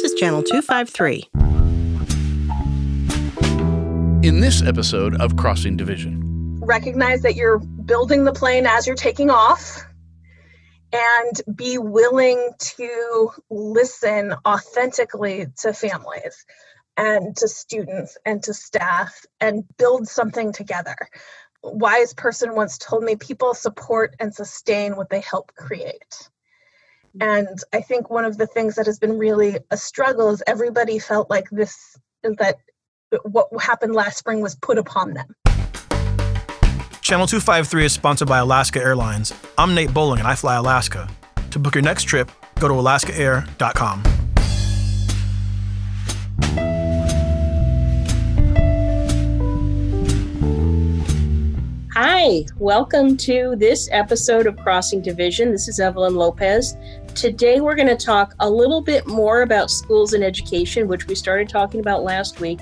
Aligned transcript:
This 0.00 0.14
is 0.14 0.18
Channel 0.18 0.42
253. 0.42 1.28
In 4.26 4.40
this 4.40 4.62
episode 4.62 5.20
of 5.20 5.36
Crossing 5.36 5.76
Division, 5.76 6.58
recognize 6.62 7.20
that 7.20 7.34
you're 7.34 7.58
building 7.58 8.24
the 8.24 8.32
plane 8.32 8.64
as 8.66 8.86
you're 8.86 8.96
taking 8.96 9.28
off 9.28 9.84
and 10.94 11.42
be 11.54 11.76
willing 11.76 12.48
to 12.60 13.30
listen 13.50 14.34
authentically 14.48 15.48
to 15.58 15.74
families 15.74 16.46
and 16.96 17.36
to 17.36 17.46
students 17.46 18.16
and 18.24 18.42
to 18.44 18.54
staff 18.54 19.26
and 19.38 19.64
build 19.76 20.08
something 20.08 20.50
together. 20.50 20.96
A 21.62 21.76
wise 21.76 22.14
person 22.14 22.54
once 22.54 22.78
told 22.78 23.04
me 23.04 23.16
people 23.16 23.52
support 23.52 24.16
and 24.18 24.34
sustain 24.34 24.96
what 24.96 25.10
they 25.10 25.20
help 25.20 25.54
create. 25.56 26.30
And 27.18 27.58
I 27.72 27.80
think 27.80 28.10
one 28.10 28.24
of 28.24 28.38
the 28.38 28.46
things 28.46 28.76
that 28.76 28.86
has 28.86 28.98
been 28.98 29.18
really 29.18 29.58
a 29.70 29.76
struggle 29.76 30.30
is 30.30 30.42
everybody 30.46 30.98
felt 30.98 31.28
like 31.30 31.48
this 31.50 31.98
that 32.22 32.56
what 33.24 33.48
happened 33.60 33.94
last 33.94 34.18
spring 34.18 34.40
was 34.40 34.54
put 34.56 34.78
upon 34.78 35.14
them. 35.14 35.34
Channel 37.00 37.26
253 37.26 37.86
is 37.86 37.92
sponsored 37.92 38.28
by 38.28 38.38
Alaska 38.38 38.80
Airlines. 38.80 39.32
I'm 39.58 39.74
Nate 39.74 39.92
Bowling 39.92 40.20
and 40.20 40.28
I 40.28 40.36
fly 40.36 40.56
Alaska. 40.56 41.08
To 41.50 41.58
book 41.58 41.74
your 41.74 41.82
next 41.82 42.04
trip, 42.04 42.30
go 42.60 42.68
to 42.68 42.74
alaskaair.com. 42.74 44.04
Hi, 52.02 52.44
welcome 52.58 53.16
to 53.16 53.56
this 53.56 53.88
episode 53.90 54.46
of 54.46 54.56
Crossing 54.58 55.02
Division. 55.02 55.52
This 55.52 55.68
is 55.68 55.80
Evelyn 55.80 56.14
Lopez. 56.14 56.76
Today 57.14 57.60
we're 57.60 57.74
going 57.74 57.88
to 57.88 57.96
talk 57.96 58.34
a 58.40 58.48
little 58.48 58.80
bit 58.80 59.06
more 59.06 59.42
about 59.42 59.70
schools 59.70 60.12
and 60.12 60.24
education, 60.24 60.88
which 60.88 61.06
we 61.06 61.14
started 61.14 61.48
talking 61.48 61.80
about 61.80 62.02
last 62.02 62.40
week. 62.40 62.60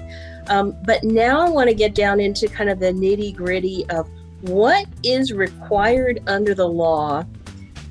Um, 0.49 0.77
but 0.85 1.05
now 1.05 1.41
I 1.41 1.49
want 1.51 1.69
to 1.69 1.75
get 1.75 1.95
down 1.95 2.21
into 2.21 2.49
kind 2.49 2.71
of 2.71 2.81
the 2.81 2.93
nitty 2.93 3.37
gritty 3.37 3.85
of 3.91 4.09
what 4.43 4.87
is 5.03 5.33
required 5.33 6.23
under 6.27 6.55
the 6.55 6.67
law 6.67 7.25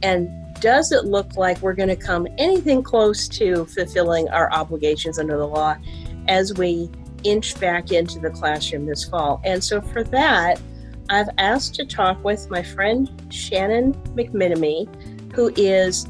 and 0.01 0.29
does 0.59 0.91
it 0.91 1.05
look 1.05 1.37
like 1.37 1.61
we're 1.61 1.73
going 1.73 1.89
to 1.89 1.95
come 1.95 2.27
anything 2.37 2.81
close 2.81 3.27
to 3.27 3.65
fulfilling 3.65 4.27
our 4.29 4.51
obligations 4.51 5.19
under 5.19 5.37
the 5.37 5.47
law 5.47 5.75
as 6.27 6.53
we 6.55 6.89
inch 7.23 7.59
back 7.59 7.91
into 7.91 8.19
the 8.19 8.29
classroom 8.31 8.85
this 8.85 9.03
fall? 9.03 9.41
And 9.43 9.63
so 9.63 9.81
for 9.81 10.03
that, 10.05 10.59
I've 11.09 11.29
asked 11.37 11.75
to 11.75 11.85
talk 11.85 12.23
with 12.23 12.49
my 12.49 12.63
friend 12.63 13.09
Shannon 13.29 13.93
McMinimee, 14.15 15.33
who 15.33 15.53
is, 15.55 16.07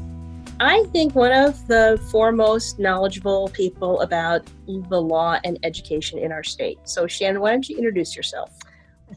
I 0.60 0.84
think, 0.92 1.14
one 1.14 1.32
of 1.32 1.68
the 1.68 2.00
foremost 2.10 2.80
knowledgeable 2.80 3.48
people 3.50 4.00
about 4.00 4.44
the 4.66 5.00
law 5.00 5.38
and 5.44 5.56
education 5.62 6.18
in 6.18 6.32
our 6.32 6.42
state. 6.42 6.78
So, 6.82 7.06
Shannon, 7.06 7.40
why 7.40 7.52
don't 7.52 7.68
you 7.68 7.76
introduce 7.76 8.16
yourself? 8.16 8.50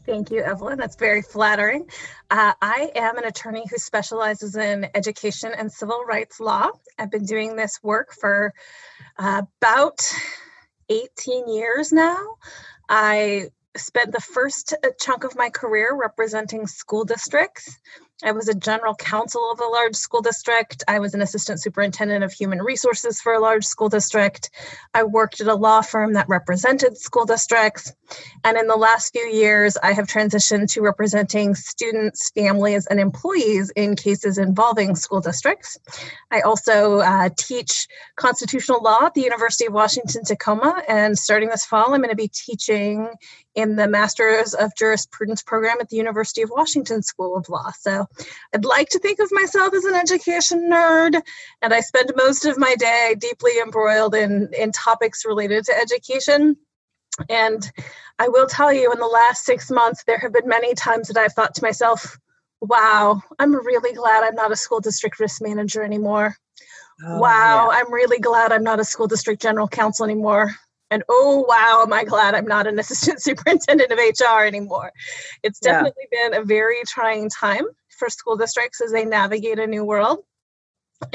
Thank 0.06 0.30
you, 0.30 0.40
Evelyn. 0.40 0.78
That's 0.78 0.94
very 0.94 1.20
flattering. 1.20 1.90
Uh, 2.30 2.52
I 2.62 2.92
am 2.94 3.18
an 3.18 3.24
attorney 3.24 3.64
who 3.68 3.76
specializes 3.76 4.54
in 4.56 4.86
education 4.94 5.52
and 5.56 5.70
civil 5.70 6.04
rights 6.04 6.38
law. 6.38 6.70
I've 6.98 7.10
been 7.10 7.26
doing 7.26 7.56
this 7.56 7.80
work 7.82 8.12
for 8.12 8.54
uh, 9.18 9.42
about 9.60 10.00
18 10.88 11.48
years 11.48 11.92
now. 11.92 12.36
I 12.88 13.50
spent 13.76 14.12
the 14.12 14.20
first 14.20 14.74
uh, 14.84 14.88
chunk 15.00 15.24
of 15.24 15.36
my 15.36 15.50
career 15.50 15.94
representing 15.94 16.66
school 16.66 17.04
districts 17.04 17.80
I 18.24 18.32
was 18.32 18.48
a 18.48 18.54
general 18.54 18.94
counsel 18.94 19.50
of 19.50 19.60
a 19.60 19.66
large 19.66 19.96
school 19.96 20.20
district. 20.22 20.84
I 20.86 21.00
was 21.00 21.14
an 21.14 21.22
assistant 21.22 21.60
superintendent 21.60 22.22
of 22.22 22.32
human 22.32 22.62
resources 22.62 23.20
for 23.20 23.32
a 23.32 23.40
large 23.40 23.64
school 23.64 23.88
district. 23.88 24.50
I 24.94 25.02
worked 25.02 25.40
at 25.40 25.48
a 25.48 25.54
law 25.54 25.82
firm 25.82 26.12
that 26.12 26.28
represented 26.28 26.96
school 26.96 27.24
districts. 27.24 27.92
And 28.44 28.56
in 28.56 28.66
the 28.66 28.76
last 28.76 29.12
few 29.12 29.26
years, 29.26 29.76
I 29.82 29.92
have 29.92 30.06
transitioned 30.06 30.72
to 30.72 30.80
representing 30.80 31.54
students, 31.54 32.30
families, 32.30 32.86
and 32.86 32.98
employees 32.98 33.70
in 33.76 33.96
cases 33.96 34.38
involving 34.38 34.96
school 34.96 35.20
districts. 35.20 35.78
I 36.30 36.40
also 36.40 36.98
uh, 37.00 37.28
teach 37.36 37.86
constitutional 38.16 38.82
law 38.82 39.06
at 39.06 39.14
the 39.14 39.20
University 39.22 39.66
of 39.66 39.72
Washington 39.72 40.24
Tacoma. 40.24 40.82
And 40.88 41.18
starting 41.18 41.48
this 41.50 41.64
fall, 41.64 41.94
I'm 41.94 42.00
going 42.00 42.10
to 42.10 42.16
be 42.16 42.28
teaching 42.28 43.08
in 43.54 43.76
the 43.76 43.86
Masters 43.86 44.54
of 44.54 44.74
Jurisprudence 44.76 45.42
program 45.42 45.76
at 45.80 45.88
the 45.88 45.96
University 45.96 46.42
of 46.42 46.50
Washington 46.50 47.02
School 47.02 47.36
of 47.36 47.48
Law. 47.48 47.70
So 47.78 48.06
I'd 48.54 48.64
like 48.64 48.88
to 48.90 48.98
think 48.98 49.20
of 49.20 49.28
myself 49.30 49.74
as 49.74 49.84
an 49.84 49.94
education 49.94 50.70
nerd, 50.70 51.20
and 51.60 51.74
I 51.74 51.80
spend 51.80 52.12
most 52.16 52.44
of 52.44 52.58
my 52.58 52.74
day 52.76 53.14
deeply 53.18 53.52
embroiled 53.62 54.14
in, 54.14 54.50
in 54.58 54.72
topics 54.72 55.24
related 55.24 55.64
to 55.66 55.78
education. 55.78 56.56
And 57.28 57.70
I 58.18 58.28
will 58.28 58.46
tell 58.46 58.72
you, 58.72 58.92
in 58.92 58.98
the 58.98 59.06
last 59.06 59.44
six 59.44 59.70
months, 59.70 60.04
there 60.04 60.18
have 60.18 60.32
been 60.32 60.48
many 60.48 60.74
times 60.74 61.08
that 61.08 61.16
I've 61.16 61.32
thought 61.32 61.54
to 61.54 61.62
myself, 61.62 62.18
wow, 62.60 63.20
I'm 63.38 63.54
really 63.54 63.92
glad 63.92 64.24
I'm 64.24 64.34
not 64.34 64.52
a 64.52 64.56
school 64.56 64.80
district 64.80 65.18
risk 65.20 65.42
manager 65.42 65.82
anymore. 65.82 66.36
Oh, 67.04 67.18
wow, 67.18 67.70
yeah. 67.70 67.78
I'm 67.78 67.92
really 67.92 68.18
glad 68.18 68.52
I'm 68.52 68.62
not 68.62 68.80
a 68.80 68.84
school 68.84 69.08
district 69.08 69.42
general 69.42 69.68
counsel 69.68 70.04
anymore. 70.04 70.54
And 70.90 71.02
oh, 71.08 71.44
wow, 71.48 71.82
am 71.82 71.92
I 71.92 72.04
glad 72.04 72.34
I'm 72.34 72.46
not 72.46 72.66
an 72.66 72.78
assistant 72.78 73.22
superintendent 73.22 73.90
of 73.90 73.98
HR 73.98 74.44
anymore. 74.44 74.92
It's 75.42 75.58
definitely 75.58 76.04
yeah. 76.12 76.28
been 76.28 76.40
a 76.40 76.44
very 76.44 76.82
trying 76.86 77.28
time 77.28 77.64
for 77.88 78.08
school 78.08 78.36
districts 78.36 78.80
as 78.80 78.92
they 78.92 79.04
navigate 79.04 79.58
a 79.58 79.66
new 79.66 79.84
world. 79.84 80.24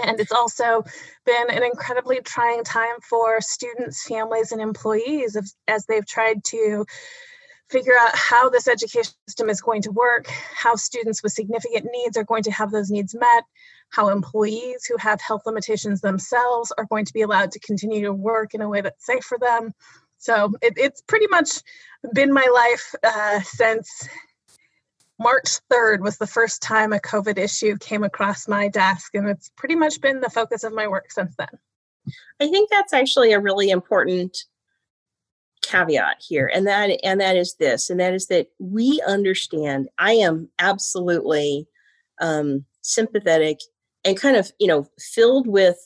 And 0.03 0.19
it's 0.19 0.31
also 0.31 0.83
been 1.25 1.49
an 1.49 1.63
incredibly 1.63 2.21
trying 2.21 2.63
time 2.63 2.99
for 3.09 3.41
students, 3.41 4.03
families, 4.03 4.51
and 4.51 4.61
employees 4.61 5.37
as, 5.67 5.85
they've 5.85 6.05
tried 6.05 6.43
to 6.45 6.85
figure 7.69 7.97
out 7.99 8.15
how 8.15 8.49
this 8.49 8.67
education 8.67 9.13
system 9.27 9.49
is 9.49 9.61
going 9.61 9.81
to 9.81 9.91
work, 9.91 10.27
how 10.27 10.75
students 10.75 11.21
with 11.21 11.33
significant 11.33 11.85
needs 11.91 12.15
are 12.15 12.23
going 12.23 12.43
to 12.43 12.51
have 12.51 12.71
those 12.71 12.89
needs 12.89 13.13
met, 13.13 13.43
how 13.89 14.09
employees 14.09 14.85
who 14.85 14.95
have 14.97 15.19
health 15.19 15.41
limitations 15.45 16.01
themselves 16.01 16.71
are 16.77 16.85
going 16.85 17.05
to 17.05 17.13
be 17.13 17.23
allowed 17.23 17.51
to 17.51 17.59
continue 17.59 18.03
to 18.03 18.13
work 18.13 18.53
in 18.53 18.61
a 18.61 18.69
way 18.69 18.81
that's 18.81 19.05
safe 19.05 19.23
for 19.23 19.37
them. 19.37 19.73
So 20.17 20.53
it, 20.61 20.73
it's 20.77 21.01
pretty 21.01 21.27
much 21.27 21.61
been 22.13 22.33
my 22.33 22.47
life 22.53 22.95
uh, 23.03 23.41
since 23.41 24.07
March 25.19 25.59
3rd 25.71 26.01
was 26.01 26.17
the 26.17 26.27
first 26.27 26.61
time 26.61 26.93
a 26.93 26.99
COVID 26.99 27.37
issue 27.37 27.77
came 27.77 28.03
across 28.03 28.47
my 28.47 28.67
desk, 28.67 29.15
and 29.15 29.27
it's 29.27 29.49
pretty 29.57 29.75
much 29.75 29.99
been 29.99 30.21
the 30.21 30.29
focus 30.29 30.63
of 30.63 30.73
my 30.73 30.87
work 30.87 31.11
since 31.11 31.35
then. 31.37 31.47
I 32.39 32.47
think 32.47 32.69
that's 32.69 32.93
actually 32.93 33.33
a 33.33 33.39
really 33.39 33.69
important 33.69 34.37
caveat 35.67 36.17
here 36.25 36.49
and 36.53 36.65
that 36.65 36.89
and 37.03 37.19
that 37.19 37.35
is 37.35 37.55
this 37.59 37.89
and 37.89 37.99
that 37.99 38.13
is 38.13 38.27
that 38.27 38.47
we 38.59 39.01
understand 39.05 39.89
i 39.97 40.13
am 40.13 40.49
absolutely 40.59 41.67
um 42.21 42.63
sympathetic 42.81 43.59
and 44.05 44.19
kind 44.19 44.37
of 44.37 44.51
you 44.59 44.67
know 44.67 44.87
filled 44.97 45.45
with 45.45 45.77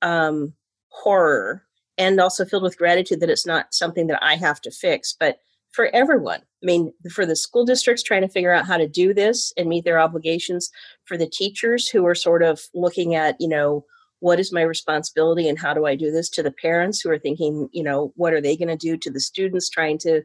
um 0.00 0.54
horror 0.88 1.62
and 1.98 2.18
also 2.20 2.44
filled 2.44 2.62
with 2.62 2.78
gratitude 2.78 3.20
that 3.20 3.28
it's 3.28 3.46
not 3.46 3.74
something 3.74 4.06
that 4.06 4.22
i 4.22 4.34
have 4.34 4.60
to 4.60 4.70
fix 4.70 5.14
but 5.18 5.40
for 5.72 5.90
everyone. 5.94 6.40
I 6.40 6.66
mean, 6.66 6.92
for 7.12 7.24
the 7.24 7.36
school 7.36 7.64
districts 7.64 8.02
trying 8.02 8.22
to 8.22 8.28
figure 8.28 8.52
out 8.52 8.66
how 8.66 8.76
to 8.76 8.88
do 8.88 9.14
this 9.14 9.52
and 9.56 9.68
meet 9.68 9.84
their 9.84 10.00
obligations, 10.00 10.70
for 11.04 11.16
the 11.16 11.28
teachers 11.28 11.88
who 11.88 12.06
are 12.06 12.14
sort 12.14 12.42
of 12.42 12.60
looking 12.74 13.14
at, 13.14 13.36
you 13.40 13.48
know, 13.48 13.84
what 14.20 14.40
is 14.40 14.52
my 14.52 14.62
responsibility 14.62 15.48
and 15.48 15.58
how 15.58 15.72
do 15.72 15.86
I 15.86 15.94
do 15.94 16.10
this, 16.10 16.28
to 16.30 16.42
the 16.42 16.50
parents 16.50 17.00
who 17.00 17.10
are 17.10 17.18
thinking, 17.18 17.68
you 17.72 17.84
know, 17.84 18.12
what 18.16 18.32
are 18.32 18.40
they 18.40 18.56
going 18.56 18.68
to 18.68 18.76
do, 18.76 18.96
to 18.96 19.10
the 19.10 19.20
students 19.20 19.68
trying 19.68 19.98
to 19.98 20.22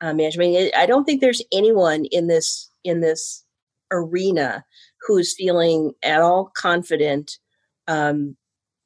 uh, 0.00 0.12
manage. 0.14 0.38
I 0.38 0.40
mean, 0.40 0.70
I 0.76 0.86
don't 0.86 1.04
think 1.04 1.20
there's 1.20 1.42
anyone 1.52 2.06
in 2.06 2.26
this 2.26 2.70
in 2.84 3.00
this 3.00 3.44
arena 3.90 4.64
who's 5.06 5.34
feeling 5.36 5.92
at 6.02 6.20
all 6.20 6.50
confident. 6.56 7.38
Um, 7.88 8.36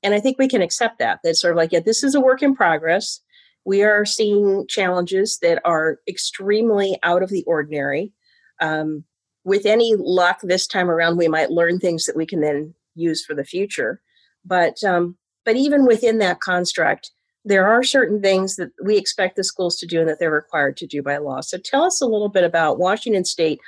and 0.03 0.15
I 0.15 0.21
think 0.21 0.39
we 0.39 0.49
can 0.49 0.63
accept 0.63 0.99
that. 0.99 1.21
That's 1.23 1.41
sort 1.41 1.53
of 1.53 1.57
like, 1.57 1.73
yeah, 1.73 1.81
this 1.81 2.03
is 2.03 2.15
a 2.15 2.21
work 2.21 2.43
in 2.43 2.55
progress 2.55 3.21
we 3.65 3.83
are 3.83 4.05
seeing 4.05 4.67
challenges 4.69 5.39
that 5.43 5.61
are 5.65 5.99
extremely 6.09 6.99
out 7.03 7.23
of 7.23 7.31
the 7.31 7.45
ordinary. 7.45 8.13
Um, 8.61 9.05
with 9.45 9.67
any 9.67 9.95
luck 9.97 10.41
this 10.43 10.67
time 10.67 10.91
around, 10.91 11.17
we 11.17 11.29
might 11.29 11.51
learn 11.51 11.79
things 11.79 12.07
that 12.07 12.17
we 12.17 12.27
can 12.27 12.41
then 12.41 12.75
use 12.95 13.25
for 13.25 13.35
the 13.35 13.45
future. 13.45 14.01
But 14.45 14.83
um, 14.85 15.17
but 15.45 15.57
even 15.57 15.87
within 15.87 16.19
that 16.19 16.41
construct, 16.41 17.11
there 17.45 17.67
are 17.67 17.83
certain 17.83 18.21
things 18.21 18.57
that 18.57 18.71
we 18.85 18.97
expect 18.97 19.37
the 19.37 19.45
schools 19.45 19.77
to 19.79 19.87
do 19.87 20.01
and 20.01 20.09
that 20.09 20.19
they're 20.19 20.31
required 20.31 20.77
to 20.79 20.87
do 20.87 21.03
by 21.03 21.17
law. 21.17 21.41
So 21.41 21.59
tell 21.59 21.85
us 21.85 22.01
a 22.01 22.07
little 22.07 22.29
bit 22.29 22.45
about 22.45 22.79
Washington 22.79 23.25
State, 23.25 23.61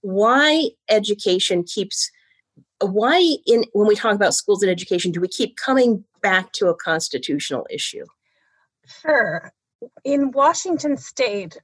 why 0.00 0.68
education 0.88 1.64
keeps 1.64 2.10
why 2.80 3.36
in 3.46 3.64
when 3.72 3.86
we 3.86 3.96
talk 3.96 4.14
about 4.14 4.34
schools 4.34 4.62
and 4.62 4.70
education 4.70 5.10
do 5.10 5.20
we 5.20 5.28
keep 5.28 5.56
coming 5.56 6.04
back 6.22 6.52
to 6.52 6.68
a 6.68 6.74
constitutional 6.74 7.66
issue? 7.70 8.04
Sure. 9.02 9.52
In 10.04 10.30
Washington 10.30 10.96
state, 10.96 11.58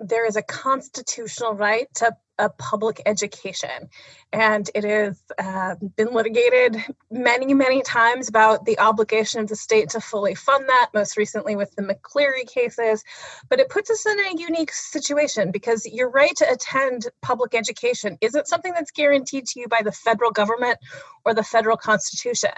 there 0.00 0.26
is 0.26 0.36
a 0.36 0.42
constitutional 0.42 1.54
right 1.54 1.86
to 1.94 2.16
a 2.38 2.48
public 2.48 3.00
education. 3.06 3.88
And 4.32 4.68
it 4.74 4.84
has 4.84 5.22
uh, 5.38 5.76
been 5.96 6.12
litigated 6.12 6.82
many, 7.10 7.54
many 7.54 7.82
times 7.82 8.28
about 8.28 8.64
the 8.64 8.78
obligation 8.78 9.40
of 9.40 9.48
the 9.48 9.54
state 9.54 9.90
to 9.90 10.00
fully 10.00 10.34
fund 10.34 10.64
that, 10.68 10.90
most 10.92 11.16
recently 11.16 11.54
with 11.54 11.74
the 11.76 11.82
McCleary 11.82 12.46
cases. 12.48 13.04
But 13.48 13.60
it 13.60 13.68
puts 13.68 13.90
us 13.90 14.04
in 14.06 14.18
a 14.18 14.40
unique 14.40 14.72
situation 14.72 15.52
because 15.52 15.86
your 15.86 16.10
right 16.10 16.34
to 16.36 16.50
attend 16.50 17.08
public 17.20 17.54
education 17.54 18.18
isn't 18.20 18.48
something 18.48 18.72
that's 18.72 18.90
guaranteed 18.90 19.46
to 19.48 19.60
you 19.60 19.68
by 19.68 19.82
the 19.82 19.92
federal 19.92 20.30
government 20.30 20.78
or 21.24 21.34
the 21.34 21.44
federal 21.44 21.76
constitution. 21.76 22.50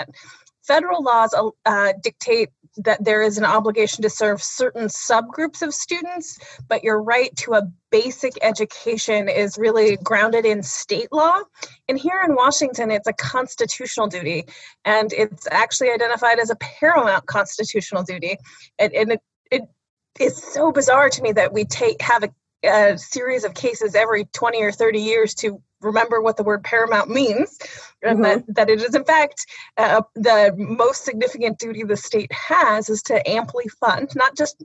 Federal 0.66 1.02
laws 1.02 1.34
uh, 1.66 1.93
dictate 2.02 2.50
that 2.76 3.05
there 3.05 3.22
is 3.22 3.38
an 3.38 3.44
obligation 3.44 4.02
to 4.02 4.11
serve 4.11 4.43
certain 4.43 4.87
subgroups 4.87 5.62
of 5.62 5.72
students, 5.72 6.38
but 6.69 6.82
your 6.82 7.02
right 7.02 7.34
to 7.37 7.55
a 7.55 7.62
basic 7.90 8.32
education 8.43 9.28
is 9.28 9.56
really 9.58 9.96
grounded 9.99 10.44
in 10.44 10.62
state 10.62 11.12
law. 11.12 11.38
And 11.88 11.99
here 11.99 12.20
in 12.26 12.34
Washington, 12.34 12.90
it's 12.90 13.06
a 13.06 13.12
constitutional 13.12 14.08
duty, 14.08 14.44
and 14.84 15.12
it's 15.12 15.46
actually 15.50 15.90
identified 15.90 16.38
as 16.38 16.50
a 16.50 16.56
paramount 16.56 17.26
constitutional 17.26 18.02
duty. 18.02 18.38
And, 18.78 18.93
and 18.93 19.12
it, 19.12 19.20
it 19.50 19.62
is 20.19 20.37
so 20.37 20.72
bizarre 20.72 21.11
to 21.11 21.22
me 21.22 21.32
that 21.32 21.52
we 21.52 21.64
take 21.64 22.00
have 22.02 22.25
a 22.25 22.31
a 22.64 22.99
series 22.99 23.44
of 23.44 23.55
cases 23.55 23.94
every 23.94 24.25
20 24.26 24.62
or 24.62 24.72
30 24.72 25.00
years 25.00 25.34
to 25.34 25.62
remember 25.81 26.20
what 26.20 26.37
the 26.37 26.43
word 26.43 26.64
paramount 26.64 27.11
means 27.11 27.58
and 28.02 28.19
mm-hmm. 28.19 28.22
that, 28.22 28.55
that 28.55 28.70
it 28.70 28.81
is 28.81 28.94
in 28.94 29.05
fact 29.05 29.46
uh, 29.76 30.02
the 30.14 30.55
most 30.56 31.05
significant 31.05 31.58
duty 31.58 31.82
the 31.84 31.96
state 31.96 32.32
has 32.32 32.88
is 32.88 33.02
to 33.02 33.28
amply 33.28 33.69
fund 33.81 34.11
not 34.16 34.37
just 34.37 34.62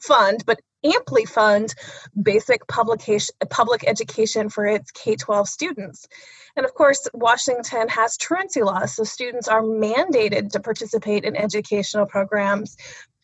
fund 0.00 0.42
but 0.46 0.60
amply 0.84 1.24
fund 1.24 1.74
basic 2.20 2.66
publication 2.66 3.34
public 3.48 3.84
education 3.86 4.48
for 4.48 4.66
its 4.66 4.90
k-12 4.90 5.46
students 5.46 6.06
and 6.56 6.66
of 6.66 6.74
course 6.74 7.08
washington 7.14 7.88
has 7.88 8.16
truancy 8.16 8.62
laws 8.62 8.94
so 8.94 9.04
students 9.04 9.48
are 9.48 9.62
mandated 9.62 10.50
to 10.50 10.60
participate 10.60 11.24
in 11.24 11.36
educational 11.36 12.06
programs 12.06 12.76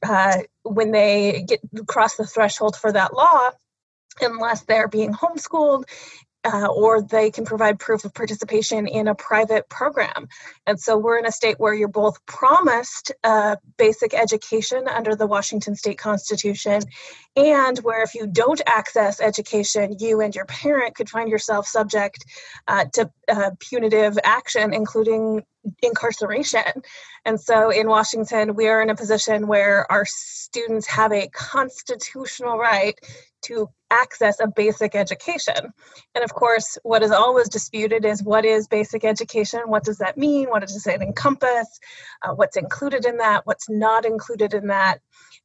uh, 0.05 0.39
when 0.63 0.91
they 0.91 1.45
get 1.47 1.61
cross 1.87 2.17
the 2.17 2.27
threshold 2.27 2.75
for 2.77 2.91
that 2.91 3.15
law 3.15 3.51
unless 4.21 4.63
they're 4.63 4.89
being 4.89 5.13
homeschooled 5.13 5.85
uh, 6.45 6.67
or 6.67 7.03
they 7.03 7.31
can 7.31 7.45
provide 7.45 7.79
proof 7.79 8.05
of 8.05 8.15
participation 8.15 8.87
in 8.87 9.07
a 9.07 9.15
private 9.15 9.69
program. 9.69 10.29
And 10.67 10.79
so 10.79 10.99
we're 10.99 11.19
in 11.19 11.27
a 11.27 11.33
state 11.33 11.59
where 11.59 11.73
you're 11.73 11.89
both 11.89 12.25
promised 12.27 13.13
uh, 13.23 13.57
basic 13.77 14.13
education 14.15 14.89
under 14.89 15.15
the 15.15 15.27
Washington 15.27 15.77
State 15.77 15.99
Constitution, 15.99 16.83
and 17.37 17.79
where 17.79 18.03
if 18.03 18.15
you 18.15 18.27
don't 18.27 18.61
access 18.67 19.21
education, 19.21 19.97
you 19.99 20.21
and 20.21 20.35
your 20.35 20.45
parent 20.47 20.95
could 20.95 21.09
find 21.09 21.31
yourself 21.31 21.67
subject 21.67 22.25
uh, 22.69 22.85
to 22.93 23.11
uh, 23.29 23.51
punitive 23.59 24.19
action, 24.23 24.75
including 24.75 25.43
incarceration. 25.83 26.83
And 27.25 27.41
so 27.41 27.71
in 27.71 27.89
Washington, 27.89 28.55
we 28.55 28.69
are 28.69 28.83
in 28.83 28.91
a 28.91 28.97
position 28.97 29.47
where 29.47 29.91
our 29.91 30.05
students 30.07 30.87
have 30.89 31.13
a 31.13 31.29
constitutional 31.29 32.59
right 32.59 32.99
to 33.43 33.69
access 33.91 34.41
a 34.41 34.47
basic 34.47 34.95
education. 34.95 35.73
And 36.15 36.25
of 36.25 36.33
course, 36.33 36.79
what 36.83 37.03
is 37.03 37.11
always 37.11 37.49
disputed 37.49 38.05
is 38.05 38.23
what 38.23 38.45
is 38.45 38.67
basic 38.67 39.05
education? 39.05 39.61
What 39.67 39.85
does 39.85 39.99
that 39.99 40.17
mean? 40.17 40.49
What 40.49 40.63
does 40.63 40.87
it 40.87 41.01
encompass? 41.01 41.79
Uh, 42.23 42.35
what's 42.35 42.57
included 42.57 43.05
in 43.05 43.19
that? 43.19 43.47
What's 43.47 43.69
not 43.69 44.05
included 44.05 44.55
in 44.55 44.69
that? 44.69 45.01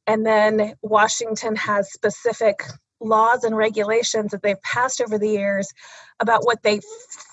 And 0.08 0.24
then 0.24 0.74
Washington 0.80 1.54
has 1.56 1.92
specific 1.92 2.64
laws 2.98 3.44
and 3.44 3.56
regulations 3.56 4.32
that 4.32 4.42
they've 4.42 4.60
passed 4.62 5.02
over 5.02 5.18
the 5.18 5.28
years 5.28 5.68
about 6.18 6.44
what 6.44 6.62
they 6.62 6.80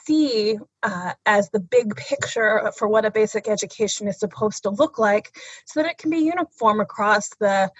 see 0.04 0.60
uh, 0.83 1.13
as 1.25 1.50
the 1.50 1.62
big 1.62 1.95
picture 1.95 2.72
for 2.77 2.88
what 2.88 3.06
a 3.06 3.12
basic 3.12 3.48
education 3.48 4.07
is 4.10 4.19
supposed 4.19 4.63
to 4.63 4.69
look 4.69 5.00
like 5.00 5.31
so 5.66 5.81
that 5.81 5.89
it 5.89 5.98
can 5.98 6.12
be 6.12 6.18
uniform 6.18 6.81
across 6.81 7.30
the 7.39 7.72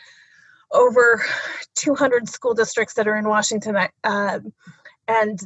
over 0.72 1.24
200 1.76 2.28
school 2.30 2.54
districts 2.54 2.96
that 2.96 3.08
are 3.08 3.18
in 3.18 3.28
Washington. 3.28 3.78
Uh, 4.04 4.40
and 5.10 5.40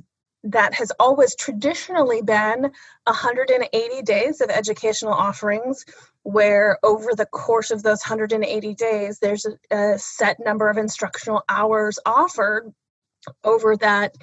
that 0.44 0.74
has 0.74 0.92
always 1.00 1.36
traditionally 1.36 2.22
been 2.22 2.72
180 3.04 4.02
days 4.04 4.42
of 4.42 4.50
educational 4.50 5.14
offerings 5.14 5.86
where 6.24 6.78
over 6.84 7.14
the 7.16 7.26
course 7.26 7.72
of 7.72 7.84
those 7.84 8.02
180 8.02 8.74
days 8.76 9.20
there's 9.20 9.46
a, 9.46 9.76
a 9.76 10.00
set 10.00 10.38
number 10.40 10.70
of 10.70 10.78
instructional 10.78 11.44
hours 11.50 12.00
offered 12.06 12.74
over 13.44 13.76
that 13.78 14.16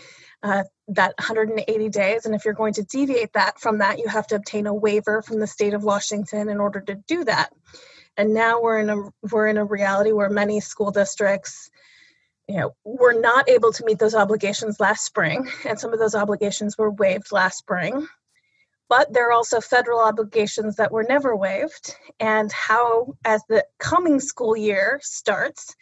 uh, 0.43 0.65
that 0.89 1.15
180 1.19 1.89
days. 1.89 2.25
And 2.25 2.35
if 2.35 2.45
you're 2.45 2.55
going 2.55 2.75
to 2.75 2.83
deviate 2.83 3.33
that 3.33 3.59
from 3.59 3.79
that 3.79 3.99
you 3.99 4.09
have 4.09 4.27
to 4.29 4.37
obtain 4.37 4.67
a 4.67 4.75
waiver 4.75 5.23
from 5.23 5.41
the 5.41 5.47
state 5.47 5.75
of 5.75 5.85
washington 5.85 6.49
in 6.49 6.61
order 6.61 6.81
to 6.81 6.95
do 7.07 7.25
that. 7.25 7.53
And 8.17 8.33
now 8.33 8.63
we're 8.63 8.79
in 8.79 8.89
a 8.89 9.11
we're 9.31 9.49
in 9.49 9.59
a 9.59 9.65
reality 9.65 10.13
where 10.13 10.31
many 10.31 10.61
school 10.61 10.91
districts 10.91 11.71
you 12.49 12.57
know 12.57 12.75
we 12.85 12.97
were 12.99 13.21
not 13.21 13.49
able 13.49 13.73
to 13.73 13.85
meet 13.85 13.99
those 13.99 14.15
obligations 14.15 14.81
last 14.81 15.05
spring 15.05 15.49
and 15.65 15.79
some 15.79 15.93
of 15.93 15.99
those 15.99 16.15
obligations 16.15 16.77
were 16.79 16.91
waived 16.91 17.33
last 17.33 17.59
spring 17.59 18.07
but 18.89 19.13
there 19.13 19.29
are 19.29 19.33
also 19.33 19.61
federal 19.61 20.01
obligations 20.01 20.77
that 20.77 20.93
were 20.93 21.03
never 21.03 21.35
waived 21.37 21.97
and 22.21 22.53
how 22.53 23.15
as 23.25 23.43
the 23.49 23.65
coming 23.79 24.21
school 24.21 24.57
year 24.57 25.01
starts 25.03 25.75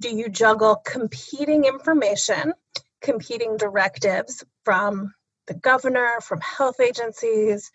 do 0.00 0.14
you 0.14 0.28
juggle 0.28 0.76
competing 0.84 1.64
information 1.64 2.52
competing 3.00 3.56
directives 3.56 4.44
from 4.64 5.12
the 5.46 5.54
governor 5.54 6.20
from 6.22 6.40
health 6.40 6.78
agencies 6.80 7.70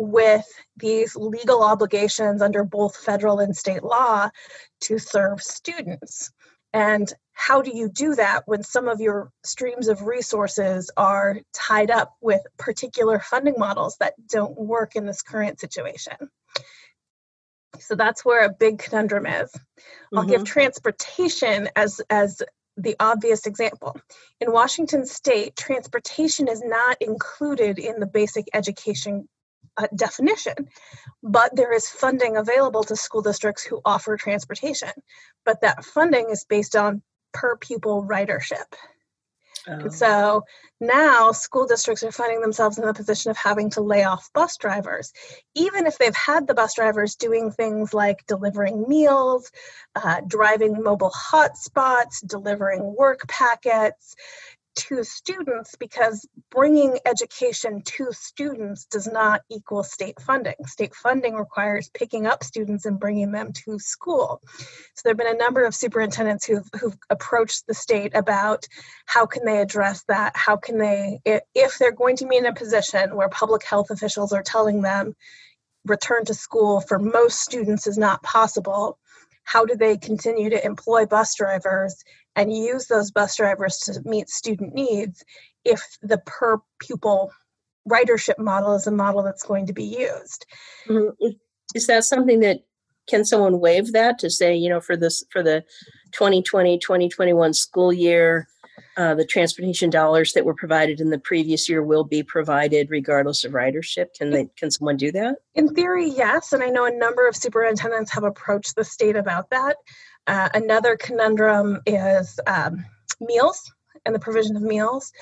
with 0.00 0.46
these 0.78 1.14
legal 1.14 1.62
obligations 1.62 2.40
under 2.40 2.64
both 2.64 2.96
federal 2.96 3.38
and 3.40 3.54
state 3.54 3.82
law 3.82 4.30
to 4.80 4.98
serve 4.98 5.42
students. 5.42 6.32
And 6.72 7.12
how 7.40 7.62
do 7.62 7.74
you 7.74 7.88
do 7.88 8.14
that 8.16 8.42
when 8.44 8.62
some 8.62 8.86
of 8.86 9.00
your 9.00 9.32
streams 9.44 9.88
of 9.88 10.02
resources 10.02 10.90
are 10.98 11.38
tied 11.54 11.90
up 11.90 12.14
with 12.20 12.42
particular 12.58 13.18
funding 13.18 13.54
models 13.56 13.96
that 13.98 14.12
don't 14.28 14.58
work 14.58 14.94
in 14.94 15.06
this 15.06 15.22
current 15.22 15.58
situation? 15.58 16.16
So 17.78 17.94
that's 17.94 18.26
where 18.26 18.44
a 18.44 18.52
big 18.52 18.78
conundrum 18.78 19.24
is. 19.24 19.50
Mm-hmm. 19.50 20.18
I'll 20.18 20.26
give 20.26 20.42
mm-hmm. 20.42 20.52
transportation 20.52 21.70
as 21.74 22.02
as 22.10 22.42
the 22.76 22.94
obvious 23.00 23.46
example. 23.46 23.98
In 24.42 24.52
Washington 24.52 25.06
state, 25.06 25.56
transportation 25.56 26.46
is 26.46 26.62
not 26.62 26.98
included 27.00 27.78
in 27.78 28.00
the 28.00 28.06
basic 28.06 28.48
education 28.52 29.26
uh, 29.78 29.86
definition, 29.96 30.68
but 31.22 31.56
there 31.56 31.72
is 31.72 31.88
funding 31.88 32.36
available 32.36 32.84
to 32.84 32.96
school 32.96 33.22
districts 33.22 33.64
who 33.64 33.80
offer 33.86 34.18
transportation. 34.18 34.90
But 35.46 35.62
that 35.62 35.86
funding 35.86 36.28
is 36.28 36.44
based 36.44 36.76
on 36.76 37.02
per 37.32 37.56
pupil 37.56 38.04
ridership. 38.04 38.74
Oh. 39.68 39.88
So 39.88 40.44
now 40.80 41.32
school 41.32 41.66
districts 41.66 42.02
are 42.02 42.12
finding 42.12 42.40
themselves 42.40 42.78
in 42.78 42.86
the 42.86 42.94
position 42.94 43.30
of 43.30 43.36
having 43.36 43.70
to 43.70 43.82
lay 43.82 44.04
off 44.04 44.32
bus 44.32 44.56
drivers, 44.56 45.12
even 45.54 45.86
if 45.86 45.98
they've 45.98 46.16
had 46.16 46.46
the 46.46 46.54
bus 46.54 46.74
drivers 46.74 47.14
doing 47.16 47.50
things 47.50 47.92
like 47.92 48.24
delivering 48.26 48.88
meals, 48.88 49.50
uh, 49.94 50.22
driving 50.26 50.82
mobile 50.82 51.10
hotspots, 51.10 52.26
delivering 52.26 52.94
work 52.96 53.28
packets, 53.28 54.16
to 54.76 55.04
students 55.04 55.74
because 55.78 56.26
bringing 56.50 56.98
education 57.06 57.82
to 57.82 58.08
students 58.12 58.84
does 58.86 59.06
not 59.06 59.42
equal 59.50 59.82
state 59.82 60.20
funding. 60.20 60.54
State 60.66 60.94
funding 60.94 61.34
requires 61.34 61.90
picking 61.90 62.26
up 62.26 62.44
students 62.44 62.86
and 62.86 63.00
bringing 63.00 63.32
them 63.32 63.52
to 63.52 63.78
school. 63.78 64.40
So 64.94 65.02
there 65.04 65.10
have 65.12 65.18
been 65.18 65.34
a 65.34 65.38
number 65.38 65.64
of 65.64 65.74
superintendents 65.74 66.46
who've, 66.46 66.68
who've 66.80 66.96
approached 67.10 67.66
the 67.66 67.74
state 67.74 68.14
about 68.14 68.66
how 69.06 69.26
can 69.26 69.44
they 69.44 69.60
address 69.60 70.04
that? 70.08 70.36
How 70.36 70.56
can 70.56 70.78
they, 70.78 71.20
if 71.24 71.78
they're 71.78 71.92
going 71.92 72.16
to 72.16 72.26
be 72.26 72.36
in 72.36 72.46
a 72.46 72.54
position 72.54 73.16
where 73.16 73.28
public 73.28 73.64
health 73.64 73.90
officials 73.90 74.32
are 74.32 74.42
telling 74.42 74.82
them 74.82 75.14
return 75.86 76.24
to 76.26 76.34
school 76.34 76.80
for 76.80 76.98
most 76.98 77.40
students 77.40 77.86
is 77.86 77.98
not 77.98 78.22
possible, 78.22 78.98
how 79.44 79.64
do 79.64 79.74
they 79.74 79.96
continue 79.96 80.50
to 80.50 80.64
employ 80.64 81.06
bus 81.06 81.34
drivers 81.34 82.04
and 82.36 82.52
use 82.52 82.86
those 82.86 83.10
bus 83.10 83.36
drivers 83.36 83.78
to 83.78 84.00
meet 84.04 84.28
student 84.28 84.74
needs 84.74 85.24
if 85.64 85.82
the 86.02 86.18
per 86.18 86.58
pupil 86.78 87.30
ridership 87.88 88.38
model 88.38 88.74
is 88.74 88.86
a 88.86 88.90
model 88.90 89.22
that's 89.22 89.42
going 89.42 89.66
to 89.66 89.72
be 89.72 89.84
used. 89.84 90.46
Mm-hmm. 90.88 91.28
Is 91.74 91.86
that 91.86 92.04
something 92.04 92.40
that 92.40 92.60
can 93.08 93.24
someone 93.24 93.60
waive 93.60 93.92
that 93.92 94.18
to 94.20 94.30
say, 94.30 94.54
you 94.54 94.68
know, 94.68 94.80
for 94.80 94.96
this 94.96 95.24
for 95.30 95.42
the 95.42 95.64
2020 96.12 96.78
2021 96.78 97.54
school 97.54 97.92
year, 97.92 98.48
uh, 98.96 99.14
the 99.14 99.24
transportation 99.24 99.90
dollars 99.90 100.32
that 100.32 100.44
were 100.44 100.54
provided 100.54 101.00
in 101.00 101.10
the 101.10 101.18
previous 101.18 101.68
year 101.68 101.82
will 101.82 102.04
be 102.04 102.22
provided 102.22 102.90
regardless 102.90 103.44
of 103.44 103.52
ridership. 103.52 104.06
Can 104.16 104.30
they? 104.30 104.48
Can 104.56 104.70
someone 104.70 104.96
do 104.96 105.12
that? 105.12 105.36
In 105.54 105.74
theory, 105.74 106.08
yes, 106.08 106.52
and 106.52 106.62
I 106.62 106.68
know 106.68 106.86
a 106.86 106.96
number 106.96 107.26
of 107.28 107.36
superintendents 107.36 108.12
have 108.12 108.24
approached 108.24 108.76
the 108.76 108.84
state 108.84 109.16
about 109.16 109.50
that. 109.50 109.76
Uh, 110.26 110.48
another 110.54 110.96
conundrum 110.96 111.80
is 111.86 112.38
um, 112.46 112.84
meals 113.20 113.72
and 114.04 114.14
the 114.14 114.18
provision 114.18 114.56
of 114.56 114.62
meals. 114.62 115.12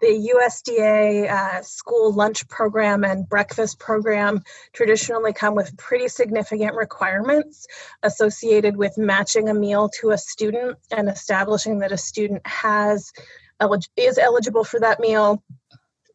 The 0.00 0.30
USDA 0.34 1.30
uh, 1.30 1.62
school 1.62 2.12
lunch 2.12 2.46
program 2.48 3.02
and 3.02 3.26
breakfast 3.26 3.78
program 3.78 4.42
traditionally 4.74 5.32
come 5.32 5.54
with 5.54 5.76
pretty 5.78 6.08
significant 6.08 6.74
requirements 6.74 7.66
associated 8.02 8.76
with 8.76 8.98
matching 8.98 9.48
a 9.48 9.54
meal 9.54 9.88
to 10.00 10.10
a 10.10 10.18
student 10.18 10.76
and 10.90 11.08
establishing 11.08 11.78
that 11.78 11.92
a 11.92 11.96
student 11.96 12.46
has 12.46 13.10
is 13.96 14.18
eligible 14.18 14.64
for 14.64 14.80
that 14.80 15.00
meal 15.00 15.42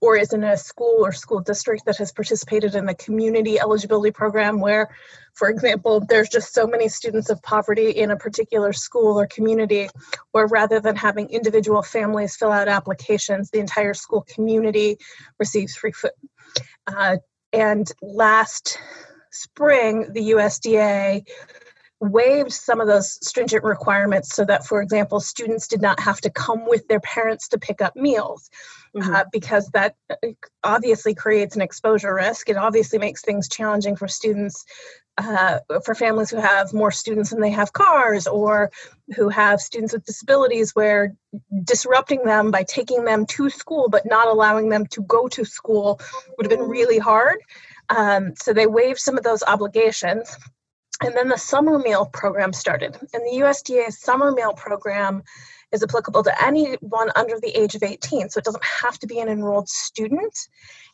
or 0.01 0.17
is 0.17 0.33
in 0.33 0.43
a 0.43 0.57
school 0.57 1.05
or 1.05 1.11
school 1.11 1.39
district 1.39 1.85
that 1.85 1.97
has 1.97 2.11
participated 2.11 2.75
in 2.75 2.85
the 2.85 2.95
community 2.95 3.59
eligibility 3.59 4.11
program 4.11 4.59
where 4.59 4.89
for 5.33 5.49
example 5.49 6.03
there's 6.09 6.27
just 6.27 6.53
so 6.53 6.67
many 6.67 6.89
students 6.89 7.29
of 7.29 7.41
poverty 7.43 7.91
in 7.91 8.11
a 8.11 8.17
particular 8.17 8.73
school 8.73 9.19
or 9.19 9.27
community 9.27 9.87
where 10.31 10.47
rather 10.47 10.79
than 10.79 10.95
having 10.95 11.29
individual 11.29 11.81
families 11.81 12.35
fill 12.35 12.51
out 12.51 12.67
applications 12.67 13.49
the 13.51 13.59
entire 13.59 13.93
school 13.93 14.25
community 14.27 14.97
receives 15.39 15.75
free 15.75 15.91
food 15.91 16.11
uh, 16.87 17.17
and 17.53 17.91
last 18.01 18.79
spring 19.31 20.11
the 20.13 20.31
usda 20.31 21.23
waived 22.01 22.51
some 22.51 22.81
of 22.81 22.87
those 22.87 23.19
stringent 23.25 23.63
requirements 23.63 24.35
so 24.35 24.43
that, 24.43 24.65
for 24.65 24.81
example, 24.81 25.19
students 25.19 25.67
did 25.67 25.81
not 25.81 25.99
have 25.99 26.19
to 26.19 26.31
come 26.31 26.65
with 26.67 26.87
their 26.87 26.99
parents 26.99 27.47
to 27.49 27.59
pick 27.59 27.79
up 27.79 27.95
meals. 27.95 28.49
Mm-hmm. 28.95 29.15
Uh, 29.15 29.23
because 29.31 29.69
that 29.69 29.95
uh, 30.09 30.15
obviously 30.65 31.15
creates 31.15 31.55
an 31.55 31.61
exposure 31.61 32.13
risk. 32.13 32.49
It 32.49 32.57
obviously 32.57 32.99
makes 32.99 33.21
things 33.21 33.47
challenging 33.47 33.95
for 33.95 34.09
students, 34.09 34.65
uh, 35.17 35.59
for 35.85 35.95
families 35.95 36.29
who 36.29 36.41
have 36.41 36.73
more 36.73 36.91
students 36.91 37.29
than 37.29 37.39
they 37.39 37.51
have 37.51 37.71
cars, 37.71 38.27
or 38.27 38.69
who 39.15 39.29
have 39.29 39.61
students 39.61 39.93
with 39.93 40.03
disabilities, 40.03 40.75
where 40.75 41.15
disrupting 41.63 42.23
them 42.25 42.51
by 42.51 42.63
taking 42.63 43.05
them 43.05 43.25
to 43.27 43.49
school 43.49 43.87
but 43.87 44.05
not 44.05 44.27
allowing 44.27 44.67
them 44.67 44.85
to 44.87 45.01
go 45.03 45.29
to 45.29 45.45
school 45.45 46.01
would 46.35 46.45
have 46.45 46.59
been 46.59 46.67
really 46.67 46.97
hard. 46.97 47.37
Um, 47.87 48.33
so 48.35 48.51
they 48.51 48.67
waived 48.67 48.99
some 48.99 49.17
of 49.17 49.23
those 49.23 49.41
obligations. 49.43 50.35
And 51.01 51.15
then 51.15 51.29
the 51.29 51.37
summer 51.37 51.79
meal 51.79 52.05
program 52.05 52.51
started. 52.51 52.95
And 53.13 53.23
the 53.23 53.43
USDA 53.43 53.91
summer 53.91 54.31
meal 54.31 54.53
program 54.53 55.23
is 55.71 55.83
applicable 55.83 56.23
to 56.23 56.43
anyone 56.43 57.09
under 57.15 57.39
the 57.39 57.57
age 57.57 57.75
of 57.75 57.83
18. 57.83 58.29
So 58.29 58.39
it 58.39 58.43
doesn't 58.43 58.63
have 58.63 58.99
to 58.99 59.07
be 59.07 59.19
an 59.19 59.29
enrolled 59.29 59.69
student. 59.69 60.37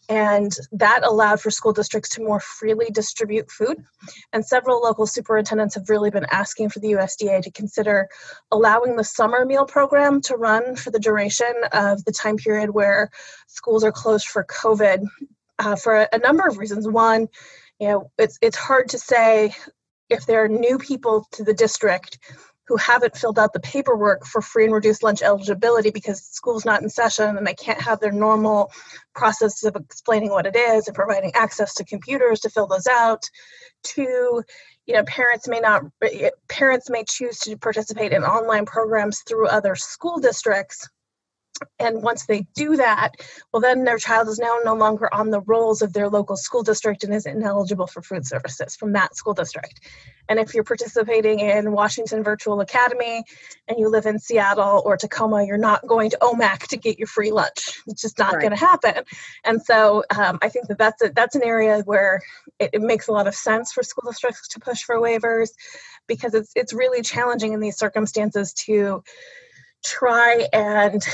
And 0.10 0.56
that 0.72 1.04
allowed 1.04 1.42
for 1.42 1.52
school 1.52 1.74
districts 1.74 2.10
to 2.12 2.24
more 2.24 2.40
freely 2.40 2.90
distribute 2.90 3.52
food. 3.52 3.84
And 4.32 4.46
several 4.46 4.82
local 4.82 5.06
superintendents 5.06 5.76
have 5.76 5.90
really 5.90 6.12
been 6.12 6.26
asking 6.32 6.70
for 6.70 6.80
the 6.80 6.92
USDA 6.92 7.42
to 7.44 7.52
consider 7.52 8.08
allowing 8.52 8.96
the 8.96 9.04
summer 9.04 9.46
meal 9.46 9.66
program 9.66 10.22
to 10.22 10.38
run 10.38 10.76
for 10.76 10.92
the 10.92 11.00
duration 11.00 11.54
of 11.74 12.06
the 12.06 12.14
time 12.14 12.38
period 12.38 12.70
where 12.70 13.10
schools 13.48 13.84
are 13.84 13.92
closed 13.92 14.28
for 14.28 14.46
COVID 14.46 15.06
uh, 15.60 15.76
for 15.76 16.08
a 16.12 16.20
number 16.20 16.48
of 16.48 16.58
reasons. 16.58 16.88
One, 16.88 17.28
you 17.80 17.88
know, 17.88 18.12
it's 18.18 18.38
it's 18.42 18.58
hard 18.58 18.90
to 18.90 19.00
say 19.00 19.54
if 20.10 20.26
there 20.26 20.44
are 20.44 20.48
new 20.48 20.78
people 20.78 21.28
to 21.34 21.44
the 21.44 21.54
district 21.54 22.20
who 22.68 22.76
haven't 22.78 23.18
filled 23.18 23.40
out 23.40 23.54
the 23.54 23.60
paperwork 23.60 24.26
for 24.26 24.42
free 24.42 24.66
and 24.66 24.74
reduced 24.74 25.04
lunch 25.04 25.22
eligibility 25.22 25.90
because 25.90 26.22
school's 26.22 26.66
not 26.66 26.82
in 26.82 26.90
session 26.90 27.38
and 27.38 27.48
they 27.48 27.54
can't 27.54 27.82
have 27.82 28.00
their 28.00 28.12
normal 28.12 28.72
process 29.16 29.64
of 29.64 29.76
explaining 29.76 30.30
what 30.30 30.46
it 30.46 30.56
is 30.56 30.88
and 30.88 30.96
providing 30.96 31.32
access 31.34 31.74
to 31.74 31.86
computers 31.86 32.42
to 32.42 32.50
fill 32.50 32.68
those 32.68 32.88
out. 32.88 33.30
to 33.84 34.44
you 34.86 34.94
know, 34.94 35.04
parents 35.04 35.50
may 35.50 35.60
not 35.60 35.84
eh, 36.02 36.30
parents 36.48 36.90
may 36.90 37.04
choose 37.04 37.40
to 37.40 37.58
participate 37.58 38.14
in 38.14 38.24
online 38.24 38.66
programs 38.66 39.22
through 39.28 39.48
other 39.48 39.76
school 39.76 40.18
districts 40.18 40.88
and 41.80 42.02
once 42.02 42.26
they 42.26 42.48
do 42.56 42.76
that, 42.76 43.16
well, 43.52 43.62
then 43.62 43.84
their 43.84 43.98
child 43.98 44.28
is 44.28 44.40
now 44.40 44.58
no 44.64 44.74
longer 44.74 45.14
on 45.14 45.30
the 45.30 45.42
rolls 45.42 45.82
of 45.82 45.94
their 45.94 46.10
local 46.10 46.36
school 46.36 46.64
district 46.64 47.04
and 47.04 47.14
is 47.14 47.26
ineligible 47.26 47.88
for 47.88 48.02
food 48.02 48.26
services 48.26 48.76
from 48.76 48.94
that 48.94 49.16
school 49.16 49.34
district. 49.34 49.82
And 50.30 50.40
if 50.40 50.54
you're 50.54 50.64
participating 50.64 51.40
in 51.40 51.72
Washington 51.72 52.24
Virtual 52.24 52.60
Academy 52.60 53.24
and 53.68 53.80
you 53.80 53.90
live 53.90 54.06
in 54.06 54.20
Seattle 54.20 54.82
or 54.86 54.98
Tacoma, 54.98 55.46
you're 55.46 55.58
not 55.58 55.86
going 55.88 56.10
to 56.10 56.18
Omak 56.22 56.68
to 56.68 56.78
get 56.78 56.98
your 56.98 57.08
free 57.08 57.32
lunch. 57.32 57.80
It's 57.88 58.02
just 58.02 58.20
not 58.20 58.34
right. 58.34 58.42
going 58.42 58.52
to 58.52 58.58
happen. 58.58 59.04
And 59.44 59.62
so 59.62 60.04
um, 60.16 60.40
I 60.42 60.50
think 60.50 60.68
that 60.68 60.78
that's, 60.78 61.02
a, 61.02 61.10
that's 61.10 61.36
an 61.36 61.44
area 61.44 61.82
where 61.86 62.22
it, 62.60 62.72
it 62.74 62.82
makes 62.82 63.08
a 63.08 63.12
lot 63.12 63.28
of 63.28 63.36
sense 63.36 63.72
for 63.72 63.84
school 63.84 64.10
districts 64.10 64.48
to 64.50 64.60
push 64.60 64.84
for 64.84 64.98
waivers 64.98 65.50
because 66.08 66.34
it's, 66.34 66.52
it's 66.56 66.74
really 66.74 67.02
challenging 67.02 67.54
in 67.54 67.60
these 67.60 67.78
circumstances 67.78 68.54
to 68.54 69.04
try 69.86 70.48
and 70.52 71.06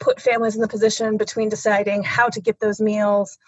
put 0.00 0.20
families 0.20 0.54
in 0.54 0.60
the 0.60 0.68
position 0.68 1.16
between 1.16 1.48
deciding 1.48 2.02
how 2.02 2.28
to 2.28 2.40
get 2.40 2.60
those 2.60 2.80
meals 2.80 3.38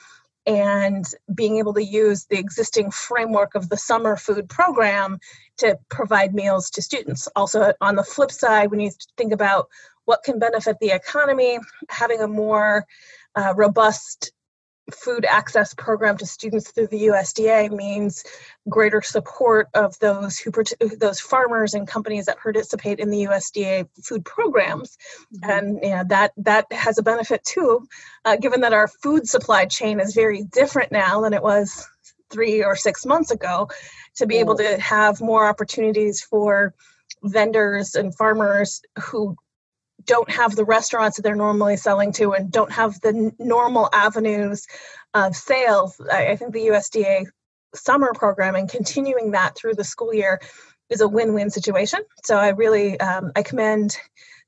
and 0.47 1.05
being 1.35 1.59
able 1.59 1.75
to 1.75 1.85
use 1.85 2.25
the 2.27 2.39
existing 2.39 2.91
framework 2.91 3.55
of 3.55 3.69
the 3.69 3.77
summer 3.77 4.17
food 4.17 4.49
program 4.49 5.19
to 5.59 5.79
provide 5.91 6.35
meals 6.35 6.71
to 6.71 6.83
students. 6.83 7.29
Also, 7.37 7.73
on 7.81 7.95
the 7.95 8.03
flip 8.03 8.31
side, 8.31 8.71
when 8.71 8.81
you 8.81 8.91
think 9.17 9.33
about 9.33 9.69
what 10.07 10.23
can 10.23 10.39
benefit 10.39 10.77
the 10.81 10.91
economy, 10.91 11.59
having 11.89 12.21
a 12.21 12.27
more 12.27 12.87
uh, 13.37 13.53
robust 13.57 14.33
food 14.95 15.25
access 15.25 15.75
program 15.75 16.17
to 16.19 16.27
students 16.27 16.71
through 16.71 16.89
the 16.89 17.07
USDA 17.07 17.71
means 17.71 18.25
greater 18.69 19.03
support 19.03 19.69
of 19.75 19.99
those 19.99 20.39
who 20.39 20.53
those 20.99 21.21
farmers 21.21 21.75
and 21.75 21.87
companies 21.87 22.27
that 22.27 22.39
participate 22.39 22.99
in 22.99 23.11
the 23.11 23.25
USDA 23.25 23.89
food 24.03 24.25
programs, 24.25 24.97
mm-hmm. 25.35 25.51
and 25.51 25.79
you 25.83 25.91
know, 25.91 26.05
that 26.09 26.33
that 26.39 26.73
has 26.73 26.99
a 26.99 27.03
benefit 27.03 27.45
too, 27.45 27.87
uh, 28.25 28.37
given 28.37 28.61
that 28.61 28.73
our 28.73 28.89
food 28.89 29.29
supply 29.29 29.65
chain 29.65 30.01
is 30.01 30.15
very 30.15 30.43
different 30.45 30.93
now 30.93 31.21
than 31.21 31.33
it 31.33 31.43
was 31.43 31.87
three 32.31 32.63
or 32.63 32.77
six 32.77 33.05
months 33.05 33.31
ago, 33.31 33.69
to 34.17 34.27
be 34.27 34.37
able 34.37 34.57
to 34.57 34.81
have 34.81 35.21
more 35.21 35.47
opportunities 35.47 36.23
for 36.23 36.75
vendors 37.23 37.95
and 37.95 38.15
farmers 38.15 38.83
who 38.99 39.37
don't 40.05 40.31
have 40.31 40.57
the 40.57 40.65
restaurants 40.65 41.17
that 41.17 41.23
they're 41.23 41.35
normally 41.35 41.77
selling 41.77 42.13
to 42.13 42.33
and 42.33 42.51
don't 42.51 42.73
have 42.73 43.01
the 43.01 43.09
n- 43.09 43.33
normal 43.39 43.89
avenues 43.93 44.67
of 45.15 45.37
sales. 45.37 46.01
I, 46.13 46.29
I 46.29 46.37
think 46.37 46.53
the 46.53 46.67
USDA 46.69 47.27
summer 47.75 48.13
program 48.15 48.55
and 48.55 48.69
continuing 48.69 49.33
that 49.33 49.57
through 49.57 49.75
the 49.75 49.85
school 49.85 50.13
year 50.13 50.41
is 50.89 51.01
a 51.01 51.09
win-win 51.09 51.51
situation. 51.51 52.01
So 52.25 52.37
I 52.37 52.49
really 52.49 52.99
um, 53.01 53.33
I 53.37 53.43
commend 53.43 53.97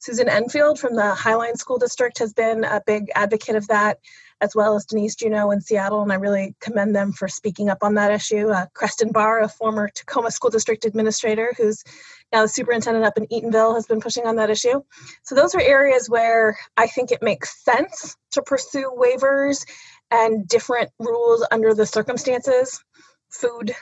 Susan 0.01 0.29
Enfield 0.29 0.81
from 0.81 0.97
the 0.97 1.15
Highline 1.17 1.57
School 1.57 1.79
District 1.79 2.19
has 2.19 2.33
been 2.33 2.65
a 2.65 2.83
big 2.85 3.11
advocate 3.15 3.55
of 3.55 3.69
that, 3.69 3.99
as 4.43 4.55
well 4.57 4.75
as 4.75 4.85
Denise 4.85 5.15
Juneau 5.15 5.53
in 5.53 5.61
Seattle, 5.61 6.03
and 6.03 6.13
I 6.13 6.17
really 6.17 6.55
commend 6.61 6.95
them 6.95 7.13
for 7.13 7.29
speaking 7.29 7.71
up 7.71 7.79
on 7.83 7.95
that 7.95 8.11
issue. 8.11 8.49
Uh, 8.49 8.67
Krestin 8.75 9.13
Bahr, 9.13 9.41
a 9.41 9.49
former 9.49 9.89
Tacoma 9.89 10.33
School 10.33 10.51
District 10.51 10.85
administrator 10.85 11.55
who's 11.57 11.85
now 12.33 12.43
the 12.43 12.49
superintendent 12.49 13.07
up 13.07 13.17
in 13.17 13.27
Eatonville, 13.29 13.77
has 13.77 13.87
been 13.87 14.01
pushing 14.01 14.27
on 14.27 14.37
that 14.37 14.51
issue. 14.51 14.83
So 15.23 15.37
those 15.37 15.55
are 15.55 15.61
areas 15.61 16.11
where 16.11 16.59
I 16.77 16.89
think 16.89 17.13
it 17.13 17.23
makes 17.23 17.65
sense 17.65 18.17
to 18.33 18.43
pursue 18.43 18.91
waivers 18.99 19.65
and 20.11 20.47
different 20.49 20.91
rules 20.99 21.47
under 21.53 21.73
the 21.73 21.87
circumstances. 21.87 22.83
Food 23.31 23.75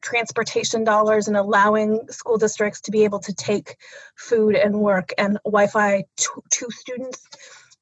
transportation 0.00 0.84
dollars 0.84 1.28
and 1.28 1.36
allowing 1.36 2.00
school 2.08 2.38
districts 2.38 2.80
to 2.82 2.90
be 2.90 3.04
able 3.04 3.18
to 3.18 3.34
take 3.34 3.76
food 4.16 4.54
and 4.54 4.80
work 4.80 5.12
and 5.18 5.38
Wi-Fi 5.44 6.04
to, 6.16 6.42
to 6.50 6.66
students. 6.70 7.26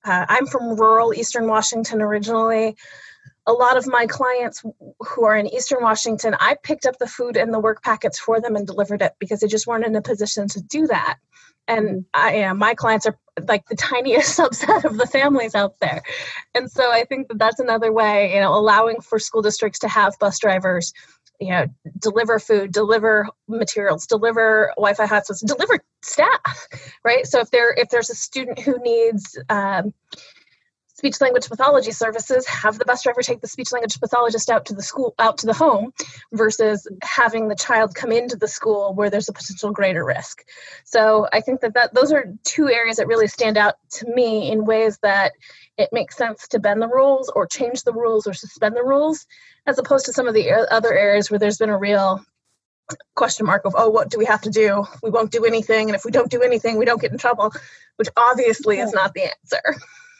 Uh, 0.06 0.24
I'm 0.28 0.46
from 0.46 0.76
rural 0.76 1.12
Eastern 1.12 1.48
Washington 1.48 2.00
originally. 2.00 2.76
A 3.48 3.52
lot 3.52 3.76
of 3.76 3.86
my 3.86 4.06
clients 4.06 4.62
who 5.00 5.24
are 5.24 5.36
in 5.36 5.46
Eastern 5.46 5.82
Washington, 5.82 6.36
I 6.38 6.56
picked 6.62 6.86
up 6.86 6.98
the 6.98 7.06
food 7.06 7.36
and 7.36 7.52
the 7.52 7.60
work 7.60 7.82
packets 7.82 8.18
for 8.18 8.40
them 8.40 8.56
and 8.56 8.66
delivered 8.66 9.02
it 9.02 9.12
because 9.18 9.40
they 9.40 9.48
just 9.48 9.66
weren't 9.66 9.86
in 9.86 9.96
a 9.96 10.02
position 10.02 10.48
to 10.48 10.60
do 10.60 10.86
that. 10.86 11.18
And 11.68 11.88
mm-hmm. 11.88 12.00
I 12.14 12.32
am 12.34 12.58
my 12.58 12.74
clients 12.74 13.06
are 13.06 13.18
like 13.48 13.66
the 13.66 13.76
tiniest 13.76 14.38
subset 14.38 14.84
of 14.84 14.96
the 14.96 15.06
families 15.06 15.54
out 15.54 15.78
there. 15.80 16.02
And 16.54 16.70
so 16.70 16.90
I 16.90 17.04
think 17.04 17.28
that 17.28 17.38
that's 17.38 17.60
another 17.60 17.92
way, 17.92 18.34
you 18.34 18.40
know, 18.40 18.54
allowing 18.54 19.00
for 19.00 19.18
school 19.18 19.42
districts 19.42 19.80
to 19.80 19.88
have 19.88 20.18
bus 20.20 20.38
drivers 20.38 20.92
you 21.40 21.50
know 21.50 21.66
deliver 21.98 22.38
food 22.38 22.72
deliver 22.72 23.28
materials 23.48 24.06
deliver 24.06 24.72
wi-fi 24.76 25.06
hotspots 25.06 25.44
deliver 25.46 25.78
staff 26.02 26.66
right? 27.04 27.26
So 27.26 27.40
if 27.40 27.50
there 27.50 27.72
if 27.72 27.88
there's 27.88 28.10
a 28.10 28.14
student 28.14 28.58
who 28.58 28.78
needs 28.78 29.38
um, 29.48 29.94
speech 30.94 31.20
language 31.20 31.48
pathology 31.48 31.92
services 31.92 32.46
have 32.46 32.78
the 32.78 32.84
bus 32.84 33.02
driver 33.02 33.20
take 33.20 33.40
the 33.40 33.48
speech 33.48 33.70
language 33.70 34.00
pathologist 34.00 34.48
out 34.48 34.64
to 34.66 34.74
the 34.74 34.82
school 34.82 35.14
out 35.18 35.38
to 35.38 35.46
the 35.46 35.52
home 35.52 35.92
versus 36.32 36.88
having 37.02 37.48
the 37.48 37.54
child 37.54 37.94
come 37.94 38.10
into 38.10 38.36
the 38.36 38.48
school 38.48 38.94
where 38.94 39.10
there's 39.10 39.28
a 39.28 39.32
potential 39.32 39.70
greater 39.72 40.04
risk. 40.04 40.42
So 40.84 41.28
i 41.32 41.40
think 41.40 41.60
that, 41.60 41.74
that 41.74 41.94
those 41.94 42.12
are 42.12 42.32
two 42.44 42.68
areas 42.68 42.96
that 42.96 43.06
really 43.06 43.28
stand 43.28 43.56
out 43.56 43.74
to 43.92 44.06
me 44.08 44.50
in 44.50 44.64
ways 44.64 44.98
that 45.02 45.32
it 45.76 45.90
makes 45.92 46.16
sense 46.16 46.48
to 46.48 46.58
bend 46.58 46.80
the 46.80 46.88
rules 46.88 47.30
or 47.34 47.46
change 47.46 47.82
the 47.82 47.92
rules 47.92 48.26
or 48.26 48.32
suspend 48.32 48.74
the 48.74 48.82
rules 48.82 49.26
as 49.66 49.78
opposed 49.78 50.06
to 50.06 50.12
some 50.12 50.28
of 50.28 50.34
the 50.34 50.50
other 50.70 50.94
areas 50.94 51.30
where 51.30 51.38
there's 51.38 51.58
been 51.58 51.70
a 51.70 51.78
real 51.78 52.24
question 53.16 53.44
mark 53.44 53.64
of 53.64 53.74
oh 53.76 53.88
what 53.88 54.10
do 54.10 54.18
we 54.18 54.24
have 54.24 54.40
to 54.40 54.50
do 54.50 54.84
we 55.02 55.10
won't 55.10 55.32
do 55.32 55.44
anything 55.44 55.88
and 55.88 55.96
if 55.96 56.04
we 56.04 56.10
don't 56.12 56.30
do 56.30 56.40
anything 56.40 56.78
we 56.78 56.84
don't 56.84 57.00
get 57.00 57.10
in 57.10 57.18
trouble 57.18 57.52
which 57.96 58.08
obviously 58.16 58.78
is 58.78 58.92
not 58.92 59.12
the 59.14 59.22
answer 59.22 59.76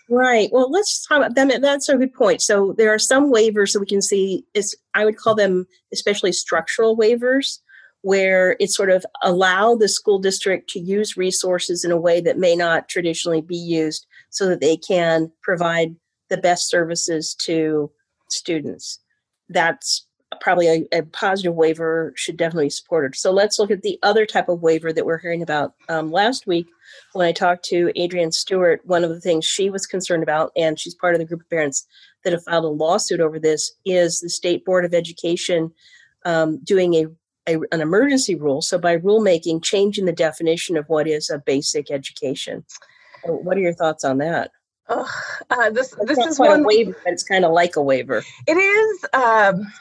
Right. 0.08 0.48
Well, 0.52 0.70
let's 0.70 1.04
talk 1.04 1.18
about 1.18 1.34
them. 1.34 1.50
That's 1.60 1.88
a 1.88 1.96
good 1.96 2.14
point. 2.14 2.40
So 2.40 2.74
there 2.78 2.94
are 2.94 2.98
some 2.98 3.32
waivers 3.32 3.72
that 3.72 3.80
we 3.80 3.86
can 3.86 4.02
see 4.02 4.44
is 4.54 4.76
I 4.94 5.04
would 5.04 5.16
call 5.16 5.34
them 5.34 5.66
especially 5.92 6.32
structural 6.32 6.96
waivers 6.96 7.58
where 8.02 8.56
it 8.60 8.70
sort 8.70 8.90
of 8.90 9.04
allow 9.22 9.74
the 9.74 9.88
school 9.88 10.20
district 10.20 10.70
to 10.70 10.78
use 10.78 11.16
resources 11.16 11.84
in 11.84 11.90
a 11.90 11.96
way 11.96 12.20
that 12.20 12.38
may 12.38 12.54
not 12.54 12.88
traditionally 12.88 13.40
be 13.40 13.56
used 13.56 14.06
so 14.30 14.46
that 14.46 14.60
they 14.60 14.76
can 14.76 15.32
provide 15.42 15.96
the 16.30 16.36
best 16.36 16.70
services 16.70 17.34
to 17.34 17.90
students. 18.30 19.00
That's 19.48 20.06
probably 20.40 20.68
a, 20.68 20.98
a 20.98 21.02
positive 21.02 21.54
waiver 21.54 22.12
should 22.16 22.36
definitely 22.36 22.66
be 22.66 22.70
supported. 22.70 23.14
So 23.14 23.30
let's 23.30 23.58
look 23.58 23.70
at 23.70 23.82
the 23.82 23.98
other 24.02 24.26
type 24.26 24.48
of 24.48 24.60
waiver 24.60 24.92
that 24.92 25.06
we're 25.06 25.18
hearing 25.18 25.42
about. 25.42 25.74
Um, 25.88 26.10
last 26.10 26.46
week, 26.46 26.66
when 27.12 27.26
I 27.26 27.32
talked 27.32 27.64
to 27.66 27.92
Adrienne 27.98 28.32
Stewart, 28.32 28.80
one 28.84 29.04
of 29.04 29.10
the 29.10 29.20
things 29.20 29.44
she 29.44 29.70
was 29.70 29.86
concerned 29.86 30.22
about, 30.22 30.52
and 30.56 30.78
she's 30.78 30.94
part 30.94 31.14
of 31.14 31.20
the 31.20 31.24
group 31.24 31.40
of 31.40 31.50
parents 31.50 31.86
that 32.24 32.32
have 32.32 32.42
filed 32.44 32.64
a 32.64 32.68
lawsuit 32.68 33.20
over 33.20 33.38
this, 33.38 33.72
is 33.84 34.20
the 34.20 34.28
State 34.28 34.64
Board 34.64 34.84
of 34.84 34.94
Education 34.94 35.72
um, 36.24 36.58
doing 36.64 36.94
a, 36.94 37.06
a, 37.48 37.60
an 37.72 37.80
emergency 37.80 38.34
rule. 38.34 38.62
So 38.62 38.78
by 38.78 38.96
rulemaking, 38.96 39.62
changing 39.62 40.06
the 40.06 40.12
definition 40.12 40.76
of 40.76 40.88
what 40.88 41.06
is 41.06 41.30
a 41.30 41.38
basic 41.38 41.90
education. 41.90 42.64
What 43.24 43.56
are 43.56 43.60
your 43.60 43.74
thoughts 43.74 44.04
on 44.04 44.18
that? 44.18 44.50
Oh, 44.88 45.10
uh, 45.50 45.70
this 45.70 45.94
It's 45.98 46.06
this 46.06 46.26
is 46.26 46.38
one. 46.38 46.64
waiver, 46.64 46.96
but 47.04 47.12
it's 47.12 47.24
kind 47.24 47.44
of 47.44 47.52
like 47.52 47.76
a 47.76 47.82
waiver. 47.82 48.22
It 48.46 48.56
is. 48.56 49.04
Um, 49.12 49.72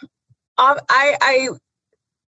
I 0.57 0.77
I 0.89 1.49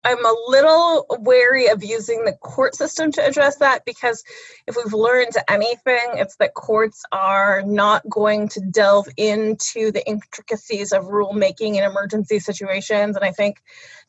I'm 0.05 0.23
a 0.23 0.35
little 0.47 1.07
wary 1.19 1.67
of 1.67 1.83
using 1.83 2.25
the 2.25 2.33
court 2.33 2.75
system 2.75 3.11
to 3.13 3.25
address 3.25 3.57
that 3.57 3.85
because 3.85 4.23
if 4.67 4.75
we've 4.75 4.93
learned 4.93 5.31
anything, 5.49 5.99
it's 6.13 6.35
that 6.35 6.53
courts 6.53 7.03
are 7.11 7.63
not 7.63 8.07
going 8.07 8.47
to 8.49 8.59
delve 8.59 9.07
into 9.17 9.91
the 9.91 10.07
intricacies 10.07 10.91
of 10.91 11.05
rulemaking 11.05 11.75
in 11.75 11.83
emergency 11.83 12.37
situations. 12.37 13.15
And 13.15 13.25
I 13.25 13.31
think 13.31 13.57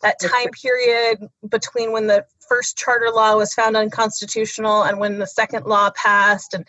that 0.02 0.20
time 0.20 0.50
period 0.50 1.28
between 1.48 1.92
when 1.92 2.08
the 2.08 2.26
first 2.46 2.76
charter 2.76 3.10
law 3.10 3.36
was 3.36 3.54
found 3.54 3.74
unconstitutional 3.74 4.82
and 4.82 4.98
when 4.98 5.18
the 5.18 5.26
second 5.26 5.64
law 5.64 5.90
passed 5.90 6.52
and 6.52 6.66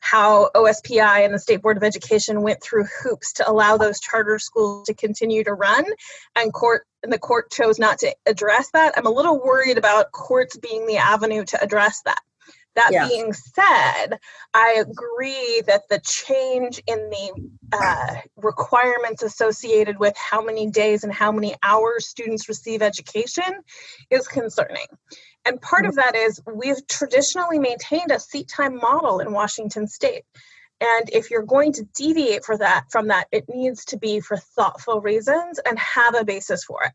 how 0.00 0.50
OSPI 0.54 1.24
and 1.24 1.32
the 1.32 1.38
State 1.38 1.62
Board 1.62 1.76
of 1.76 1.82
Education 1.82 2.42
went 2.42 2.62
through 2.62 2.84
hoops 3.02 3.34
to 3.34 3.48
allow 3.48 3.76
those 3.76 4.00
charter 4.00 4.38
schools 4.38 4.86
to 4.86 4.94
continue 4.94 5.44
to 5.44 5.52
run, 5.52 5.84
and 6.36 6.52
court 6.52 6.86
and 7.02 7.12
the 7.12 7.18
court 7.18 7.50
chose 7.50 7.78
not 7.78 7.98
to 8.00 8.14
address 8.26 8.70
that. 8.72 8.94
I'm 8.96 9.06
a 9.06 9.10
little 9.10 9.40
worried 9.42 9.78
about 9.78 10.12
courts 10.12 10.56
being 10.56 10.86
the 10.86 10.98
avenue 10.98 11.44
to 11.44 11.62
address 11.62 12.02
that. 12.04 12.20
That 12.76 12.92
Yeah. 12.92 13.08
being 13.08 13.32
said, 13.32 14.18
I 14.54 14.84
agree 14.86 15.62
that 15.66 15.82
the 15.90 15.98
change 16.00 16.80
in 16.86 17.10
the 17.10 17.50
uh, 17.72 18.14
requirements 18.36 19.22
associated 19.22 19.98
with 19.98 20.16
how 20.16 20.42
many 20.42 20.70
days 20.70 21.04
and 21.04 21.12
how 21.12 21.32
many 21.32 21.54
hours 21.62 22.08
students 22.08 22.48
receive 22.48 22.82
education 22.82 23.62
is 24.08 24.28
concerning. 24.28 24.86
And 25.44 25.60
part 25.60 25.86
of 25.86 25.96
that 25.96 26.14
is 26.14 26.40
we've 26.46 26.86
traditionally 26.86 27.58
maintained 27.58 28.10
a 28.10 28.20
seat 28.20 28.48
time 28.48 28.76
model 28.76 29.20
in 29.20 29.32
Washington 29.32 29.86
state. 29.86 30.24
And 30.80 31.10
if 31.12 31.30
you're 31.30 31.42
going 31.42 31.72
to 31.74 31.84
deviate 31.94 32.44
for 32.44 32.56
that 32.56 32.84
from 32.90 33.08
that, 33.08 33.28
it 33.32 33.44
needs 33.48 33.84
to 33.86 33.98
be 33.98 34.20
for 34.20 34.36
thoughtful 34.36 35.00
reasons 35.00 35.58
and 35.58 35.78
have 35.78 36.14
a 36.14 36.24
basis 36.24 36.64
for 36.64 36.84
it. 36.84 36.92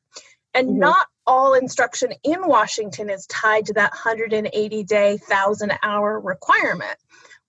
And 0.54 0.70
Mhm. 0.70 0.80
not 0.80 1.08
all 1.28 1.54
instruction 1.54 2.14
in 2.24 2.48
Washington 2.48 3.10
is 3.10 3.28
tied 3.28 3.66
to 3.68 3.74
that 3.74 3.94
180 3.94 4.84
day, 4.84 5.18
1,000 5.18 5.78
hour 5.84 6.20
requirement. 6.20 6.98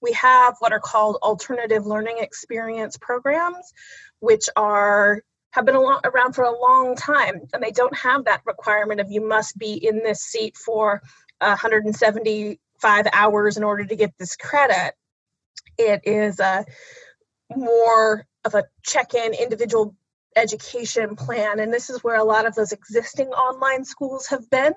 We 0.00 0.12
have 0.12 0.56
what 0.58 0.72
are 0.72 0.80
called 0.80 1.16
alternative 1.22 1.86
learning 1.86 2.18
experience 2.18 2.96
programs, 2.96 3.72
which 4.20 4.48
are 4.56 5.22
have 5.56 5.64
been 5.64 5.74
around 5.74 6.34
for 6.34 6.44
a 6.44 6.56
long 6.56 6.94
time, 6.94 7.40
and 7.52 7.62
they 7.62 7.72
don't 7.72 7.96
have 7.96 8.26
that 8.26 8.42
requirement 8.44 9.00
of 9.00 9.10
you 9.10 9.26
must 9.26 9.58
be 9.58 9.72
in 9.72 10.02
this 10.04 10.20
seat 10.20 10.54
for 10.56 11.02
175 11.38 13.06
hours 13.12 13.56
in 13.56 13.64
order 13.64 13.84
to 13.84 13.96
get 13.96 14.12
this 14.18 14.36
credit. 14.36 14.94
It 15.78 16.02
is 16.04 16.38
a 16.40 16.64
more 17.54 18.26
of 18.44 18.54
a 18.54 18.64
check-in 18.84 19.32
individual 19.32 19.96
education 20.36 21.16
plan, 21.16 21.58
and 21.58 21.72
this 21.72 21.88
is 21.88 22.04
where 22.04 22.16
a 22.16 22.24
lot 22.24 22.46
of 22.46 22.54
those 22.54 22.72
existing 22.72 23.28
online 23.28 23.84
schools 23.84 24.26
have 24.28 24.48
been. 24.50 24.74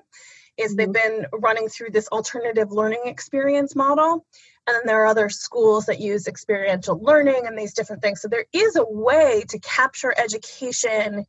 Is 0.56 0.74
they've 0.74 0.88
mm-hmm. 0.88 1.22
been 1.22 1.40
running 1.40 1.68
through 1.68 1.90
this 1.90 2.08
alternative 2.08 2.72
learning 2.72 3.02
experience 3.04 3.76
model, 3.76 4.26
and 4.70 4.78
then 4.78 4.86
there 4.86 5.02
are 5.02 5.06
other 5.06 5.28
schools 5.28 5.86
that 5.86 6.00
use 6.00 6.28
experiential 6.28 7.00
learning 7.02 7.42
and 7.46 7.58
these 7.58 7.74
different 7.74 8.02
things. 8.02 8.20
So 8.20 8.28
there 8.28 8.46
is 8.52 8.76
a 8.76 8.84
way 8.84 9.42
to 9.48 9.58
capture 9.58 10.14
education 10.16 11.26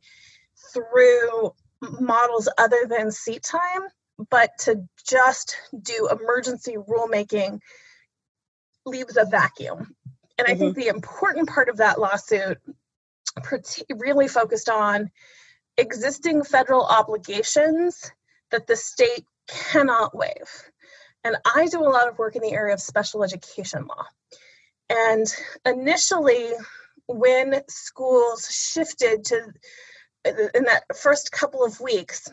through 0.72 1.52
models 1.80 2.48
other 2.56 2.86
than 2.88 3.10
seat 3.10 3.42
time, 3.42 3.82
but 4.30 4.50
to 4.60 4.84
just 5.08 5.56
do 5.80 6.08
emergency 6.08 6.76
rulemaking 6.76 7.58
leaves 8.86 9.16
a 9.16 9.24
vacuum. 9.24 9.94
And 10.38 10.46
I 10.46 10.54
think 10.54 10.76
mm-hmm. 10.76 10.80
the 10.80 10.88
important 10.88 11.48
part 11.48 11.68
of 11.68 11.78
that 11.78 11.98
lawsuit 11.98 12.58
really 13.90 14.28
focused 14.28 14.68
on 14.68 15.10
existing 15.76 16.44
federal 16.44 16.84
obligations 16.84 18.12
that 18.50 18.66
the 18.66 18.76
state 18.76 19.24
cannot 19.48 20.16
waive. 20.16 20.70
And 21.24 21.36
I 21.44 21.66
do 21.66 21.80
a 21.80 21.88
lot 21.88 22.08
of 22.08 22.18
work 22.18 22.36
in 22.36 22.42
the 22.42 22.52
area 22.52 22.74
of 22.74 22.80
special 22.80 23.22
education 23.22 23.86
law. 23.86 24.04
And 24.90 25.26
initially, 25.64 26.50
when 27.06 27.62
schools 27.68 28.48
shifted 28.50 29.24
to 29.26 29.52
in 30.24 30.64
that 30.64 30.84
first 30.96 31.32
couple 31.32 31.64
of 31.64 31.80
weeks, 31.80 32.30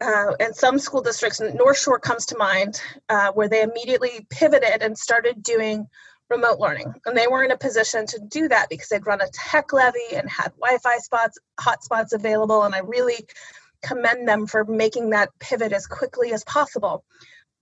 uh, 0.00 0.32
and 0.40 0.56
some 0.56 0.78
school 0.78 1.02
districts, 1.02 1.40
North 1.40 1.78
Shore 1.78 1.98
comes 1.98 2.26
to 2.26 2.38
mind, 2.38 2.80
uh, 3.08 3.32
where 3.32 3.48
they 3.48 3.62
immediately 3.62 4.26
pivoted 4.30 4.82
and 4.82 4.96
started 4.96 5.42
doing 5.42 5.86
remote 6.30 6.58
learning. 6.58 6.94
And 7.04 7.16
they 7.16 7.26
were 7.26 7.44
in 7.44 7.50
a 7.50 7.58
position 7.58 8.06
to 8.06 8.20
do 8.20 8.48
that 8.48 8.68
because 8.70 8.88
they'd 8.88 9.06
run 9.06 9.20
a 9.20 9.28
tech 9.32 9.72
levy 9.72 10.14
and 10.14 10.30
had 10.30 10.52
Wi-Fi 10.58 10.98
spots, 10.98 11.38
hotspots 11.60 12.12
available. 12.12 12.62
And 12.62 12.74
I 12.74 12.78
really 12.78 13.26
commend 13.82 14.26
them 14.26 14.46
for 14.46 14.64
making 14.64 15.10
that 15.10 15.30
pivot 15.38 15.72
as 15.72 15.86
quickly 15.86 16.32
as 16.32 16.44
possible. 16.44 17.04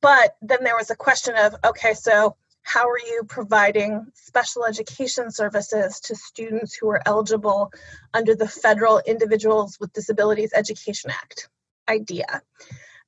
But 0.01 0.37
then 0.43 0.63
there 0.63 0.77
was 0.77 0.91
a 0.91 0.97
question 0.97 1.35
of, 1.37 1.55
okay, 1.65 1.95
so 1.95 2.37
how 2.63 2.89
are 2.89 2.99
you 2.99 3.23
providing 3.29 4.07
special 4.15 4.65
education 4.65 5.31
services 5.31 6.01
to 6.01 6.15
students 6.15 6.75
who 6.75 6.89
are 6.91 7.03
eligible 7.07 7.73
under 8.13 8.35
the 8.35 8.47
federal 8.49 9.01
Individuals 9.07 9.79
with 9.81 9.93
Disabilities 9.93 10.53
Education 10.55 11.11
Act, 11.11 11.49
IDEA, 11.89 12.43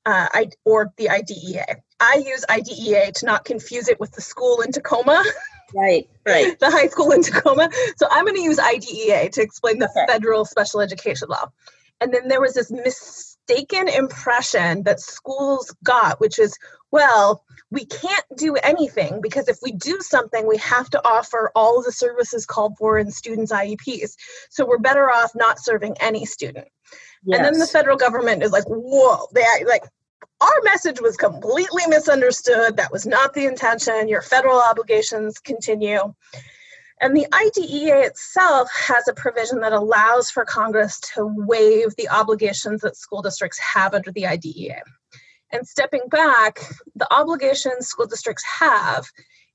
uh, 0.07 0.29
I, 0.33 0.49
or 0.65 0.93
the 0.97 1.11
IDEA? 1.11 1.67
I 2.01 2.23
use 2.27 2.45
IDEA 2.49 3.13
to 3.13 3.27
not 3.27 3.45
confuse 3.45 3.89
it 3.89 4.01
with 4.01 4.13
the 4.13 4.23
school 4.23 4.63
in 4.63 4.73
Tacoma, 4.73 5.23
Right, 5.75 6.09
right. 6.27 6.59
the 6.61 6.71
high 6.71 6.89
school 6.89 7.13
in 7.13 7.23
Tacoma. 7.23 7.71
So 7.97 8.07
I'm 8.11 8.25
going 8.25 8.37
to 8.37 8.43
use 8.43 8.59
IDEA 8.59 9.31
to 9.31 9.43
explain 9.43 9.79
the 9.79 9.89
Okay. 9.91 10.07
federal 10.09 10.45
special 10.45 10.81
education 10.81 11.29
law. 11.29 11.51
And 12.01 12.13
then 12.13 12.29
there 12.29 12.41
was 12.41 12.55
this 12.55 13.30
mistaken 13.51 13.89
impression 13.89 14.83
that 14.85 15.01
schools 15.01 15.75
got, 15.85 16.21
which 16.21 16.39
is, 16.39 16.57
well, 16.91 17.45
we 17.71 17.85
can't 17.85 18.25
do 18.37 18.57
anything 18.57 19.21
because 19.21 19.49
if 19.49 19.59
we 19.63 19.73
do 19.73 19.99
something, 20.01 20.47
we 20.47 20.57
have 20.59 20.91
to 20.91 21.01
offer 21.07 21.51
all 21.55 21.83
the 21.83 21.93
services 21.93 22.47
called 22.47 22.77
for 22.79 22.99
in 22.99 23.11
students' 23.11 23.53
IEPs. 23.53 24.15
So 24.51 24.67
we're 24.67 24.79
better 24.79 25.11
off 25.11 25.33
not 25.35 25.61
serving 25.61 25.97
any 26.01 26.25
student. 26.25 26.69
And 27.31 27.45
then 27.45 27.59
the 27.59 27.67
federal 27.67 27.97
government 27.97 28.43
is 28.43 28.51
like, 28.51 28.65
whoa, 28.67 29.27
they 29.35 29.43
act- 29.43 29.69
like 29.69 29.85
our 30.41 30.63
message 30.65 31.01
was 31.01 31.17
completely 31.17 31.87
misunderstood. 31.87 32.79
That 32.79 32.91
was 32.91 33.07
not 33.07 33.35
the 33.35 33.47
intention. 33.47 34.09
Your 34.09 34.23
federal 34.23 34.61
obligations 34.61 35.39
continue. 35.39 36.15
And 37.01 37.17
the 37.17 37.27
IDEA 37.33 37.97
itself 38.01 38.69
has 38.73 39.09
a 39.09 39.15
provision 39.15 39.61
that 39.61 39.73
allows 39.73 40.31
for 40.31 40.45
Congress 40.45 41.01
to 41.15 41.25
waive 41.25 41.97
the 41.97 42.11
obligations 42.11 42.83
that 42.83 42.97
school 42.97 43.23
districts 43.23 43.59
have 43.59 43.95
under 43.95 44.13
the 44.13 44.27
IDEA. 44.27 44.83
And 45.51 45.67
stepping 45.67 46.09
back, 46.11 46.61
the 46.95 47.13
obligations 47.13 47.89
school 47.89 48.07
districts 48.07 48.45
have 48.45 49.07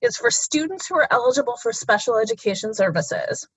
is 0.02 0.18
for 0.18 0.32
students 0.32 0.88
who 0.88 0.96
are 0.96 1.08
eligible 1.12 1.56
for 1.58 1.72
special 1.72 2.18
education 2.18 2.74
services. 2.74 3.48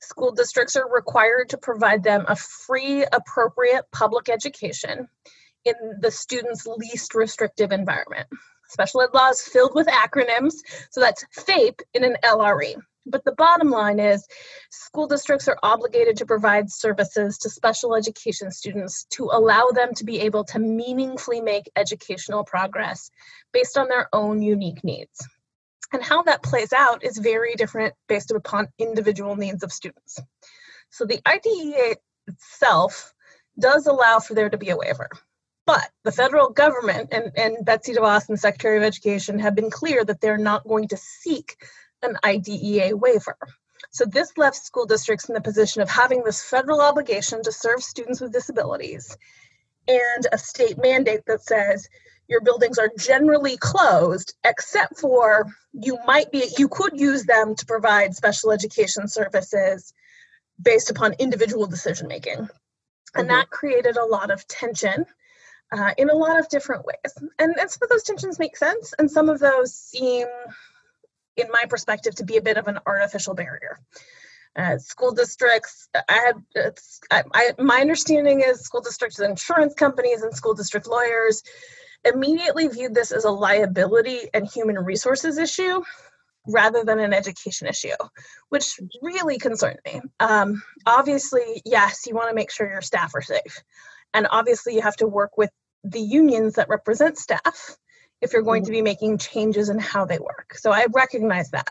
School 0.00 0.32
districts 0.32 0.76
are 0.76 0.88
required 0.88 1.48
to 1.48 1.58
provide 1.58 2.04
them 2.04 2.24
a 2.28 2.36
free, 2.36 3.04
appropriate 3.12 3.84
public 3.92 4.28
education 4.28 5.08
in 5.64 5.74
the 6.00 6.12
student's 6.12 6.64
least 6.66 7.14
restrictive 7.14 7.72
environment. 7.72 8.28
Special 8.68 9.02
ed 9.02 9.10
law 9.14 9.30
is 9.30 9.42
filled 9.42 9.74
with 9.74 9.88
acronyms, 9.88 10.54
so 10.90 11.00
that's 11.00 11.24
FAPE 11.32 11.80
in 11.92 12.04
an 12.04 12.16
LRE. 12.22 12.76
But 13.06 13.24
the 13.24 13.32
bottom 13.32 13.70
line 13.70 14.00
is 14.00 14.26
school 14.70 15.06
districts 15.06 15.46
are 15.46 15.58
obligated 15.62 16.16
to 16.16 16.26
provide 16.26 16.70
services 16.70 17.38
to 17.38 17.50
special 17.50 17.94
education 17.94 18.50
students 18.50 19.04
to 19.10 19.30
allow 19.32 19.68
them 19.68 19.94
to 19.94 20.04
be 20.04 20.20
able 20.20 20.44
to 20.44 20.58
meaningfully 20.58 21.40
make 21.40 21.70
educational 21.76 22.44
progress 22.44 23.10
based 23.52 23.78
on 23.78 23.88
their 23.88 24.08
own 24.12 24.42
unique 24.42 24.82
needs. 24.82 25.26
And 25.92 26.02
how 26.02 26.22
that 26.24 26.42
plays 26.42 26.72
out 26.72 27.04
is 27.04 27.18
very 27.18 27.54
different 27.54 27.94
based 28.08 28.32
upon 28.32 28.68
individual 28.78 29.36
needs 29.36 29.62
of 29.62 29.72
students. 29.72 30.18
So 30.90 31.04
the 31.04 31.20
IDEA 31.26 31.94
itself 32.26 33.14
does 33.58 33.86
allow 33.86 34.18
for 34.18 34.34
there 34.34 34.50
to 34.50 34.58
be 34.58 34.70
a 34.70 34.76
waiver. 34.76 35.08
But 35.64 35.88
the 36.04 36.12
federal 36.12 36.50
government 36.50 37.08
and, 37.12 37.32
and 37.36 37.64
Betsy 37.64 37.94
DeVos 37.94 38.28
and 38.28 38.38
Secretary 38.38 38.76
of 38.76 38.84
Education 38.84 39.38
have 39.40 39.54
been 39.54 39.70
clear 39.70 40.04
that 40.04 40.20
they're 40.20 40.38
not 40.38 40.66
going 40.66 40.88
to 40.88 40.96
seek 40.96 41.56
an 42.02 42.16
IDEA 42.24 42.96
waiver. 42.96 43.36
So 43.90 44.04
this 44.04 44.36
left 44.36 44.56
school 44.56 44.86
districts 44.86 45.28
in 45.28 45.34
the 45.34 45.40
position 45.40 45.82
of 45.82 45.90
having 45.90 46.22
this 46.22 46.42
federal 46.42 46.80
obligation 46.80 47.42
to 47.42 47.52
serve 47.52 47.82
students 47.82 48.20
with 48.20 48.32
disabilities 48.32 49.16
and 49.88 50.26
a 50.32 50.38
state 50.38 50.78
mandate 50.78 51.24
that 51.26 51.42
says 51.42 51.88
your 52.28 52.40
buildings 52.40 52.78
are 52.78 52.90
generally 52.98 53.56
closed 53.56 54.34
except 54.44 54.98
for 54.98 55.46
you 55.72 55.98
might 56.06 56.30
be 56.32 56.48
you 56.58 56.68
could 56.68 56.98
use 56.98 57.24
them 57.24 57.54
to 57.54 57.66
provide 57.66 58.14
special 58.14 58.50
education 58.50 59.08
services 59.08 59.92
based 60.60 60.90
upon 60.90 61.12
individual 61.14 61.66
decision 61.66 62.08
making 62.08 62.38
and 62.38 62.48
mm-hmm. 63.14 63.28
that 63.28 63.50
created 63.50 63.96
a 63.96 64.04
lot 64.04 64.30
of 64.30 64.46
tension 64.48 65.06
uh, 65.72 65.92
in 65.98 66.10
a 66.10 66.14
lot 66.14 66.38
of 66.38 66.48
different 66.48 66.84
ways 66.84 67.30
and, 67.38 67.54
and 67.58 67.70
some 67.70 67.80
of 67.82 67.88
those 67.88 68.02
tensions 68.02 68.38
make 68.38 68.56
sense 68.56 68.92
and 68.98 69.10
some 69.10 69.28
of 69.28 69.38
those 69.38 69.72
seem 69.72 70.26
in 71.36 71.48
my 71.50 71.64
perspective 71.68 72.14
to 72.16 72.24
be 72.24 72.36
a 72.36 72.42
bit 72.42 72.56
of 72.56 72.68
an 72.68 72.78
artificial 72.86 73.34
barrier 73.34 73.78
uh, 74.56 74.78
school 74.78 75.12
districts 75.12 75.88
i 76.08 76.12
had 76.12 76.36
it's 76.54 77.00
I, 77.10 77.22
I, 77.34 77.50
my 77.58 77.80
understanding 77.80 78.40
is 78.40 78.60
school 78.60 78.80
districts 78.80 79.20
insurance 79.20 79.74
companies 79.74 80.22
and 80.22 80.34
school 80.34 80.54
district 80.54 80.86
lawyers 80.86 81.42
immediately 82.04 82.68
viewed 82.68 82.94
this 82.94 83.12
as 83.12 83.24
a 83.24 83.30
liability 83.30 84.28
and 84.32 84.46
human 84.46 84.76
resources 84.76 85.38
issue 85.38 85.82
rather 86.46 86.84
than 86.84 87.00
an 87.00 87.12
education 87.12 87.66
issue, 87.66 87.88
which 88.50 88.78
really 89.02 89.38
concerned 89.38 89.80
me. 89.84 90.00
Um, 90.20 90.62
obviously, 90.86 91.62
yes, 91.64 92.06
you 92.06 92.14
want 92.14 92.28
to 92.28 92.34
make 92.34 92.52
sure 92.52 92.70
your 92.70 92.82
staff 92.82 93.14
are 93.14 93.22
safe. 93.22 93.62
And 94.14 94.26
obviously, 94.30 94.74
you 94.74 94.82
have 94.82 94.96
to 94.96 95.06
work 95.06 95.36
with 95.36 95.50
the 95.84 96.00
unions 96.00 96.54
that 96.54 96.68
represent 96.68 97.18
staff 97.18 97.76
if 98.20 98.32
you're 98.32 98.42
going 98.42 98.64
to 98.64 98.70
be 98.70 98.82
making 98.82 99.18
changes 99.18 99.68
in 99.68 99.78
how 99.78 100.04
they 100.04 100.18
work. 100.18 100.54
So 100.56 100.72
I 100.72 100.86
recognize 100.92 101.50
that. 101.50 101.68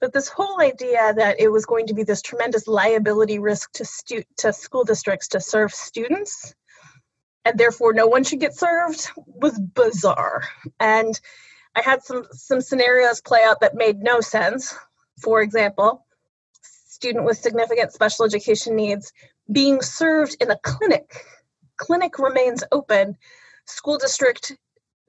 But 0.00 0.12
this 0.12 0.28
whole 0.28 0.60
idea 0.60 1.12
that 1.16 1.40
it 1.40 1.48
was 1.48 1.66
going 1.66 1.86
to 1.88 1.94
be 1.94 2.02
this 2.02 2.22
tremendous 2.22 2.66
liability 2.66 3.38
risk 3.38 3.72
to, 3.72 3.84
stu- 3.84 4.24
to 4.38 4.52
school 4.52 4.84
districts 4.84 5.28
to 5.28 5.40
serve 5.40 5.72
students 5.72 6.54
and 7.44 7.58
therefore 7.58 7.92
no 7.92 8.06
one 8.06 8.24
should 8.24 8.40
get 8.40 8.56
served 8.56 9.08
was 9.16 9.58
bizarre. 9.58 10.44
And 10.78 11.18
I 11.74 11.82
had 11.82 12.02
some 12.02 12.26
some 12.32 12.60
scenarios 12.60 13.20
play 13.20 13.42
out 13.44 13.60
that 13.60 13.74
made 13.74 13.98
no 14.00 14.20
sense. 14.20 14.74
For 15.22 15.40
example, 15.40 16.04
student 16.62 17.24
with 17.24 17.38
significant 17.38 17.92
special 17.92 18.24
education 18.24 18.76
needs 18.76 19.12
being 19.50 19.80
served 19.80 20.36
in 20.40 20.50
a 20.50 20.58
clinic. 20.58 21.24
Clinic 21.76 22.18
remains 22.18 22.64
open. 22.72 23.16
School 23.66 23.98
district 23.98 24.56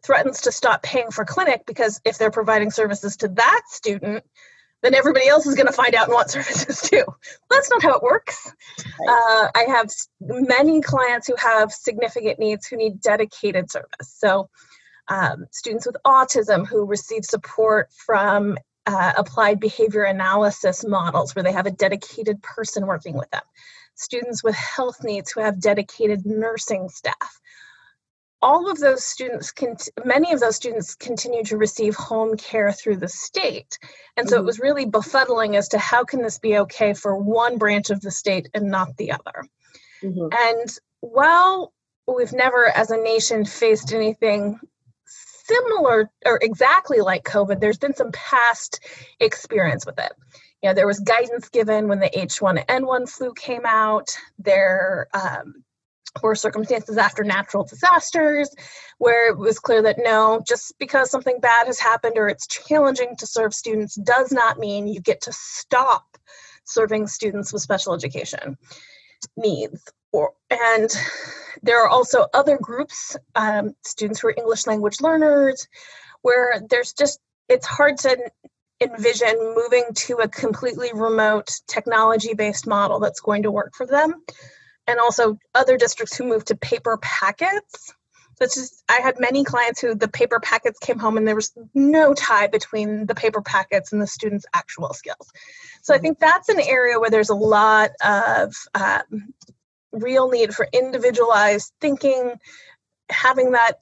threatens 0.03 0.41
to 0.41 0.51
stop 0.51 0.83
paying 0.83 1.11
for 1.11 1.25
clinic 1.25 1.63
because 1.65 2.01
if 2.05 2.17
they're 2.17 2.31
providing 2.31 2.71
services 2.71 3.17
to 3.17 3.27
that 3.29 3.61
student, 3.67 4.23
then 4.81 4.95
everybody 4.95 5.27
else 5.27 5.45
is 5.45 5.55
going 5.55 5.67
to 5.67 5.73
find 5.73 5.93
out 5.93 6.07
and 6.07 6.13
want 6.13 6.29
services 6.31 6.81
too. 6.81 7.03
That's 7.49 7.69
not 7.69 7.83
how 7.83 7.95
it 7.95 8.03
works. 8.03 8.51
Uh, 8.79 9.47
I 9.55 9.65
have 9.67 9.89
many 10.21 10.81
clients 10.81 11.27
who 11.27 11.35
have 11.37 11.71
significant 11.71 12.39
needs 12.39 12.67
who 12.67 12.77
need 12.77 13.01
dedicated 13.01 13.71
service. 13.71 13.87
So, 14.01 14.49
um, 15.07 15.45
students 15.51 15.85
with 15.85 15.97
autism 16.05 16.65
who 16.65 16.85
receive 16.85 17.25
support 17.25 17.89
from 17.91 18.57
uh, 18.85 19.13
applied 19.17 19.59
behavior 19.59 20.03
analysis 20.03 20.85
models 20.85 21.35
where 21.35 21.43
they 21.43 21.51
have 21.51 21.65
a 21.65 21.71
dedicated 21.71 22.41
person 22.41 22.87
working 22.87 23.15
with 23.17 23.29
them. 23.31 23.41
Students 23.95 24.43
with 24.43 24.55
health 24.55 25.03
needs 25.03 25.31
who 25.31 25.41
have 25.41 25.59
dedicated 25.59 26.25
nursing 26.25 26.87
staff 26.89 27.41
all 28.41 28.69
of 28.69 28.79
those 28.79 29.03
students, 29.03 29.53
many 30.03 30.33
of 30.33 30.39
those 30.39 30.55
students 30.55 30.95
continue 30.95 31.43
to 31.43 31.57
receive 31.57 31.95
home 31.95 32.35
care 32.37 32.71
through 32.71 32.97
the 32.97 33.07
state. 33.07 33.77
And 34.17 34.27
so 34.27 34.35
mm-hmm. 34.35 34.43
it 34.43 34.45
was 34.45 34.59
really 34.59 34.85
befuddling 34.85 35.55
as 35.55 35.67
to 35.69 35.77
how 35.77 36.03
can 36.03 36.21
this 36.21 36.39
be 36.39 36.57
okay 36.59 36.93
for 36.93 37.15
one 37.15 37.57
branch 37.57 37.89
of 37.89 38.01
the 38.01 38.11
state 38.11 38.49
and 38.53 38.69
not 38.69 38.97
the 38.97 39.11
other. 39.11 39.45
Mm-hmm. 40.03 40.29
And 40.31 40.69
while 41.01 41.73
we've 42.07 42.33
never 42.33 42.65
as 42.67 42.89
a 42.89 42.97
nation 42.97 43.45
faced 43.45 43.93
anything 43.93 44.59
similar 45.05 46.09
or 46.25 46.39
exactly 46.41 46.99
like 46.99 47.23
COVID, 47.23 47.59
there's 47.59 47.77
been 47.77 47.95
some 47.95 48.11
past 48.11 48.79
experience 49.19 49.85
with 49.85 49.99
it. 49.99 50.11
You 50.61 50.69
know, 50.69 50.73
there 50.73 50.87
was 50.87 50.99
guidance 50.99 51.49
given 51.49 51.87
when 51.87 51.99
the 51.99 52.09
H1N1 52.09 53.09
flu 53.09 53.33
came 53.33 53.65
out. 53.65 54.15
There, 54.37 55.07
um, 55.13 55.63
or 56.21 56.35
circumstances 56.35 56.97
after 56.97 57.23
natural 57.23 57.63
disasters 57.63 58.53
where 58.97 59.29
it 59.29 59.37
was 59.37 59.59
clear 59.59 59.81
that 59.81 59.97
no, 59.97 60.41
just 60.45 60.73
because 60.77 61.09
something 61.09 61.39
bad 61.39 61.67
has 61.67 61.79
happened 61.79 62.17
or 62.17 62.27
it's 62.27 62.47
challenging 62.47 63.15
to 63.17 63.25
serve 63.25 63.53
students 63.53 63.95
does 63.95 64.31
not 64.31 64.59
mean 64.59 64.87
you 64.87 64.99
get 64.99 65.21
to 65.21 65.31
stop 65.33 66.17
serving 66.65 67.07
students 67.07 67.51
with 67.51 67.61
special 67.61 67.93
education 67.93 68.57
needs. 69.37 69.81
Or, 70.11 70.33
and 70.49 70.89
there 71.63 71.81
are 71.83 71.89
also 71.89 72.27
other 72.33 72.57
groups, 72.57 73.15
um, 73.35 73.73
students 73.85 74.19
who 74.19 74.27
are 74.27 74.35
English 74.37 74.67
language 74.67 74.99
learners, 74.99 75.67
where 76.21 76.61
there's 76.69 76.93
just, 76.93 77.19
it's 77.47 77.65
hard 77.65 77.97
to 77.99 78.17
envision 78.81 79.35
moving 79.55 79.85
to 79.93 80.15
a 80.15 80.27
completely 80.27 80.91
remote 80.93 81.49
technology 81.67 82.33
based 82.33 82.67
model 82.67 82.99
that's 82.99 83.21
going 83.21 83.43
to 83.43 83.51
work 83.51 83.73
for 83.75 83.85
them 83.85 84.15
and 84.87 84.99
also 84.99 85.37
other 85.55 85.77
districts 85.77 86.15
who 86.15 86.25
moved 86.25 86.47
to 86.47 86.55
paper 86.55 86.97
packets. 87.01 87.93
It's 88.39 88.55
just, 88.55 88.83
I 88.89 89.01
had 89.01 89.19
many 89.19 89.43
clients 89.43 89.81
who 89.81 89.93
the 89.93 90.07
paper 90.07 90.39
packets 90.39 90.79
came 90.79 90.97
home 90.97 91.15
and 91.15 91.27
there 91.27 91.35
was 91.35 91.53
no 91.75 92.15
tie 92.15 92.47
between 92.47 93.05
the 93.05 93.13
paper 93.13 93.41
packets 93.41 93.93
and 93.93 94.01
the 94.01 94.07
students' 94.07 94.47
actual 94.51 94.93
skills. 94.93 95.31
So 95.83 95.93
I 95.93 95.99
think 95.99 96.17
that's 96.17 96.49
an 96.49 96.59
area 96.59 96.99
where 96.99 97.11
there's 97.11 97.29
a 97.29 97.35
lot 97.35 97.91
of 98.03 98.55
um, 98.73 99.33
real 99.91 100.29
need 100.29 100.55
for 100.55 100.67
individualized 100.73 101.71
thinking, 101.79 102.33
having 103.09 103.51
that 103.51 103.73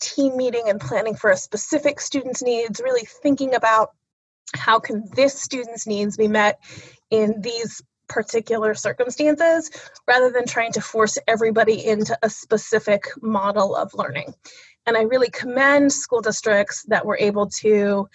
team 0.00 0.36
meeting 0.36 0.64
and 0.66 0.80
planning 0.80 1.14
for 1.14 1.30
a 1.30 1.36
specific 1.36 2.00
student's 2.00 2.42
needs, 2.42 2.80
really 2.80 3.06
thinking 3.22 3.54
about 3.54 3.90
how 4.56 4.80
can 4.80 5.04
this 5.14 5.40
student's 5.40 5.86
needs 5.86 6.16
be 6.16 6.26
met 6.26 6.58
in 7.10 7.40
these 7.40 7.82
particular 8.08 8.74
circumstances 8.74 9.70
rather 10.06 10.30
than 10.30 10.46
trying 10.46 10.72
to 10.72 10.80
force 10.80 11.18
everybody 11.26 11.86
into 11.86 12.18
a 12.22 12.30
specific 12.30 13.04
model 13.20 13.76
of 13.76 13.92
learning. 13.94 14.34
And 14.86 14.96
I 14.96 15.02
really 15.02 15.30
commend 15.30 15.92
school 15.92 16.20
districts 16.20 16.82
that 16.84 17.04
were 17.04 17.18
able 17.18 17.48
to 17.60 18.08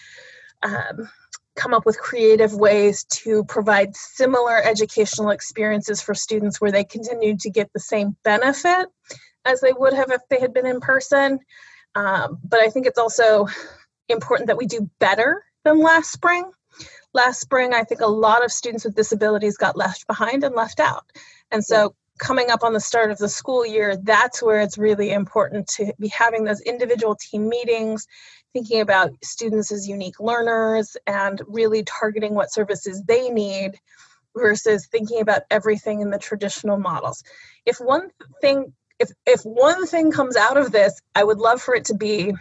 um, 0.63 1.09
come 1.55 1.73
up 1.73 1.85
with 1.85 1.99
creative 1.99 2.53
ways 2.53 3.03
to 3.03 3.43
provide 3.45 3.95
similar 3.95 4.61
educational 4.63 5.29
experiences 5.29 6.01
for 6.01 6.15
students 6.15 6.59
where 6.59 6.71
they 6.71 6.83
continued 6.83 7.39
to 7.41 7.51
get 7.51 7.71
the 7.73 7.79
same 7.79 8.15
benefit 8.23 8.87
as 9.45 9.61
they 9.61 9.73
would 9.73 9.93
have 9.93 10.11
if 10.11 10.21
they 10.29 10.39
had 10.39 10.53
been 10.53 10.65
in 10.65 10.79
person. 10.79 11.39
Um, 11.95 12.39
but 12.43 12.59
I 12.59 12.69
think 12.69 12.87
it's 12.87 12.97
also 12.97 13.47
important 14.09 14.47
that 14.47 14.57
we 14.57 14.65
do 14.65 14.89
better 14.99 15.43
than 15.63 15.79
last 15.79 16.11
spring 16.11 16.49
last 17.13 17.39
spring, 17.39 17.73
I 17.73 17.83
think 17.83 18.01
a 18.01 18.07
lot 18.07 18.43
of 18.43 18.51
students 18.51 18.85
with 18.85 18.95
disabilities 18.95 19.57
got 19.57 19.77
left 19.77 20.07
behind 20.07 20.43
and 20.43 20.55
left 20.55 20.79
out. 20.79 21.05
And 21.51 21.63
so, 21.63 21.95
coming 22.19 22.51
up 22.51 22.63
on 22.63 22.73
the 22.73 22.79
start 22.79 23.11
of 23.11 23.17
the 23.17 23.29
school 23.29 23.65
year, 23.65 23.97
that's 23.97 24.41
where 24.41 24.61
it's 24.61 24.77
really 24.77 25.11
important 25.11 25.67
to 25.67 25.93
be 25.99 26.07
having 26.09 26.43
those 26.43 26.61
individual 26.61 27.15
team 27.15 27.49
meetings, 27.49 28.07
thinking 28.53 28.81
about 28.81 29.11
students 29.23 29.71
as 29.71 29.87
unique 29.87 30.19
learners, 30.19 30.95
and 31.07 31.41
really 31.47 31.83
targeting 31.83 32.35
what 32.35 32.51
services 32.51 33.01
they 33.03 33.29
need 33.29 33.79
versus 34.35 34.87
thinking 34.87 35.21
about 35.21 35.43
everything 35.51 36.01
in 36.01 36.09
the 36.09 36.19
traditional 36.19 36.77
models. 36.77 37.23
If 37.65 37.77
one 37.77 38.09
thing 38.41 38.73
if 38.99 39.09
if 39.25 39.41
one 39.41 39.85
thing 39.87 40.11
comes 40.11 40.35
out 40.35 40.57
of 40.57 40.71
this, 40.71 41.01
I 41.15 41.23
would 41.23 41.39
love 41.39 41.61
for 41.61 41.75
it 41.75 41.85
to 41.85 41.95
be 41.95 42.33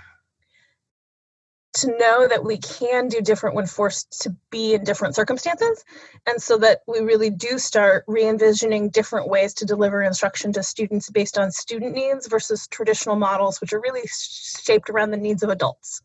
to 1.75 1.87
know 1.99 2.29
that 2.29 2.45
we 2.45 2.59
can 2.59 3.09
do 3.09 3.21
different 3.21 3.57
when 3.57 3.67
forced 3.67 4.23
to 4.23 4.37
be 4.51 4.75
in 4.75 4.85
different 4.85 5.15
circumstances. 5.15 5.85
And 6.27 6.41
so 6.41 6.59
that 6.59 6.81
we 6.87 7.01
really 7.01 7.31
do 7.31 7.59
start 7.59 8.05
re-envisioning 8.07 8.91
different 8.91 9.29
ways 9.29 9.55
to 9.55 9.65
deliver 9.65 10.03
instruction 10.03 10.53
to 10.53 10.63
students 10.63 11.09
based 11.09 11.39
on 11.39 11.51
student 11.51 11.95
needs 11.95 12.27
versus 12.29 12.67
traditional 12.69 13.17
models 13.17 13.61
which 13.61 13.73
are 13.73 13.81
really 13.81 14.07
shaped 14.07 14.91
around 14.91 15.11
the 15.11 15.17
needs 15.17 15.43
of 15.43 15.51
adults. 15.51 16.03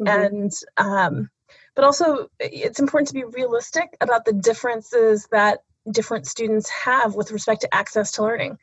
Mm-hmm. 0.00 0.08
and 0.08 0.52
um, 0.76 1.30
but 1.76 1.84
also 1.84 2.28
it's 2.40 2.80
important 2.80 3.08
to 3.08 3.14
be 3.14 3.24
realistic 3.24 3.96
about 4.00 4.24
the 4.24 4.32
differences 4.32 5.28
that 5.30 5.62
different 5.90 6.26
students 6.26 6.68
have 6.70 7.14
with 7.14 7.30
respect 7.30 7.60
to 7.60 7.72
access 7.74 8.12
to 8.12 8.22
learning 8.22 8.58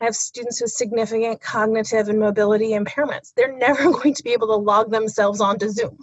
I 0.00 0.04
have 0.04 0.16
students 0.16 0.60
with 0.60 0.70
significant 0.70 1.40
cognitive 1.40 2.08
and 2.08 2.20
mobility 2.20 2.70
impairments. 2.70 3.32
They're 3.34 3.56
never 3.58 3.90
going 3.90 4.14
to 4.14 4.22
be 4.22 4.32
able 4.32 4.48
to 4.48 4.56
log 4.56 4.90
themselves 4.90 5.40
onto 5.40 5.68
Zoom. 5.68 5.98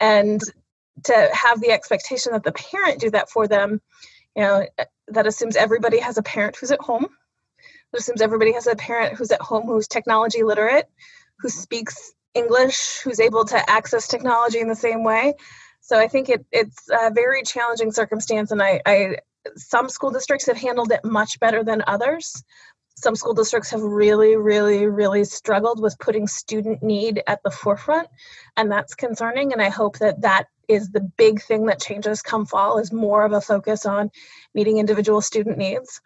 And 0.00 0.40
to 1.04 1.30
have 1.32 1.60
the 1.60 1.70
expectation 1.70 2.32
that 2.32 2.44
the 2.44 2.52
parent 2.52 3.00
do 3.00 3.10
that 3.10 3.30
for 3.30 3.46
them, 3.46 3.80
you 4.36 4.42
know, 4.42 4.66
eh, 4.78 4.84
that 5.08 5.26
assumes 5.26 5.56
everybody 5.56 5.98
has 5.98 6.18
a 6.18 6.22
parent 6.22 6.56
who's 6.56 6.70
at 6.70 6.80
home. 6.80 7.06
That 7.92 8.00
assumes 8.00 8.20
everybody 8.20 8.52
has 8.52 8.66
a 8.66 8.76
parent 8.76 9.16
who's 9.16 9.32
at 9.32 9.40
home 9.40 9.66
who's 9.66 9.88
technology 9.88 10.42
literate, 10.42 10.88
who 11.40 11.48
speaks 11.48 12.12
English, 12.34 13.00
who's 13.00 13.20
able 13.20 13.44
to 13.46 13.70
access 13.70 14.06
technology 14.06 14.60
in 14.60 14.68
the 14.68 14.76
same 14.76 15.02
way. 15.02 15.34
So 15.80 15.98
I 15.98 16.06
think 16.06 16.28
it, 16.28 16.44
it's 16.52 16.88
a 16.90 17.10
very 17.10 17.42
challenging 17.42 17.90
circumstance, 17.90 18.52
and 18.52 18.62
I, 18.62 18.80
I 18.86 19.16
some 19.56 19.88
school 19.88 20.10
districts 20.10 20.46
have 20.46 20.56
handled 20.56 20.92
it 20.92 21.04
much 21.04 21.40
better 21.40 21.64
than 21.64 21.82
others. 21.86 22.44
Some 22.96 23.16
school 23.16 23.34
districts 23.34 23.70
have 23.70 23.82
really, 23.82 24.36
really, 24.36 24.86
really 24.86 25.24
struggled 25.24 25.80
with 25.80 25.98
putting 25.98 26.26
student 26.26 26.82
need 26.82 27.22
at 27.26 27.42
the 27.42 27.50
forefront, 27.50 28.08
and 28.56 28.70
that's 28.70 28.94
concerning. 28.94 29.52
And 29.52 29.62
I 29.62 29.70
hope 29.70 29.98
that 29.98 30.20
that 30.22 30.46
is 30.68 30.90
the 30.90 31.00
big 31.00 31.42
thing 31.42 31.66
that 31.66 31.80
changes 31.80 32.22
come 32.22 32.46
fall 32.46 32.78
is 32.78 32.92
more 32.92 33.24
of 33.24 33.32
a 33.32 33.40
focus 33.40 33.86
on 33.86 34.10
meeting 34.54 34.78
individual 34.78 35.20
student 35.20 35.58
needs. 35.58 36.00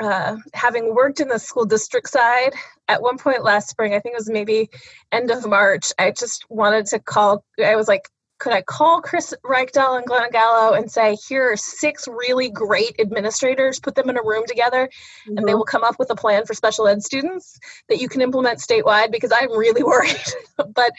Uh, 0.00 0.36
having 0.54 0.94
worked 0.94 1.20
in 1.20 1.28
the 1.28 1.38
school 1.38 1.66
district 1.66 2.08
side 2.08 2.54
at 2.88 3.02
one 3.02 3.18
point 3.18 3.44
last 3.44 3.68
spring, 3.68 3.94
I 3.94 4.00
think 4.00 4.14
it 4.14 4.18
was 4.18 4.30
maybe 4.30 4.70
end 5.12 5.30
of 5.30 5.46
March, 5.46 5.92
I 5.98 6.10
just 6.10 6.46
wanted 6.50 6.86
to 6.86 6.98
call. 6.98 7.44
I 7.62 7.76
was 7.76 7.86
like, 7.86 8.08
could 8.40 8.54
I 8.54 8.62
call 8.62 9.02
Chris 9.02 9.34
Reykdal 9.44 9.98
and 9.98 10.06
Glenna 10.06 10.30
Gallo 10.30 10.72
and 10.72 10.90
say, 10.90 11.14
here 11.28 11.52
are 11.52 11.56
six 11.56 12.08
really 12.08 12.50
great 12.50 12.98
administrators, 12.98 13.78
put 13.78 13.94
them 13.94 14.08
in 14.08 14.16
a 14.16 14.22
room 14.22 14.44
together, 14.46 14.86
mm-hmm. 14.88 15.36
and 15.36 15.46
they 15.46 15.52
mm-hmm. 15.52 15.58
will 15.58 15.66
come 15.66 15.84
up 15.84 15.98
with 15.98 16.10
a 16.10 16.16
plan 16.16 16.46
for 16.46 16.54
special 16.54 16.88
ed 16.88 17.02
students 17.02 17.60
that 17.88 18.00
you 18.00 18.08
can 18.08 18.22
implement 18.22 18.58
statewide? 18.58 19.12
Because 19.12 19.30
I'm 19.30 19.56
really 19.56 19.82
worried. 19.84 20.16
but 20.56 20.90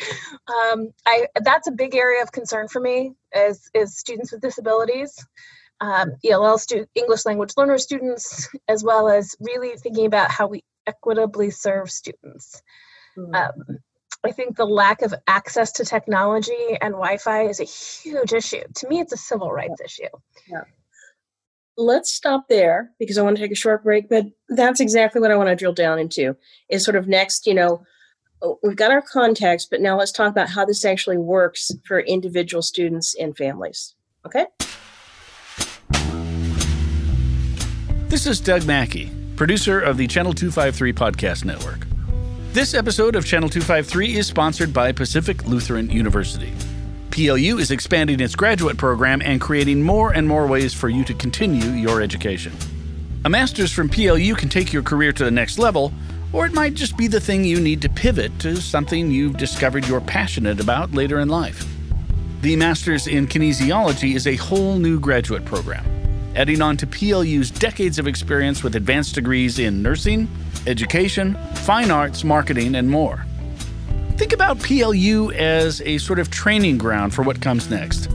um, 0.48 0.92
I 1.06 1.28
that's 1.44 1.68
a 1.68 1.72
big 1.72 1.96
area 1.96 2.22
of 2.22 2.32
concern 2.32 2.68
for 2.68 2.80
me 2.80 3.14
is, 3.36 3.70
is 3.74 3.98
students 3.98 4.32
with 4.32 4.42
disabilities. 4.42 5.18
Um, 5.82 6.12
ELL 6.24 6.60
student, 6.60 6.90
English 6.94 7.26
language 7.26 7.54
learner 7.58 7.80
students, 7.80 8.48
as 8.68 8.84
well 8.84 9.10
as 9.10 9.36
really 9.40 9.76
thinking 9.78 10.06
about 10.06 10.30
how 10.30 10.46
we 10.46 10.64
equitably 10.86 11.50
serve 11.50 11.90
students. 11.90 12.62
Mm-hmm. 13.18 13.34
Um, 13.34 13.80
I 14.24 14.32
think 14.32 14.56
the 14.56 14.66
lack 14.66 15.02
of 15.02 15.16
access 15.28 15.72
to 15.74 15.86
technology 15.86 16.78
and 16.80 16.94
Wi 16.94 17.18
Fi 17.18 17.48
is 17.48 17.60
a 17.60 17.64
huge 17.64 18.34
issue. 18.34 18.62
To 18.76 18.88
me, 18.88 19.00
it's 19.00 19.14
a 19.14 19.18
civil 19.18 19.52
rights 19.52 19.82
issue. 19.84 20.10
Yeah. 20.48 20.64
Let's 21.76 22.12
stop 22.12 22.48
there 22.48 22.92
because 23.00 23.18
I 23.18 23.24
want 23.24 23.38
to 23.38 23.42
take 23.42 23.52
a 23.52 23.56
short 23.56 23.84
break, 23.84 24.10
but 24.10 24.26
that's 24.50 24.80
exactly 24.80 25.22
what 25.22 25.32
I 25.32 25.36
want 25.36 25.50
to 25.50 25.56
drill 25.56 25.74
down 25.74 25.98
into 25.98 26.36
is 26.70 26.86
sort 26.86 26.98
of 26.98 27.08
next, 27.08 27.48
you 27.48 27.56
know, 27.56 27.84
oh, 28.44 28.60
we've 28.62 28.76
got 28.76 28.92
our 28.92 29.02
context, 29.02 29.70
but 29.72 29.82
now 29.82 29.98
let's 29.98 30.12
talk 30.12 30.30
about 30.30 30.50
how 30.50 30.66
this 30.66 30.86
actually 30.86 31.18
works 31.18 31.72
for 31.88 32.00
individual 32.00 32.62
students 32.62 33.16
and 33.16 33.36
families. 33.36 33.96
Okay? 34.24 34.46
This 38.10 38.28
is 38.28 38.40
Doug 38.40 38.68
Mackey, 38.68 39.10
producer 39.36 39.80
of 39.80 39.98
the 39.98 40.06
Channel 40.06 40.34
253 40.34 40.94
Podcast 40.94 41.44
Network. 41.44 41.91
This 42.54 42.74
episode 42.74 43.16
of 43.16 43.26
Channel 43.26 43.48
253 43.48 44.18
is 44.18 44.28
sponsored 44.28 44.74
by 44.74 44.92
Pacific 44.92 45.46
Lutheran 45.46 45.90
University. 45.90 46.52
PLU 47.12 47.58
is 47.58 47.72
expanding 47.72 48.20
its 48.20 48.36
graduate 48.36 48.76
program 48.76 49.22
and 49.22 49.40
creating 49.40 49.82
more 49.82 50.12
and 50.12 50.28
more 50.28 50.46
ways 50.46 50.74
for 50.74 50.90
you 50.90 51.06
to 51.06 51.14
continue 51.14 51.70
your 51.70 52.02
education. 52.02 52.52
A 53.24 53.30
master's 53.30 53.72
from 53.72 53.88
PLU 53.88 54.36
can 54.36 54.50
take 54.50 54.74
your 54.74 54.84
career 54.84 55.14
to 55.14 55.24
the 55.24 55.32
next 55.32 55.60
level, 55.60 55.94
or 56.34 56.46
it 56.46 56.52
might 56.52 56.74
just 56.74 56.98
be 56.98 57.08
the 57.08 57.22
thing 57.22 57.46
you 57.46 57.62
need 57.62 57.82
to 57.84 57.90
pivot 57.90 58.38
to 58.40 58.58
something 58.58 59.10
you've 59.10 59.38
discovered 59.38 59.88
you're 59.88 60.02
passionate 60.02 60.60
about 60.60 60.92
later 60.92 61.22
in 61.22 61.30
life. 61.30 61.66
The 62.42 62.58
Master's 62.58 63.08
in 63.08 63.28
Kinesiology 63.28 64.14
is 64.14 64.28
a 64.28 64.36
whole 64.36 64.76
new 64.76 65.00
graduate 65.00 65.46
program, 65.46 65.86
adding 66.36 66.62
on 66.62 66.76
to 66.76 66.86
PLU's 66.86 67.50
decades 67.50 67.98
of 67.98 68.08
experience 68.08 68.62
with 68.62 68.76
advanced 68.76 69.16
degrees 69.16 69.58
in 69.58 69.82
nursing, 69.82 70.28
education, 70.68 71.36
fine 71.56 71.92
arts, 71.92 72.24
marketing, 72.24 72.76
and 72.76 72.90
more. 72.90 73.26
Think 74.18 74.34
about 74.34 74.60
PLU 74.60 75.32
as 75.32 75.82
a 75.82 75.98
sort 75.98 76.20
of 76.20 76.30
training 76.30 76.78
ground 76.78 77.14
for 77.14 77.24
what 77.24 77.42
comes 77.42 77.70
next. 77.70 78.10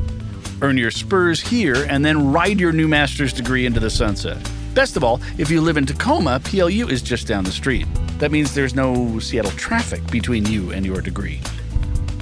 Earn 0.63 0.79
your 0.79 0.91
spurs 0.91 1.41
here 1.41 1.87
and 1.89 2.05
then 2.05 2.33
ride 2.33 2.61
your 2.61 2.73
new 2.73 2.89
master's 2.89 3.33
degree 3.33 3.67
into 3.67 3.81
the 3.81 3.91
sunset. 3.91 4.39
Best 4.75 4.97
of 4.97 5.05
all, 5.05 5.21
if 5.39 5.51
you 5.51 5.61
live 5.61 5.77
in 5.77 5.87
Tacoma, 5.87 6.41
PLU 6.45 6.89
is 6.89 7.03
just 7.03 7.27
down 7.27 7.45
the 7.45 7.51
street. 7.51 7.87
That 8.19 8.31
means 8.31 8.55
there's 8.55 8.75
no 8.75 9.19
Seattle 9.19 9.51
traffic 9.53 10.07
between 10.11 10.47
you 10.47 10.73
and 10.73 10.87
your 10.87 11.01
degree. 11.01 11.41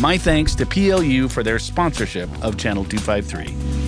My 0.00 0.16
thanks 0.16 0.54
to 0.54 0.64
PLU 0.64 1.26
for 1.26 1.42
their 1.42 1.58
sponsorship 1.58 2.30
of 2.44 2.56
Channel 2.56 2.84
253. 2.84 3.78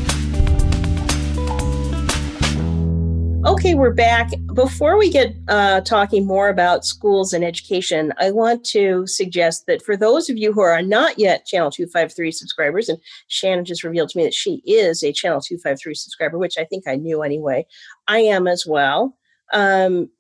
Okay, 3.47 3.75
we're 3.75 3.95
back. 3.95 4.31
Before 4.53 4.99
we 4.99 5.09
get 5.09 5.37
uh, 5.47 5.83
talking 5.83 6.27
more 6.27 6.49
about 6.49 6.85
schools 6.85 7.33
and 7.33 7.45
education, 7.45 8.13
I 8.19 8.33
want 8.33 8.65
to 8.67 9.07
suggest 9.07 9.67
that 9.69 9.83
for 9.83 9.97
those 9.97 10.29
of 10.29 10.37
you 10.37 10.53
who 10.53 10.63
are 10.63 10.83
not 10.83 11.17
yet 11.17 11.47
Channel 11.47 11.71
253 11.71 12.33
subscribers, 12.33 12.89
and 12.89 12.99
Shannon 13.29 13.65
just 13.65 13.85
revealed 13.85 14.09
to 14.09 14.19
me 14.19 14.25
that 14.25 14.35
she 14.35 14.63
is 14.67 15.05
a 15.05 15.13
Channel 15.13 15.41
253 15.41 15.95
subscriber, 15.95 16.39
which 16.39 16.59
I 16.59 16.65
think 16.65 16.89
I 16.89 16.97
knew 16.97 17.23
anyway. 17.23 17.65
I 18.09 18.19
am 18.19 18.49
as 18.49 18.65
well. 18.67 19.17
Um, 19.53 20.11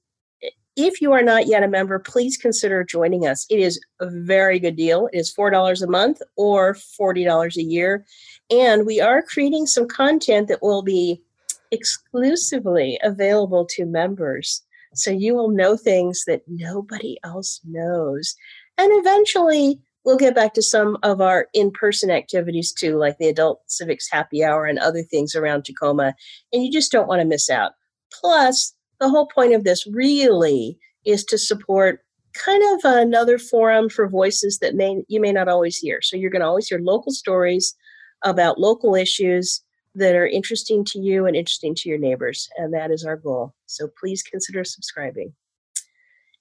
if 0.76 1.00
you 1.00 1.12
are 1.12 1.22
not 1.22 1.46
yet 1.46 1.62
a 1.62 1.68
member, 1.68 1.98
please 1.98 2.36
consider 2.36 2.84
joining 2.84 3.26
us. 3.26 3.46
It 3.50 3.58
is 3.58 3.80
a 4.00 4.08
very 4.08 4.58
good 4.58 4.76
deal. 4.76 5.08
It 5.12 5.18
is 5.18 5.34
$4 5.34 5.82
a 5.82 5.86
month 5.90 6.22
or 6.36 6.74
$40 6.74 7.56
a 7.56 7.62
year. 7.62 8.04
And 8.50 8.86
we 8.86 9.00
are 9.00 9.22
creating 9.22 9.66
some 9.66 9.88
content 9.88 10.48
that 10.48 10.62
will 10.62 10.82
be 10.82 11.22
exclusively 11.70 12.98
available 13.02 13.66
to 13.70 13.84
members. 13.84 14.62
So 14.94 15.10
you 15.10 15.34
will 15.34 15.50
know 15.50 15.76
things 15.76 16.24
that 16.26 16.42
nobody 16.48 17.18
else 17.22 17.60
knows. 17.64 18.34
And 18.78 18.90
eventually, 18.92 19.80
we'll 20.04 20.16
get 20.16 20.34
back 20.34 20.54
to 20.54 20.62
some 20.62 20.96
of 21.02 21.20
our 21.20 21.48
in 21.52 21.70
person 21.70 22.10
activities 22.10 22.72
too, 22.72 22.96
like 22.96 23.18
the 23.18 23.28
Adult 23.28 23.60
Civics 23.66 24.08
Happy 24.10 24.42
Hour 24.42 24.64
and 24.64 24.78
other 24.78 25.02
things 25.02 25.34
around 25.34 25.64
Tacoma. 25.64 26.14
And 26.52 26.64
you 26.64 26.72
just 26.72 26.90
don't 26.90 27.08
want 27.08 27.20
to 27.20 27.26
miss 27.26 27.50
out. 27.50 27.72
Plus, 28.12 28.74
the 29.00 29.08
whole 29.08 29.26
point 29.26 29.54
of 29.54 29.64
this 29.64 29.86
really 29.86 30.78
is 31.04 31.24
to 31.24 31.38
support 31.38 32.00
kind 32.34 32.62
of 32.74 32.80
another 32.84 33.38
forum 33.38 33.88
for 33.88 34.08
voices 34.08 34.58
that 34.58 34.74
may 34.74 35.02
you 35.08 35.20
may 35.20 35.32
not 35.32 35.48
always 35.48 35.76
hear. 35.76 36.00
So 36.02 36.16
you're 36.16 36.30
going 36.30 36.40
to 36.40 36.46
always 36.46 36.68
hear 36.68 36.78
local 36.78 37.12
stories 37.12 37.74
about 38.22 38.60
local 38.60 38.94
issues 38.94 39.62
that 39.94 40.14
are 40.14 40.26
interesting 40.26 40.84
to 40.84 41.00
you 41.00 41.26
and 41.26 41.34
interesting 41.34 41.74
to 41.74 41.88
your 41.88 41.98
neighbors, 41.98 42.48
and 42.56 42.72
that 42.72 42.90
is 42.90 43.04
our 43.04 43.16
goal. 43.16 43.54
So 43.66 43.88
please 43.98 44.22
consider 44.22 44.62
subscribing. 44.62 45.32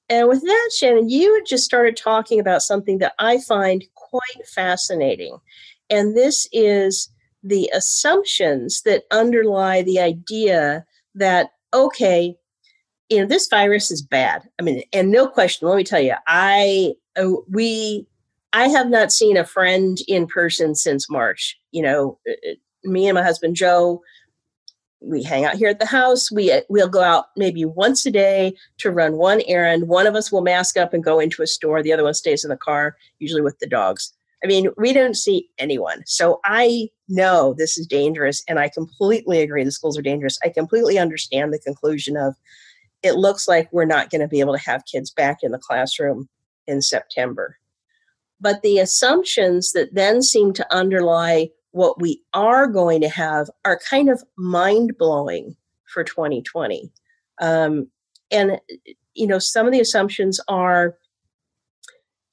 And 0.10 0.28
with 0.28 0.42
that, 0.42 0.70
Shannon, 0.76 1.10
you 1.10 1.34
had 1.36 1.46
just 1.46 1.64
started 1.64 1.96
talking 1.96 2.40
about 2.40 2.64
something 2.64 2.98
that 2.98 3.14
I 3.20 3.40
find 3.40 3.86
quite 3.96 4.48
fascinating. 4.54 5.38
And 5.90 6.16
this 6.16 6.48
is 6.52 7.10
the 7.44 7.72
assumptions 7.74 8.82
that 8.84 9.04
underlie 9.12 9.82
the 9.82 10.00
idea 10.00 10.86
that, 11.16 11.52
okay, 11.74 12.36
you 13.10 13.20
know 13.20 13.26
this 13.26 13.48
virus 13.48 13.92
is 13.92 14.02
bad. 14.02 14.48
I 14.60 14.64
mean 14.64 14.84
and 14.94 15.12
no 15.12 15.28
question 15.28 15.68
let 15.68 15.78
me 15.78 15.84
tell 15.84 16.02
you 16.02 16.16
i 16.28 16.94
uh, 17.20 17.32
we 17.50 18.08
i 18.54 18.68
have 18.68 18.90
not 18.90 19.12
seen 19.12 19.38
a 19.38 19.46
friend 19.46 20.00
in 20.08 20.28
person 20.28 20.76
since 20.76 21.10
march. 21.10 21.60
You 21.72 21.84
know 21.84 22.20
uh, 22.28 22.52
uh, 22.52 22.54
me 22.84 23.08
and 23.08 23.16
my 23.16 23.24
husband 23.24 23.56
joe 23.56 24.02
we 25.02 25.24
hang 25.24 25.46
out 25.46 25.56
here 25.56 25.70
at 25.70 25.80
the 25.80 25.86
house. 25.86 26.32
We 26.32 26.62
we'll 26.70 26.90
go 26.90 27.02
out 27.02 27.28
maybe 27.38 27.64
once 27.66 28.06
a 28.06 28.12
day 28.12 28.54
to 28.80 28.92
run 28.92 29.14
one 29.14 29.42
errand. 29.48 29.88
One 29.88 30.08
of 30.08 30.16
us 30.16 30.32
will 30.32 30.42
mask 30.42 30.78
up 30.78 30.94
and 30.94 31.04
go 31.04 31.20
into 31.20 31.42
a 31.42 31.48
store. 31.48 31.82
The 31.82 31.94
other 31.94 32.04
one 32.04 32.14
stays 32.14 32.44
in 32.44 32.50
the 32.50 32.58
car 32.58 32.98
usually 33.20 33.42
with 33.42 33.60
the 33.60 33.68
dogs. 33.68 34.14
I 34.44 34.48
mean 34.48 34.70
we 34.78 34.94
don't 34.94 35.16
see 35.16 35.50
anyone. 35.58 36.04
So 36.06 36.40
i 36.44 36.90
know 37.08 37.56
this 37.58 37.78
is 37.78 37.88
dangerous 37.88 38.44
and 38.48 38.60
i 38.60 38.70
completely 38.70 39.42
agree 39.42 39.64
the 39.64 39.72
schools 39.72 39.98
are 39.98 40.04
dangerous. 40.04 40.38
I 40.44 40.50
completely 40.50 40.98
understand 41.00 41.54
the 41.54 41.60
conclusion 41.60 42.18
of 42.18 42.36
it 43.04 43.14
looks 43.14 43.48
like 43.48 43.72
we're 43.72 43.86
not 43.86 44.10
going 44.10 44.22
to 44.22 44.28
be 44.28 44.40
able 44.40 44.56
to 44.56 44.64
have 44.64 44.86
kids 44.86 45.12
back 45.12 45.40
in 45.42 45.52
the 45.52 45.58
classroom 45.58 46.28
in 46.68 46.82
September. 46.82 47.58
But 48.42 48.62
the 48.62 48.80
assumptions 48.80 49.74
that 49.74 49.94
then 49.94 50.22
seem 50.22 50.54
to 50.54 50.74
underlie 50.74 51.50
what 51.72 52.02
we 52.02 52.22
are 52.34 52.68
going 52.68 53.02
to 53.02 53.10
have 53.10 53.50
are 53.66 53.80
kind 53.90 54.10
of 54.10 54.24
mind 54.38 54.98
blowing 54.98 55.56
for 55.86 56.04
2020. 56.04 56.92
Um, 57.42 57.88
and, 58.32 58.60
you 59.14 59.28
know, 59.28 59.40
some 59.40 59.66
of 59.66 59.72
the 59.72 59.80
assumptions 59.80 60.40
are 60.48 60.98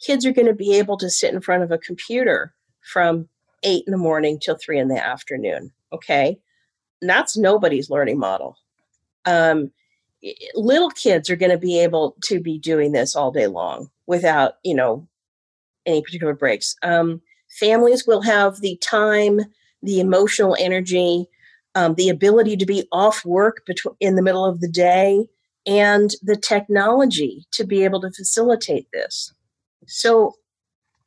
kids 0.01 0.27
are 0.27 0.33
going 0.33 0.47
to 0.47 0.55
be 0.55 0.77
able 0.77 0.97
to 0.99 1.11
sit 1.11 1.33
in 1.33 1.41
front 1.41 1.63
of 1.63 1.71
a 1.71 1.79
computer 1.79 2.55
from 2.83 3.29
eight 3.63 3.85
in 3.87 3.91
the 3.91 3.99
morning 3.99 4.39
till 4.39 4.57
three 4.57 4.79
in 4.79 4.89
the 4.89 5.03
afternoon. 5.03 5.73
Okay. 5.93 6.39
And 7.01 7.11
that's 7.11 7.37
nobody's 7.37 7.91
learning 7.91 8.19
model. 8.19 8.57
Um, 9.25 9.73
little 10.55 10.91
kids 10.91 11.31
are 11.31 11.37
going 11.37 11.51
to 11.51 11.59
be 11.59 11.79
able 11.81 12.17
to 12.25 12.41
be 12.41 12.59
doing 12.59 12.93
this 12.93 13.15
all 13.15 13.31
day 13.31 13.47
long 13.47 13.91
without 14.07 14.55
you 14.65 14.75
know 14.75 15.07
any 15.85 16.03
particular 16.03 16.35
breaks. 16.35 16.75
Um, 16.83 17.21
families 17.61 18.07
will 18.07 18.23
have 18.23 18.61
the 18.61 18.77
time 18.83 19.41
the 19.83 20.01
emotional 20.01 20.57
energy 20.59 21.29
um, 21.77 21.95
the 21.95 22.09
ability 22.09 22.57
to 22.57 22.67
be 22.67 22.89
off 22.91 23.25
work 23.25 23.65
between, 23.67 23.95
in 24.01 24.17
the 24.17 24.23
middle 24.23 24.47
of 24.47 24.61
the 24.61 24.69
day 24.69 25.29
and 25.67 26.11
the 26.23 26.37
technology 26.37 27.47
to 27.53 27.65
be 27.65 27.85
able 27.85 28.01
to 28.01 28.11
facilitate 28.11 28.89
this. 28.93 29.33
So 29.87 30.33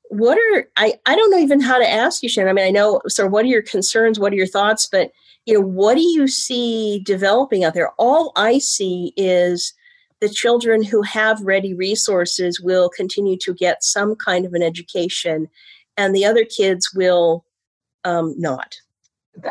what 0.10 0.38
are 0.38 0.69
I, 0.78 0.93
I 1.08 1.15
don't 1.15 1.32
know 1.32 1.39
even 1.39 1.60
how 1.60 1.80
to 1.80 1.89
ask 1.89 2.24
you 2.24 2.30
shannon. 2.30 2.50
I 2.50 2.54
mean 2.54 2.65
i 2.65 2.72
know 2.72 3.02
so 3.08 3.28
what 3.28 3.45
are 3.45 3.50
your 3.50 3.62
concerns? 3.63 4.19
What 4.19 4.32
are 4.32 4.38
your 4.38 4.48
thoughts? 4.48 4.88
But 4.91 5.12
you 5.50 5.56
know 5.56 5.66
what 5.66 5.96
do 5.96 6.02
you 6.02 6.28
see 6.28 7.00
developing 7.00 7.64
out 7.64 7.74
there 7.74 7.92
all 7.98 8.32
i 8.36 8.60
see 8.60 9.14
is 9.18 9.74
the 10.22 10.30
children 10.30 10.84
who 10.84 11.02
have 11.02 11.42
ready 11.42 11.74
resources 11.74 12.62
will 12.62 12.90
continue 12.90 13.38
to 13.38 13.54
get 13.54 13.84
some 13.84 14.16
kind 14.16 14.46
of 14.46 14.54
an 14.54 14.62
education 14.62 15.48
and 15.98 16.16
the 16.16 16.26
other 16.26 16.46
kids 16.46 16.94
will 16.94 17.46
um, 18.04 18.36
not 18.38 18.76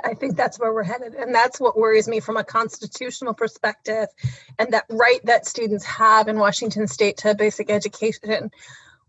I 0.04 0.12
think 0.12 0.36
that's 0.36 0.58
where 0.58 0.74
we're 0.74 0.82
headed. 0.82 1.14
And 1.14 1.34
that's 1.34 1.58
what 1.58 1.78
worries 1.78 2.08
me 2.08 2.20
from 2.20 2.36
a 2.36 2.44
constitutional 2.44 3.32
perspective 3.32 4.08
and 4.58 4.70
that 4.72 4.84
right 4.90 5.24
that 5.24 5.46
students 5.46 5.84
have 5.84 6.28
in 6.28 6.38
Washington 6.38 6.86
state 6.86 7.16
to 7.18 7.34
basic 7.34 7.70
education. 7.70 8.50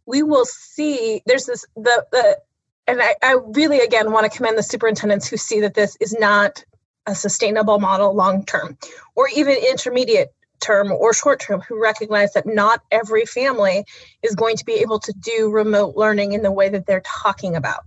We 0.06 0.24
will 0.24 0.46
see 0.46 1.22
there's 1.26 1.48
this 1.48 1.66
the 1.76 2.06
the 2.14 2.40
and 2.88 3.02
I, 3.02 3.16
I 3.22 3.36
really 3.54 3.80
again 3.80 4.12
want 4.12 4.32
to 4.32 4.36
commend 4.36 4.58
the 4.58 4.64
superintendents 4.64 5.28
who 5.28 5.38
see 5.38 5.60
that 5.62 5.74
this 5.74 5.98
is 6.00 6.16
not 6.18 6.64
a 7.10 7.16
sustainable 7.16 7.80
model 7.80 8.14
long 8.14 8.46
term 8.46 8.78
or 9.16 9.28
even 9.36 9.58
intermediate 9.70 10.30
term 10.60 10.92
or 10.92 11.14
short 11.14 11.40
term 11.40 11.62
who 11.62 11.82
recognize 11.82 12.34
that 12.34 12.46
not 12.46 12.82
every 12.92 13.26
family 13.26 13.84
is 14.22 14.36
going 14.36 14.58
to 14.58 14.66
be 14.66 14.74
able 14.76 15.00
to 15.00 15.14
do 15.14 15.50
remote 15.50 15.96
learning 15.96 16.34
in 16.34 16.42
the 16.42 16.52
way 16.52 16.70
that 16.70 16.86
they're 16.86 17.04
talking 17.06 17.56
about. 17.56 17.84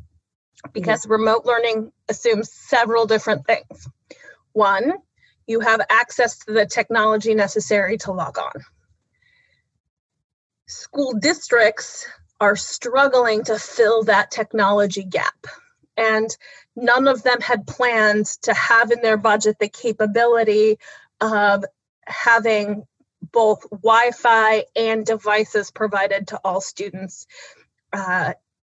Because 0.73 1.03
mm-hmm. 1.03 1.13
remote 1.13 1.45
learning 1.45 1.93
assumes 2.09 2.51
several 2.53 3.07
different 3.07 3.47
things. 3.47 3.89
One 4.53 4.95
you 5.47 5.61
have 5.61 5.81
access 5.91 6.39
to 6.39 6.53
the 6.53 6.67
technology 6.67 7.35
necessary 7.35 7.99
to 7.99 8.13
log 8.13 8.39
on. 8.39 8.53
School 10.67 11.15
districts 11.19 12.07
are 12.41 12.57
struggling 12.57 13.45
to 13.45 13.59
fill 13.59 14.05
that 14.05 14.31
technology 14.31 15.05
gap 15.05 15.47
and 15.97 16.29
none 16.75 17.09
of 17.09 17.23
them 17.23 17.41
had 17.41 17.67
planned 17.67 18.27
to 18.43 18.55
have 18.55 18.91
in 18.91 19.03
their 19.03 19.17
budget 19.17 19.57
the 19.59 19.69
capability 19.69 20.79
of 21.21 21.65
having 22.07 22.85
both 23.31 23.69
Wi-Fi 23.71 24.65
and 24.75 25.07
devices 25.07 25.71
provided 25.71 26.29
to 26.29 26.41
all 26.45 26.61
students, 26.61 27.27
uh, 27.93 28.33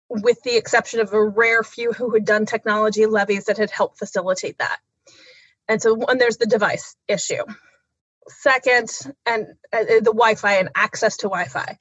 with 0.08 0.42
the 0.42 0.56
exception 0.56 1.00
of 1.00 1.12
a 1.12 1.22
rare 1.22 1.62
few 1.62 1.92
who 1.92 2.10
had 2.14 2.24
done 2.24 2.46
technology 2.46 3.06
levies 3.06 3.44
that 3.44 3.58
had 3.58 3.70
helped 3.70 3.98
facilitate 3.98 4.58
that. 4.58 4.78
And 5.68 5.82
so, 5.82 5.94
one, 5.94 6.16
there's 6.16 6.38
the 6.38 6.46
device 6.46 6.96
issue. 7.06 7.44
Second, 8.28 8.90
and 9.26 9.46
uh, 9.72 9.84
the 9.84 10.12
Wi-Fi 10.12 10.54
and 10.54 10.70
access 10.74 11.18
to 11.18 11.28
Wi-Fi. 11.28 11.78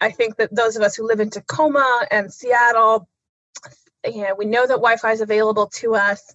I 0.00 0.10
think 0.10 0.36
that 0.36 0.54
those 0.54 0.76
of 0.76 0.82
us 0.82 0.94
who 0.94 1.06
live 1.06 1.20
in 1.20 1.30
Tacoma 1.30 2.06
and 2.10 2.32
Seattle 2.32 3.08
you 4.14 4.22
know, 4.22 4.34
we 4.36 4.44
know 4.44 4.66
that 4.66 4.74
Wi-Fi 4.74 5.12
is 5.12 5.20
available 5.20 5.66
to 5.74 5.94
us, 5.94 6.32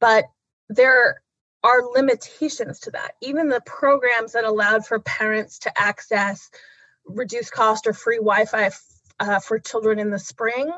but 0.00 0.24
there 0.68 1.22
are 1.62 1.82
limitations 1.94 2.80
to 2.80 2.90
that. 2.90 3.12
Even 3.22 3.48
the 3.48 3.62
programs 3.64 4.32
that 4.32 4.44
allowed 4.44 4.86
for 4.86 5.00
parents 5.00 5.60
to 5.60 5.80
access 5.80 6.50
reduced 7.06 7.52
cost 7.52 7.86
or 7.86 7.92
free 7.92 8.18
Wi-Fi 8.18 8.70
uh, 9.20 9.40
for 9.40 9.58
children 9.58 9.98
in 9.98 10.10
the 10.10 10.18
spring 10.18 10.70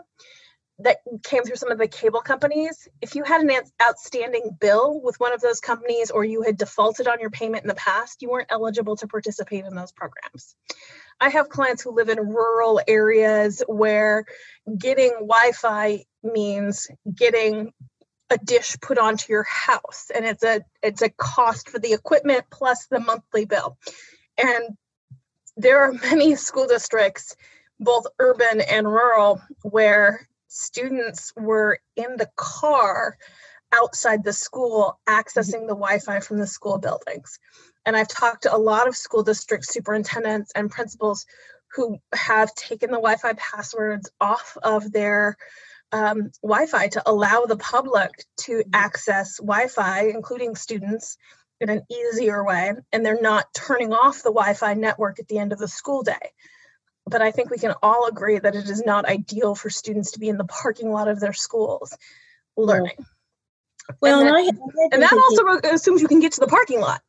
that 0.79 0.99
came 1.25 1.43
through 1.43 1.57
some 1.57 1.71
of 1.71 1.79
the 1.79 1.89
cable 1.89 2.21
companies. 2.21 2.87
If 3.01 3.15
you 3.15 3.25
had 3.25 3.41
an 3.41 3.51
outstanding 3.83 4.57
bill 4.61 5.01
with 5.03 5.19
one 5.19 5.33
of 5.33 5.41
those 5.41 5.61
companies 5.61 6.11
or 6.11 6.25
you 6.25 6.43
had 6.43 6.59
defaulted 6.59 7.09
on 7.09 7.19
your 7.19 7.31
payment 7.31 7.65
in 7.65 7.69
the 7.69 7.75
past, 7.75 8.21
you 8.21 8.29
weren't 8.29 8.49
eligible 8.51 8.97
to 8.97 9.07
participate 9.07 9.65
in 9.65 9.75
those 9.75 9.93
programs. 9.93 10.55
I 11.21 11.31
have 11.31 11.49
clients 11.49 11.83
who 11.83 11.93
live 11.93 12.09
in 12.09 12.19
rural 12.19 12.81
areas 12.87 13.63
where 13.67 14.27
getting 14.79 15.13
Wi 15.13 15.53
Fi 15.53 16.05
means 16.23 16.89
getting 17.15 17.73
a 18.31 18.39
dish 18.39 18.77
put 18.83 18.99
onto 18.99 19.33
your 19.33 19.45
house 19.45 20.11
and 20.15 20.25
it's 20.25 20.43
a 20.43 20.63
it's 20.83 21.03
a 21.03 21.11
cost 21.11 21.69
for 21.69 21.79
the 21.79 21.93
equipment 21.93 22.45
plus 22.51 22.87
the 22.87 23.01
monthly 23.01 23.45
bill. 23.45 23.79
And 24.37 24.77
there 25.57 25.81
are 25.83 25.93
many 26.11 26.35
school 26.37 26.67
districts 26.67 27.37
both 27.79 28.07
urban 28.19 28.61
and 28.61 28.87
rural 28.87 29.41
where 29.63 30.29
students 30.49 31.33
were 31.37 31.79
in 31.97 32.17
the 32.17 32.31
car 32.37 33.19
outside 33.73 34.25
the 34.25 34.33
school 34.33 34.99
mm-hmm. 35.09 35.21
accessing 35.21 35.63
the 35.63 35.75
wi-fi 35.75 36.21
from 36.21 36.39
the 36.39 36.47
school 36.47 36.79
buildings 36.79 37.39
and 37.87 37.97
I've 37.97 38.09
talked 38.09 38.43
to 38.43 38.55
a 38.55 38.59
lot 38.59 38.89
of 38.89 38.97
school 38.97 39.23
district 39.23 39.65
superintendents 39.65 40.53
and 40.55 40.71
principals 40.71 41.25
who 41.75 41.99
have 42.13 42.55
taken 42.55 42.91
the 42.91 42.97
Wi 42.97 43.17
Fi 43.17 43.33
passwords 43.35 44.11
off 44.21 44.59
of 44.63 44.91
their 44.93 45.37
um, 45.93 46.31
Wi 46.43 46.67
Fi 46.67 46.89
to 46.89 47.03
allow 47.07 47.45
the 47.47 47.57
public 47.57 48.11
to 48.41 48.59
mm-hmm. 48.59 48.71
access 48.75 49.39
Wi 49.39 49.69
Fi, 49.69 50.09
including 50.09 50.57
students, 50.57 51.17
in 51.61 51.71
an 51.71 51.83
easier 51.91 52.45
way. 52.45 52.73
And 52.93 53.07
they're 53.07 53.21
not 53.21 53.47
turning 53.55 53.93
off 53.93 54.23
the 54.23 54.33
Wi 54.33 54.55
Fi 54.55 54.75
network 54.75 55.21
at 55.21 55.29
the 55.29 55.39
end 55.39 55.53
of 55.53 55.59
the 55.59 55.69
school 55.69 56.03
day. 56.03 56.33
But 57.09 57.23
I 57.23 57.31
think 57.31 57.51
we 57.51 57.59
can 57.59 57.75
all 57.83 58.09
agree 58.09 58.39
that 58.39 58.57
it 58.57 58.69
is 58.69 58.83
not 58.85 59.09
ideal 59.09 59.55
for 59.55 59.71
students 59.71 60.13
to 60.13 60.19
be 60.19 60.29
in 60.29 60.39
the 60.39 60.45
parking 60.45 60.91
lot 60.91 61.07
of 61.07 61.21
their 61.21 61.33
schools 61.33 61.97
learning. 62.57 63.07
Well, 64.01 64.21
and, 64.21 64.29
that, 64.29 64.39
and, 64.39 64.93
and 64.95 65.03
that 65.03 65.13
also 65.13 65.69
assumes 65.73 66.03
you 66.03 66.09
can 66.09 66.19
get 66.19 66.33
to 66.33 66.41
the 66.41 66.49
parking 66.49 66.81
lot. 66.81 67.01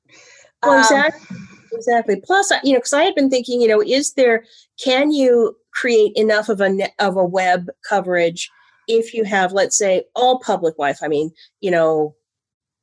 Well, 0.64 0.74
um, 0.74 0.80
exactly. 0.80 1.38
Exactly. 1.74 2.22
Plus, 2.26 2.52
you 2.64 2.74
know, 2.74 2.80
because 2.80 2.94
I 2.94 3.04
had 3.04 3.16
been 3.16 3.30
thinking, 3.30 3.62
you 3.62 3.68
know, 3.68 3.82
is 3.82 4.14
there? 4.14 4.46
Can 4.84 5.12
you 5.12 5.56
create 5.74 6.12
enough 6.16 6.50
of 6.50 6.62
a 6.62 6.70
net, 6.70 6.94
of 7.00 7.18
a 7.18 7.26
web 7.26 7.68
coverage 7.88 8.50
if 8.88 9.14
you 9.14 9.24
have, 9.26 9.52
let's 9.54 9.78
say, 9.78 10.04
all 10.16 10.40
public 10.40 10.76
Wi-Fi? 10.76 11.06
I 11.06 11.10
mean, 11.10 11.32
you 11.62 11.72
know, 11.72 12.16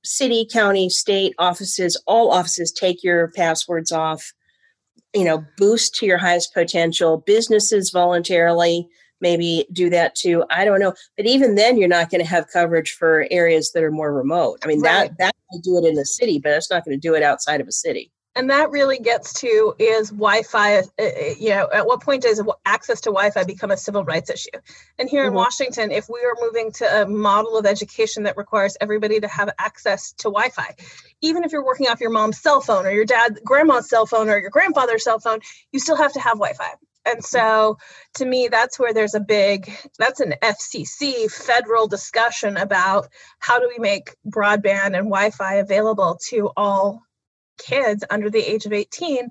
city, 0.05 0.47
county, 0.51 0.89
state 0.89 1.35
offices, 1.39 2.01
all 2.07 2.31
offices 2.31 2.73
take 2.73 3.03
your 3.03 3.29
passwords 3.29 3.91
off. 3.91 4.33
You 5.15 5.25
know, 5.25 5.45
boost 5.57 5.95
to 5.97 6.07
your 6.07 6.19
highest 6.19 6.53
potential. 6.53 7.23
Businesses 7.25 7.91
voluntarily 7.91 8.89
maybe 9.21 9.67
do 9.73 9.91
that 9.91 10.15
too. 10.15 10.45
I 10.51 10.65
don't 10.65 10.81
know, 10.81 10.95
but 11.17 11.27
even 11.27 11.55
then, 11.55 11.79
you're 11.79 11.89
not 11.89 12.11
going 12.11 12.23
to 12.23 12.29
have 12.29 12.49
coverage 12.53 12.93
for 12.93 13.27
areas 13.31 13.73
that 13.73 13.83
are 13.83 13.91
more 13.91 14.13
remote. 14.13 14.59
I 14.63 14.67
mean, 14.67 14.81
right. 14.81 15.09
that 15.09 15.19
that 15.19 15.35
will 15.51 15.61
do 15.61 15.79
it 15.79 15.89
in 15.89 15.95
the 15.95 16.05
city, 16.05 16.39
but 16.39 16.53
it's 16.53 16.71
not 16.71 16.85
going 16.85 16.97
to 16.97 17.01
do 17.01 17.15
it 17.15 17.23
outside 17.23 17.61
of 17.61 17.69
a 17.69 17.73
city. 17.73 18.11
And 18.37 18.51
that 18.51 18.71
really 18.71 18.99
gets 18.99 19.33
to 19.41 19.75
is 19.79 20.11
Wi-Fi. 20.11 20.79
Uh, 20.79 20.83
uh, 20.99 21.05
you 21.39 21.51
know, 21.51 21.69
at 21.73 21.87
what 21.87 22.03
point 22.03 22.23
does 22.23 22.43
access 22.65 23.01
to 23.03 23.11
Wi-Fi 23.11 23.45
become 23.45 23.71
a 23.71 23.77
civil 23.77 24.05
rights 24.05 24.29
issue? 24.29 24.51
And 24.99 25.09
here 25.09 25.23
mm-hmm. 25.23 25.29
in 25.29 25.35
Washington, 25.35 25.93
if 25.93 26.09
we 26.09 26.21
are 26.21 26.35
moving 26.41 26.73
to 26.73 27.03
a 27.03 27.07
model 27.07 27.57
of 27.57 27.65
education 27.65 28.25
that 28.25 28.37
requires 28.37 28.77
everybody 28.81 29.21
to 29.21 29.29
have 29.29 29.51
access 29.59 30.13
to 30.15 30.25
Wi-Fi, 30.25 30.75
even 31.21 31.45
if 31.45 31.53
you're 31.53 31.65
working 31.65 31.87
off 31.87 32.01
your 32.01 32.11
mom's 32.11 32.41
cell 32.41 32.61
phone 32.61 32.87
or 32.87 32.91
your 32.91 33.05
dad, 33.05 33.39
grandma's 33.45 33.89
cell 33.89 34.07
phone 34.07 34.29
or 34.29 34.39
your 34.39 34.51
grandfather's 34.51 35.05
cell 35.05 35.21
phone, 35.21 35.39
you 35.71 35.79
still 35.79 35.97
have 35.97 36.13
to 36.15 36.21
have 36.21 36.35
Wi-Fi. 36.35 36.75
And 37.07 37.25
so 37.25 37.79
to 38.15 38.25
me, 38.25 38.49
that's 38.49 38.79
where 38.79 38.95
there's 38.95 39.15
a 39.15 39.21
big, 39.21 39.71
that's 39.99 40.21
an 40.21 40.35
FCC 40.43 41.31
federal 41.31 41.87
discussion 41.87 42.57
about 42.57 43.09
how 43.39 43.59
do 43.59 43.69
we 43.69 43.79
make 43.79 44.15
broadband 44.27 44.97
and 44.97 45.11
Wi 45.11 45.31
Fi 45.31 45.55
available 45.57 46.19
to 46.29 46.51
all 46.57 47.03
kids 47.59 48.05
under 48.11 48.31
the 48.31 48.41
age 48.41 48.67
of 48.67 48.73
18 48.73 49.31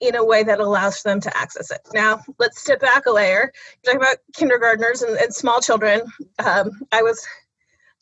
in 0.00 0.14
a 0.16 0.24
way 0.24 0.42
that 0.42 0.60
allows 0.60 1.02
them 1.02 1.20
to 1.20 1.36
access 1.36 1.70
it. 1.70 1.80
Now, 1.92 2.22
let's 2.38 2.60
step 2.60 2.80
back 2.80 3.06
a 3.06 3.10
layer. 3.10 3.52
You're 3.84 3.94
talking 3.94 4.06
about 4.06 4.16
kindergartners 4.34 5.02
and, 5.02 5.16
and 5.18 5.34
small 5.34 5.60
children. 5.60 6.00
Um, 6.38 6.70
I 6.90 7.02
was 7.02 7.24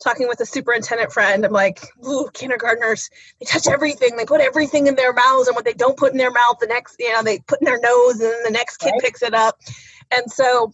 talking 0.03 0.27
with 0.27 0.39
a 0.39 0.45
superintendent 0.45 1.11
friend. 1.11 1.45
I'm 1.45 1.51
like, 1.51 1.83
ooh, 2.07 2.29
kindergartners, 2.33 3.09
they 3.39 3.45
touch 3.45 3.67
everything. 3.67 4.15
They 4.15 4.25
put 4.25 4.41
everything 4.41 4.87
in 4.87 4.95
their 4.95 5.13
mouths, 5.13 5.47
and 5.47 5.55
what 5.55 5.65
they 5.65 5.73
don't 5.73 5.97
put 5.97 6.11
in 6.11 6.17
their 6.17 6.31
mouth, 6.31 6.57
the 6.59 6.67
next, 6.67 6.95
you 6.99 7.11
know, 7.13 7.23
they 7.23 7.39
put 7.39 7.61
in 7.61 7.65
their 7.65 7.79
nose, 7.79 8.19
and 8.19 8.31
then 8.31 8.43
the 8.43 8.51
next 8.51 8.77
kid 8.77 8.91
right. 8.91 9.01
picks 9.01 9.21
it 9.21 9.33
up. 9.33 9.59
And 10.11 10.31
so, 10.31 10.73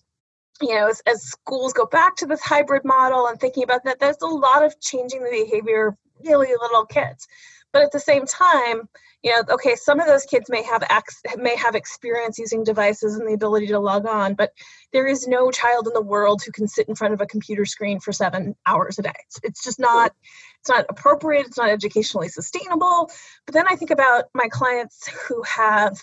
you 0.62 0.76
know, 0.76 0.88
as, 0.88 1.02
as 1.06 1.24
schools 1.24 1.74
go 1.74 1.86
back 1.86 2.16
to 2.18 2.26
this 2.26 2.42
hybrid 2.42 2.86
model 2.86 3.28
and 3.28 3.40
thinking 3.40 3.64
about 3.64 3.84
that, 3.84 4.00
there's 4.00 4.22
a 4.22 4.28
lot 4.28 4.64
of 4.64 4.80
changing 4.80 5.24
the 5.24 5.30
behavior 5.30 5.88
of 5.88 5.96
really 6.24 6.50
little 6.62 6.86
kids. 6.86 7.28
But 7.76 7.84
at 7.84 7.92
the 7.92 8.00
same 8.00 8.26
time 8.26 8.88
you 9.22 9.32
know 9.32 9.44
okay 9.50 9.76
some 9.76 10.00
of 10.00 10.08
those 10.08 10.24
kids 10.24 10.50
may 10.50 10.64
have 10.64 10.82
ac- 10.90 11.36
may 11.38 11.58
have 11.58 11.76
experience 11.76 12.40
using 12.40 12.64
devices 12.64 13.18
and 13.18 13.28
the 13.28 13.34
ability 13.34 13.68
to 13.68 13.80
log 13.80 14.08
on 14.08 14.34
but 14.34 14.52
there 14.94 15.06
is 15.06 15.28
no 15.28 15.52
child 15.52 15.86
in 15.86 15.94
the 15.94 16.02
world 16.02 16.42
who 16.42 16.54
can 16.54 16.70
sit 16.70 16.88
in 16.88 16.96
front 16.96 17.14
of 17.14 17.20
a 17.20 17.26
computer 17.26 17.66
screen 17.66 18.00
for 18.00 18.14
seven 18.14 18.56
hours 18.66 18.98
a 18.98 19.02
day. 19.02 19.14
It's, 19.26 19.40
it's 19.44 19.64
just 19.64 19.78
not 19.78 20.14
it's 20.62 20.70
not 20.70 20.86
appropriate 20.88 21.48
it's 21.48 21.58
not 21.58 21.70
educationally 21.70 22.30
sustainable. 22.30 23.12
But 23.46 23.56
then 23.56 23.66
i 23.68 23.76
think 23.76 23.92
about 23.92 24.26
my 24.34 24.48
clients 24.50 25.10
who 25.28 25.44
have 25.44 25.98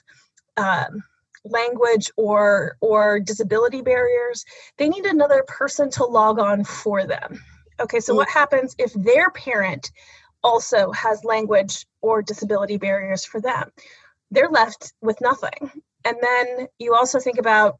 um, 0.59 1.03
language 1.43 2.11
or 2.19 2.77
or 2.83 3.19
disability 3.19 3.81
barriers. 3.81 4.45
They 4.77 4.91
need 4.91 5.07
another 5.07 5.43
person 5.49 5.89
to 5.93 6.05
log 6.05 6.39
on 6.39 6.65
for 6.65 7.07
them. 7.07 7.43
Okay 7.81 8.01
so 8.01 8.15
what 8.15 8.29
happens 8.29 8.77
if 8.79 8.93
their 8.93 9.31
parent 9.31 9.91
also 10.43 10.91
has 10.93 11.25
language 11.25 11.87
or 12.01 12.23
disability 12.23 12.77
barriers 12.77 13.25
for 13.25 13.41
them. 13.41 13.71
They're 14.31 14.49
left 14.49 14.93
with 15.01 15.21
nothing. 15.21 15.71
And 16.05 16.17
then 16.21 16.69
you 16.79 16.95
also 16.95 17.21
think 17.21 17.39
about 17.39 17.79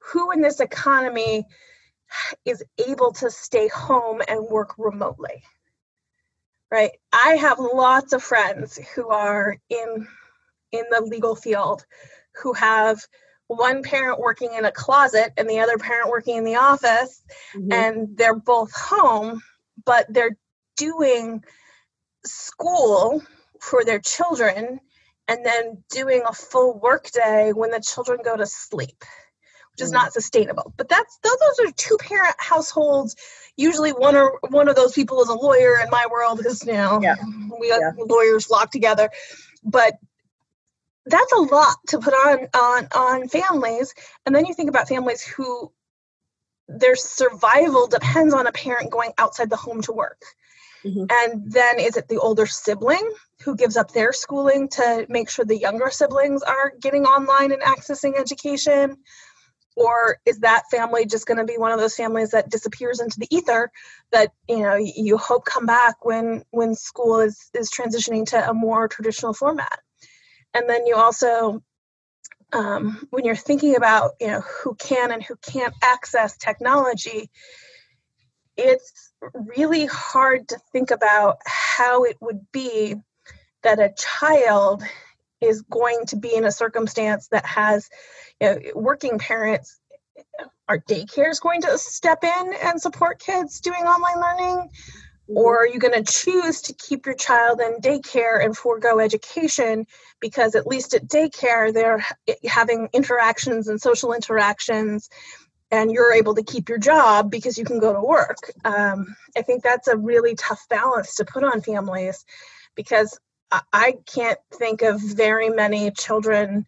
who 0.00 0.30
in 0.32 0.40
this 0.40 0.60
economy 0.60 1.46
is 2.44 2.62
able 2.86 3.12
to 3.12 3.30
stay 3.30 3.68
home 3.68 4.20
and 4.26 4.44
work 4.44 4.74
remotely. 4.78 5.42
Right? 6.70 6.92
I 7.12 7.36
have 7.36 7.58
lots 7.58 8.12
of 8.12 8.22
friends 8.22 8.78
who 8.94 9.08
are 9.08 9.56
in 9.68 10.08
in 10.72 10.84
the 10.90 11.02
legal 11.02 11.36
field 11.36 11.84
who 12.42 12.54
have 12.54 12.98
one 13.46 13.82
parent 13.82 14.18
working 14.18 14.54
in 14.54 14.64
a 14.64 14.72
closet 14.72 15.32
and 15.36 15.48
the 15.48 15.60
other 15.60 15.76
parent 15.76 16.08
working 16.08 16.36
in 16.36 16.44
the 16.44 16.56
office 16.56 17.22
mm-hmm. 17.54 17.72
and 17.72 18.16
they're 18.16 18.34
both 18.34 18.72
home 18.74 19.42
but 19.84 20.06
they're 20.08 20.36
doing 20.76 21.42
school 22.24 23.22
for 23.60 23.84
their 23.84 23.98
children 23.98 24.80
and 25.28 25.44
then 25.46 25.82
doing 25.90 26.22
a 26.28 26.32
full 26.32 26.78
workday 26.78 27.52
when 27.52 27.70
the 27.70 27.80
children 27.80 28.18
go 28.24 28.36
to 28.36 28.46
sleep 28.46 29.04
which 29.72 29.84
is 29.84 29.90
mm. 29.90 29.94
not 29.94 30.12
sustainable 30.12 30.72
but 30.76 30.88
that's 30.88 31.18
those, 31.22 31.36
those 31.38 31.68
are 31.68 31.72
two 31.72 31.96
parent 31.98 32.34
households 32.38 33.16
usually 33.56 33.90
one 33.90 34.16
or 34.16 34.38
one 34.48 34.68
of 34.68 34.76
those 34.76 34.92
people 34.92 35.22
is 35.22 35.28
a 35.28 35.34
lawyer 35.34 35.78
in 35.82 35.90
my 35.90 36.06
world 36.10 36.38
because 36.38 36.64
you 36.66 36.72
know 36.72 37.00
yeah. 37.02 37.16
we 37.60 37.68
yeah. 37.68 37.90
lawyers 37.98 38.50
locked 38.50 38.72
together 38.72 39.08
but 39.64 39.94
that's 41.06 41.32
a 41.32 41.40
lot 41.40 41.76
to 41.88 41.98
put 41.98 42.14
on 42.14 42.48
on 42.54 42.88
on 42.94 43.28
families 43.28 43.94
and 44.26 44.34
then 44.34 44.46
you 44.46 44.54
think 44.54 44.68
about 44.68 44.88
families 44.88 45.22
who 45.22 45.72
their 46.78 46.96
survival 46.96 47.86
depends 47.86 48.34
on 48.34 48.46
a 48.46 48.52
parent 48.52 48.90
going 48.90 49.12
outside 49.18 49.50
the 49.50 49.56
home 49.56 49.82
to 49.82 49.92
work 49.92 50.22
Mm-hmm. 50.84 51.04
And 51.10 51.52
then 51.52 51.78
is 51.78 51.96
it 51.96 52.08
the 52.08 52.18
older 52.18 52.46
sibling 52.46 53.08
who 53.44 53.56
gives 53.56 53.76
up 53.76 53.92
their 53.92 54.12
schooling 54.12 54.68
to 54.70 55.06
make 55.08 55.30
sure 55.30 55.44
the 55.44 55.56
younger 55.58 55.90
siblings 55.90 56.42
are 56.42 56.72
getting 56.80 57.04
online 57.04 57.52
and 57.52 57.62
accessing 57.62 58.18
education? 58.18 58.96
Or 59.76 60.18
is 60.26 60.40
that 60.40 60.64
family 60.70 61.06
just 61.06 61.26
going 61.26 61.38
to 61.38 61.44
be 61.44 61.56
one 61.56 61.72
of 61.72 61.78
those 61.78 61.96
families 61.96 62.32
that 62.32 62.50
disappears 62.50 63.00
into 63.00 63.18
the 63.18 63.28
ether 63.30 63.70
that 64.10 64.32
you 64.46 64.58
know 64.58 64.74
you 64.74 65.16
hope 65.16 65.46
come 65.46 65.64
back 65.64 66.04
when 66.04 66.42
when 66.50 66.74
school 66.74 67.20
is 67.20 67.50
is 67.54 67.70
transitioning 67.70 68.26
to 68.26 68.50
a 68.50 68.52
more 68.52 68.86
traditional 68.88 69.32
format? 69.32 69.80
And 70.52 70.68
then 70.68 70.86
you 70.86 70.96
also 70.96 71.62
um, 72.52 73.06
when 73.10 73.24
you're 73.24 73.34
thinking 73.36 73.76
about 73.76 74.12
you 74.20 74.28
know 74.28 74.40
who 74.40 74.74
can 74.74 75.10
and 75.10 75.22
who 75.22 75.36
can't 75.36 75.74
access 75.82 76.36
technology, 76.36 77.30
it's 78.56 79.12
really 79.34 79.86
hard 79.86 80.48
to 80.48 80.58
think 80.72 80.90
about 80.90 81.38
how 81.46 82.04
it 82.04 82.16
would 82.20 82.46
be 82.52 82.96
that 83.62 83.78
a 83.78 83.94
child 83.96 84.82
is 85.40 85.62
going 85.62 86.04
to 86.06 86.16
be 86.16 86.34
in 86.34 86.44
a 86.44 86.52
circumstance 86.52 87.28
that 87.28 87.46
has 87.46 87.88
you 88.40 88.48
know, 88.48 88.60
working 88.74 89.18
parents 89.18 89.80
are 90.68 90.78
daycares 90.78 91.40
going 91.40 91.62
to 91.62 91.78
step 91.78 92.24
in 92.24 92.54
and 92.62 92.80
support 92.80 93.18
kids 93.18 93.60
doing 93.60 93.82
online 93.82 94.20
learning. 94.20 94.70
Or 95.28 95.62
are 95.62 95.66
you 95.66 95.78
going 95.78 96.04
to 96.04 96.12
choose 96.12 96.60
to 96.62 96.74
keep 96.74 97.06
your 97.06 97.14
child 97.14 97.60
in 97.60 97.80
daycare 97.80 98.44
and 98.44 98.56
forego 98.56 98.98
education 98.98 99.86
because 100.20 100.54
at 100.54 100.66
least 100.66 100.94
at 100.94 101.06
daycare 101.06 101.72
they're 101.72 102.04
having 102.44 102.88
interactions 102.92 103.68
and 103.68 103.80
social 103.80 104.12
interactions 104.12 105.08
and 105.70 105.90
you're 105.90 106.12
able 106.12 106.34
to 106.34 106.42
keep 106.42 106.68
your 106.68 106.78
job 106.78 107.30
because 107.30 107.56
you 107.56 107.64
can 107.64 107.78
go 107.78 107.94
to 107.94 108.00
work. 108.00 108.52
Um, 108.64 109.16
I 109.36 109.42
think 109.42 109.62
that's 109.62 109.88
a 109.88 109.96
really 109.96 110.34
tough 110.34 110.60
balance 110.68 111.14
to 111.16 111.24
put 111.24 111.44
on 111.44 111.62
families 111.62 112.24
because 112.74 113.18
I 113.72 113.96
can't 114.06 114.38
think 114.52 114.82
of 114.82 115.00
very 115.00 115.50
many 115.50 115.90
children 115.90 116.66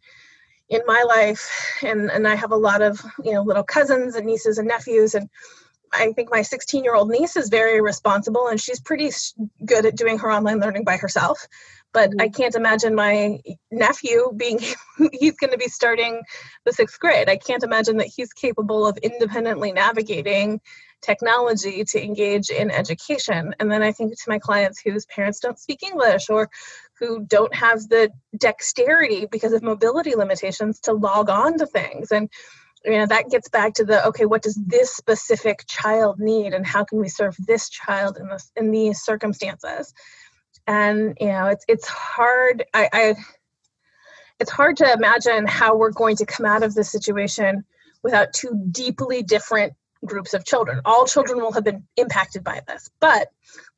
in 0.69 0.81
my 0.87 1.03
life, 1.07 1.79
and, 1.83 2.11
and 2.11 2.27
I 2.27 2.35
have 2.35 2.53
a 2.53 2.57
lot 2.57 2.83
of 2.83 3.01
you 3.23 3.33
know 3.33 3.43
little 3.43 3.63
cousins 3.63 4.15
and 4.15 4.27
nieces 4.27 4.59
and 4.59 4.69
nephews, 4.69 5.15
and 5.15 5.29
I 5.95 6.13
think 6.13 6.31
my 6.31 6.43
16 6.43 6.85
year 6.85 6.95
old 6.95 7.11
niece 7.11 7.37
is 7.37 7.49
very 7.49 7.81
responsible 7.81 8.49
and 8.49 8.61
she's 8.61 8.81
pretty 8.81 9.11
good 9.65 9.87
at 9.87 9.97
doing 9.97 10.19
her 10.19 10.31
online 10.31 10.61
learning 10.61 10.85
by 10.85 10.97
herself 10.97 11.47
but 11.95 12.11
I 12.19 12.27
mm-hmm. 12.27 12.43
can't 12.43 12.55
imagine 12.57 12.95
my 12.95 13.39
nephew 13.71 14.33
being 14.37 14.59
he's 15.13 15.37
going 15.37 15.53
to 15.53 15.59
be 15.59 15.69
starting 15.69 16.21
the 16.67 16.73
sixth 16.73 17.01
grade. 17.01 17.31
I 17.31 17.37
can't 17.37 17.63
imagine 17.63 17.97
that 17.99 18.09
he's 18.15 18.33
capable 18.35 18.87
of 18.87 18.99
independently 18.99 19.73
navigating 19.73 20.61
technology 21.01 21.85
to 21.85 22.03
engage 22.03 22.51
in 22.51 22.71
education. 22.71 23.55
And 23.61 23.71
then 23.71 23.83
I 23.83 23.93
think 23.93 24.13
to 24.13 24.29
my 24.29 24.39
clients 24.39 24.81
whose 24.81 25.07
parents 25.07 25.39
don't 25.39 25.59
speak 25.59 25.83
English 25.83 26.29
or 26.29 26.51
who 26.99 27.25
don't 27.27 27.55
have 27.55 27.89
the 27.89 28.11
dexterity 28.37 29.27
because 29.31 29.53
of 29.53 29.63
mobility 29.63 30.15
limitations 30.15 30.81
to 30.81 30.93
log 30.93 31.31
on 31.31 31.59
to 31.59 31.67
things. 31.67 32.11
And 32.11 32.29
you 32.85 32.99
know 32.99 33.07
that 33.07 33.31
gets 33.31 33.49
back 33.49 33.75
to 33.75 33.85
the 33.85 34.07
okay 34.09 34.27
what 34.27 34.43
does 34.43 34.59
this 34.67 34.95
specific 34.95 35.65
child 35.67 36.19
need 36.19 36.53
and 36.53 36.67
how 36.67 36.85
can 36.85 36.99
we 36.99 37.09
serve 37.09 37.37
this 37.39 37.69
child 37.69 38.19
in 38.19 38.29
this 38.29 38.51
in 38.57 38.71
these 38.71 39.03
circumstances? 39.03 39.95
And 40.67 41.17
you 41.21 41.29
know 41.29 41.47
it's 41.47 41.65
it's 41.69 41.89
hard 41.89 42.65
I, 42.75 42.89
I 42.93 43.15
it's 44.39 44.51
hard 44.51 44.77
to 44.79 44.93
imagine 44.93 45.47
how 45.47 45.77
we're 45.77 45.93
going 45.93 46.17
to 46.17 46.27
come 46.27 46.45
out 46.45 46.63
of 46.63 46.75
this 46.75 46.91
situation 46.91 47.65
without 48.03 48.33
two 48.33 48.67
deeply 48.71 49.23
different 49.23 49.75
groups 50.05 50.35
of 50.35 50.45
children. 50.45 50.81
All 50.85 51.07
children 51.07 51.39
will 51.41 51.53
have 51.53 51.65
been 51.65 51.85
impacted 51.97 52.45
by 52.45 52.61
this 52.67 52.91
but 53.01 53.29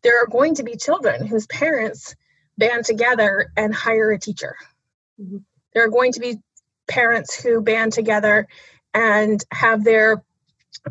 there 0.02 0.22
are 0.22 0.26
going 0.26 0.56
to 0.56 0.64
be 0.64 0.76
children 0.76 1.26
whose 1.26 1.46
parents 1.46 2.16
band 2.58 2.84
together 2.84 3.52
and 3.56 3.74
hire 3.74 4.10
a 4.10 4.18
teacher. 4.18 4.56
Mm-hmm. 5.20 5.38
there 5.72 5.84
are 5.84 5.88
going 5.88 6.12
to 6.12 6.20
be 6.20 6.36
parents 6.86 7.34
who 7.34 7.62
band 7.62 7.92
together 7.92 8.46
and 8.96 9.44
have 9.52 9.84
their 9.84 10.24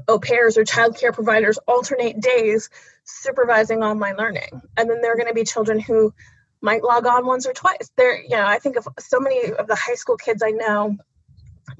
au 0.07 0.19
pairs 0.19 0.59
or 0.59 0.63
childcare 0.63 1.11
providers 1.11 1.57
alternate 1.67 2.21
days 2.21 2.69
supervising 3.03 3.81
online 3.81 4.15
learning. 4.15 4.61
And 4.77 4.87
then 4.87 5.01
there 5.01 5.11
are 5.11 5.15
going 5.15 5.27
to 5.27 5.33
be 5.33 5.43
children 5.43 5.79
who 5.79 6.13
might 6.61 6.83
log 6.83 7.07
on 7.07 7.25
once 7.25 7.47
or 7.47 7.53
twice. 7.53 7.89
There, 7.97 8.21
you 8.21 8.29
know, 8.29 8.45
I 8.45 8.59
think 8.59 8.77
of 8.77 8.87
so 8.99 9.19
many 9.19 9.51
of 9.51 9.67
the 9.67 9.75
high 9.75 9.95
school 9.95 10.17
kids 10.17 10.43
I 10.43 10.51
know, 10.51 10.97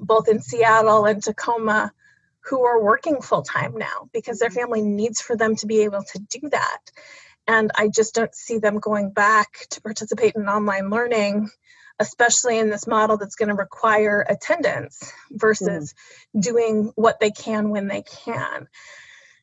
both 0.00 0.28
in 0.28 0.40
Seattle 0.40 1.04
and 1.04 1.22
Tacoma, 1.22 1.92
who 2.40 2.64
are 2.64 2.82
working 2.82 3.22
full 3.22 3.42
time 3.42 3.76
now 3.76 4.08
because 4.12 4.40
their 4.40 4.50
family 4.50 4.82
needs 4.82 5.20
for 5.20 5.36
them 5.36 5.54
to 5.56 5.66
be 5.66 5.82
able 5.82 6.02
to 6.02 6.18
do 6.18 6.48
that. 6.50 6.78
And 7.46 7.70
I 7.76 7.86
just 7.86 8.16
don't 8.16 8.34
see 8.34 8.58
them 8.58 8.80
going 8.80 9.10
back 9.10 9.66
to 9.70 9.80
participate 9.80 10.34
in 10.34 10.48
online 10.48 10.90
learning, 10.90 11.50
especially 11.98 12.58
in 12.58 12.70
this 12.70 12.86
model 12.86 13.16
that's 13.16 13.36
going 13.36 13.48
to 13.48 13.54
require 13.54 14.24
attendance 14.28 15.12
versus 15.30 15.94
mm. 16.36 16.42
doing 16.42 16.92
what 16.94 17.20
they 17.20 17.30
can 17.30 17.70
when 17.70 17.88
they 17.88 18.02
can. 18.02 18.68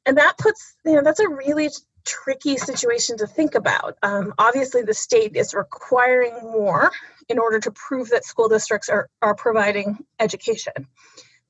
And 0.05 0.17
that 0.17 0.37
puts 0.37 0.75
you 0.85 0.93
know 0.93 1.01
that's 1.03 1.19
a 1.19 1.29
really 1.29 1.69
tricky 2.05 2.57
situation 2.57 3.17
to 3.17 3.27
think 3.27 3.55
about. 3.55 3.97
Um, 4.03 4.33
obviously 4.37 4.81
the 4.81 4.93
state 4.93 5.35
is 5.35 5.53
requiring 5.53 6.33
more 6.41 6.91
in 7.29 7.39
order 7.39 7.59
to 7.61 7.71
prove 7.71 8.09
that 8.09 8.25
school 8.25 8.49
districts 8.49 8.89
are, 8.89 9.09
are 9.21 9.35
providing 9.35 10.03
education. 10.19 10.73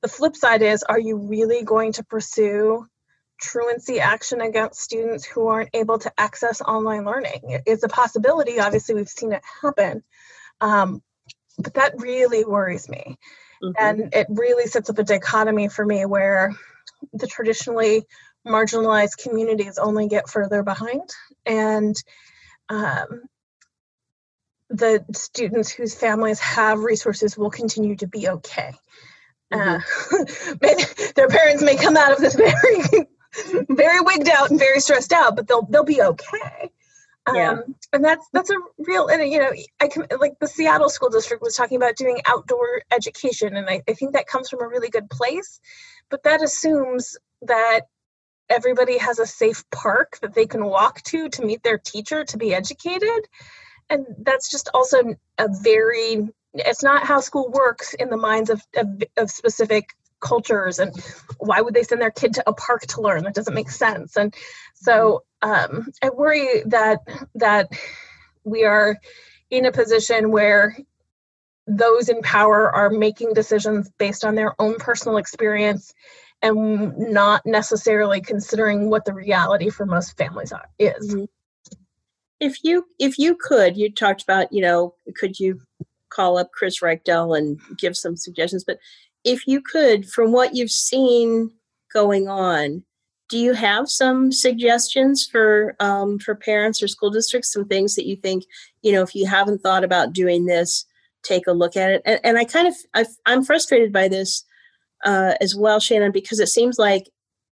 The 0.00 0.08
flip 0.08 0.36
side 0.36 0.62
is 0.62 0.82
are 0.82 1.00
you 1.00 1.16
really 1.16 1.64
going 1.64 1.92
to 1.92 2.04
pursue 2.04 2.86
truancy 3.40 3.98
action 3.98 4.40
against 4.40 4.80
students 4.80 5.24
who 5.24 5.48
aren't 5.48 5.70
able 5.74 5.98
to 5.98 6.12
access 6.16 6.60
online 6.60 7.04
learning? 7.04 7.62
It's 7.66 7.82
a 7.82 7.88
possibility. 7.88 8.60
Obviously 8.60 8.94
we've 8.94 9.08
seen 9.08 9.32
it 9.32 9.42
happen 9.62 10.04
um, 10.64 11.02
but 11.58 11.74
that 11.74 12.00
really 12.00 12.44
worries 12.44 12.88
me 12.88 13.16
mm-hmm. 13.62 13.72
and 13.78 14.14
it 14.14 14.26
really 14.30 14.66
sets 14.66 14.88
up 14.88 14.98
a 14.98 15.04
dichotomy 15.04 15.68
for 15.68 15.84
me 15.84 16.06
where 16.06 16.54
the 17.12 17.26
traditionally 17.26 18.02
marginalized 18.46 19.22
communities 19.22 19.78
only 19.78 20.08
get 20.08 20.28
further 20.28 20.62
behind 20.62 21.08
and 21.44 21.94
um, 22.70 23.22
the 24.70 25.04
students 25.12 25.70
whose 25.70 25.94
families 25.94 26.40
have 26.40 26.80
resources 26.80 27.36
will 27.36 27.50
continue 27.50 27.94
to 27.96 28.06
be 28.06 28.28
okay 28.28 28.72
uh, 29.52 29.78
mm-hmm. 29.78 31.12
their 31.14 31.28
parents 31.28 31.62
may 31.62 31.76
come 31.76 31.96
out 31.96 32.12
of 32.12 32.18
this 32.18 32.34
very 32.36 33.06
very 33.68 34.00
wigged 34.00 34.28
out 34.28 34.50
and 34.50 34.58
very 34.58 34.80
stressed 34.80 35.12
out 35.12 35.36
but 35.36 35.46
they'll 35.46 35.66
they'll 35.66 35.84
be 35.84 36.00
okay 36.00 36.70
yeah. 37.32 37.52
Um, 37.52 37.74
and 37.92 38.04
that's 38.04 38.26
that's 38.32 38.50
a 38.50 38.56
real 38.78 39.08
and 39.08 39.32
you 39.32 39.38
know 39.38 39.50
i 39.80 39.88
can 39.88 40.06
like 40.20 40.38
the 40.40 40.46
seattle 40.46 40.90
school 40.90 41.08
district 41.08 41.42
was 41.42 41.56
talking 41.56 41.76
about 41.76 41.96
doing 41.96 42.20
outdoor 42.26 42.82
education 42.92 43.56
and 43.56 43.68
I, 43.68 43.82
I 43.88 43.94
think 43.94 44.12
that 44.12 44.26
comes 44.26 44.50
from 44.50 44.62
a 44.62 44.68
really 44.68 44.90
good 44.90 45.08
place 45.08 45.60
but 46.10 46.22
that 46.24 46.42
assumes 46.42 47.16
that 47.42 47.82
everybody 48.50 48.98
has 48.98 49.18
a 49.18 49.26
safe 49.26 49.64
park 49.70 50.18
that 50.20 50.34
they 50.34 50.46
can 50.46 50.64
walk 50.64 51.02
to 51.04 51.30
to 51.30 51.44
meet 51.44 51.62
their 51.62 51.78
teacher 51.78 52.24
to 52.24 52.36
be 52.36 52.54
educated 52.54 53.26
and 53.88 54.06
that's 54.18 54.50
just 54.50 54.68
also 54.74 55.14
a 55.38 55.48
very 55.62 56.28
it's 56.54 56.82
not 56.82 57.04
how 57.04 57.20
school 57.20 57.50
works 57.50 57.94
in 57.94 58.10
the 58.10 58.16
minds 58.16 58.48
of, 58.50 58.62
of, 58.76 59.02
of 59.16 59.30
specific 59.30 59.94
cultures 60.24 60.78
and 60.78 60.92
why 61.38 61.60
would 61.60 61.74
they 61.74 61.82
send 61.82 62.00
their 62.00 62.10
kid 62.10 62.34
to 62.34 62.42
a 62.48 62.52
park 62.52 62.82
to 62.82 63.00
learn 63.00 63.22
that 63.22 63.34
doesn't 63.34 63.54
make 63.54 63.70
sense 63.70 64.16
and 64.16 64.34
so 64.74 65.22
um, 65.42 65.86
i 66.02 66.10
worry 66.10 66.62
that 66.66 66.98
that 67.34 67.68
we 68.44 68.64
are 68.64 68.96
in 69.50 69.66
a 69.66 69.72
position 69.72 70.30
where 70.30 70.76
those 71.66 72.08
in 72.08 72.20
power 72.22 72.74
are 72.74 72.90
making 72.90 73.32
decisions 73.32 73.90
based 73.98 74.24
on 74.24 74.34
their 74.34 74.54
own 74.60 74.76
personal 74.76 75.16
experience 75.16 75.94
and 76.42 76.96
not 76.98 77.40
necessarily 77.46 78.20
considering 78.20 78.90
what 78.90 79.04
the 79.04 79.14
reality 79.14 79.70
for 79.70 79.86
most 79.86 80.16
families 80.18 80.52
are, 80.52 80.68
is. 80.78 81.14
Mm-hmm. 81.14 81.24
If 82.40 82.58
you 82.62 82.84
if 82.98 83.18
you 83.18 83.36
could, 83.40 83.76
you 83.76 83.90
talked 83.90 84.22
about 84.22 84.52
you 84.52 84.60
know 84.60 84.94
could 85.16 85.40
you 85.40 85.60
call 86.10 86.36
up 86.36 86.52
Chris 86.52 86.80
Reykdal 86.80 87.36
and 87.36 87.58
give 87.78 87.96
some 87.96 88.16
suggestions, 88.16 88.64
but 88.64 88.78
if 89.24 89.46
you 89.46 89.60
could, 89.60 90.08
from 90.08 90.32
what 90.32 90.54
you've 90.54 90.70
seen 90.70 91.50
going 91.92 92.28
on, 92.28 92.84
do 93.28 93.38
you 93.38 93.54
have 93.54 93.88
some 93.88 94.30
suggestions 94.30 95.26
for 95.26 95.74
um, 95.80 96.18
for 96.18 96.34
parents 96.34 96.82
or 96.82 96.88
school 96.88 97.10
districts? 97.10 97.52
Some 97.52 97.66
things 97.66 97.94
that 97.94 98.06
you 98.06 98.16
think 98.16 98.44
you 98.82 98.92
know 98.92 99.02
if 99.02 99.14
you 99.14 99.26
haven't 99.26 99.62
thought 99.62 99.82
about 99.84 100.12
doing 100.12 100.44
this, 100.44 100.84
take 101.22 101.46
a 101.46 101.52
look 101.52 101.76
at 101.76 101.90
it. 101.90 102.02
And, 102.04 102.20
and 102.22 102.38
I 102.38 102.44
kind 102.44 102.68
of 102.68 102.74
I, 102.94 103.06
I'm 103.26 103.42
frustrated 103.42 103.92
by 103.92 104.08
this 104.08 104.44
uh, 105.04 105.34
as 105.40 105.54
well, 105.54 105.80
Shannon, 105.80 106.12
because 106.12 106.38
it 106.38 106.48
seems 106.48 106.78
like 106.78 107.10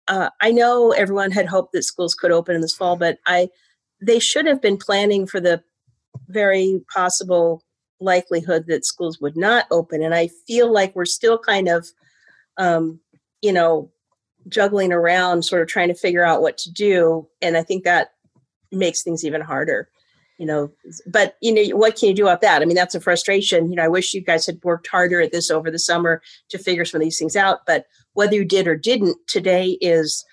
uh, 0.09 0.31
I 0.41 0.51
know 0.51 0.91
everyone 0.91 1.31
had 1.31 1.47
hoped 1.47 1.73
that 1.73 1.85
schools 1.85 2.15
could 2.15 2.33
open 2.33 2.55
in 2.55 2.61
this 2.61 2.75
fall, 2.75 2.97
but 2.97 3.19
I 3.27 3.49
they 4.03 4.19
should 4.19 4.47
have 4.47 4.61
been 4.61 4.77
planning 4.77 5.27
for 5.27 5.41
the 5.41 5.63
very 6.29 6.81
possible 6.93 7.63
likelihood 8.01 8.67
that 8.67 8.85
schools 8.85 9.21
would 9.21 9.37
not 9.37 9.67
open, 9.71 10.03
and 10.03 10.15
I 10.15 10.29
feel 10.47 10.73
like 10.73 10.95
we're 10.95 11.05
still 11.05 11.39
kind 11.39 11.69
of, 11.69 11.89
um, 12.57 13.01
you 13.43 13.53
know, 13.53 13.91
juggling 14.49 14.93
around, 14.93 15.45
sort 15.45 15.63
of 15.63 15.69
trying 15.69 15.89
to 15.89 15.95
figure 15.95 16.25
out 16.25 16.43
what 16.43 16.59
to 16.59 16.73
do, 16.73 17.29
and 17.43 17.57
I 17.57 17.63
think 17.63 17.85
that 17.85 18.13
makes 18.73 19.03
things 19.03 19.25
even 19.25 19.41
harder 19.41 19.89
you 20.41 20.47
know 20.47 20.73
but 21.07 21.37
you 21.41 21.53
know 21.53 21.77
what 21.77 21.97
can 21.97 22.09
you 22.09 22.15
do 22.15 22.25
about 22.27 22.41
that? 22.41 22.63
I 22.63 22.65
mean 22.65 22.75
that's 22.75 22.95
a 22.97 23.01
frustration 23.01 23.71
you 23.71 23.77
know 23.77 23.85
i 23.85 23.89
wish 23.89 24.15
you 24.15 24.23
guys 24.23 24.47
had 24.47 24.59
worked 24.65 24.89
harder 24.89 25.21
at 25.21 25.31
this 25.31 25.51
over 25.51 25.71
the 25.71 25.79
summer 25.79 26.23
to 26.49 26.59
figure 26.59 26.85
some 26.85 27.01
of 27.01 27.05
these 27.05 27.19
things 27.19 27.37
out 27.37 27.61
but 27.67 27.87
whether 28.15 28.35
you 28.35 28.45
did 28.45 28.67
or 28.67 28.75
didn't 28.75 29.17
today 29.29 29.79
is 29.81 30.25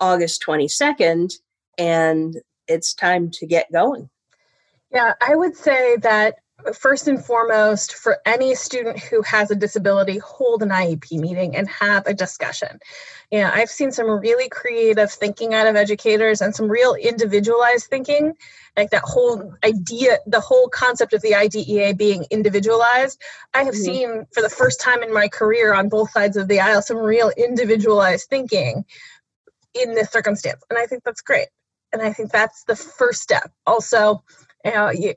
august 0.00 0.42
22nd 0.46 1.34
and 1.78 2.36
it's 2.68 2.94
time 2.94 3.30
to 3.30 3.46
get 3.46 3.70
going. 3.72 4.08
Yeah 4.92 5.14
i 5.20 5.34
would 5.34 5.56
say 5.56 5.96
that 5.96 6.36
first 6.74 7.06
and 7.06 7.22
foremost, 7.22 7.94
for 7.94 8.18
any 8.24 8.54
student 8.54 8.98
who 8.98 9.22
has 9.22 9.50
a 9.50 9.54
disability, 9.54 10.18
hold 10.18 10.62
an 10.62 10.70
IEP 10.70 11.18
meeting 11.18 11.54
and 11.54 11.68
have 11.68 12.06
a 12.06 12.14
discussion. 12.14 12.78
You 13.30 13.40
know, 13.40 13.50
I've 13.52 13.68
seen 13.68 13.92
some 13.92 14.08
really 14.08 14.48
creative 14.48 15.10
thinking 15.10 15.54
out 15.54 15.66
of 15.66 15.76
educators 15.76 16.40
and 16.40 16.54
some 16.54 16.68
real 16.68 16.94
individualized 16.94 17.86
thinking, 17.86 18.34
like 18.76 18.90
that 18.90 19.02
whole 19.02 19.54
idea, 19.64 20.18
the 20.26 20.40
whole 20.40 20.68
concept 20.68 21.12
of 21.12 21.22
the 21.22 21.34
IDEA 21.34 21.94
being 21.94 22.24
individualized. 22.30 23.20
I 23.54 23.64
have 23.64 23.74
mm-hmm. 23.74 23.82
seen 23.82 24.26
for 24.32 24.42
the 24.42 24.50
first 24.50 24.80
time 24.80 25.02
in 25.02 25.12
my 25.12 25.28
career 25.28 25.74
on 25.74 25.88
both 25.88 26.10
sides 26.10 26.36
of 26.36 26.48
the 26.48 26.60
aisle 26.60 26.82
some 26.82 26.98
real 26.98 27.30
individualized 27.36 28.28
thinking 28.28 28.84
in 29.74 29.94
this 29.94 30.10
circumstance. 30.10 30.62
And 30.70 30.78
I 30.78 30.86
think 30.86 31.04
that's 31.04 31.20
great. 31.20 31.48
And 31.92 32.02
I 32.02 32.12
think 32.12 32.30
that's 32.30 32.64
the 32.64 32.76
first 32.76 33.22
step. 33.22 33.50
Also, 33.66 34.22
you 34.64 34.72
know, 34.72 34.90
you, 34.90 35.14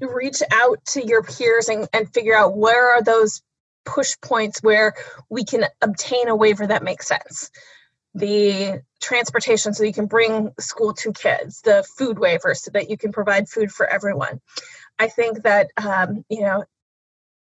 reach 0.00 0.42
out 0.50 0.84
to 0.86 1.06
your 1.06 1.22
peers 1.22 1.68
and, 1.68 1.88
and 1.92 2.12
figure 2.12 2.36
out 2.36 2.56
where 2.56 2.94
are 2.94 3.02
those 3.02 3.42
push 3.84 4.16
points 4.22 4.62
where 4.62 4.94
we 5.28 5.44
can 5.44 5.64
obtain 5.80 6.28
a 6.28 6.36
waiver 6.36 6.66
that 6.66 6.82
makes 6.82 7.08
sense. 7.08 7.50
The 8.14 8.82
transportation 9.00 9.72
so 9.72 9.84
you 9.84 9.92
can 9.92 10.06
bring 10.06 10.52
school 10.58 10.94
to 10.94 11.12
kids 11.12 11.62
the 11.62 11.84
food 11.96 12.18
waiver 12.18 12.54
so 12.54 12.70
that 12.72 12.90
you 12.90 12.96
can 12.96 13.12
provide 13.12 13.48
food 13.48 13.70
for 13.70 13.86
everyone. 13.86 14.40
I 14.98 15.08
think 15.08 15.44
that 15.44 15.68
um, 15.76 16.24
you 16.28 16.42
know 16.42 16.64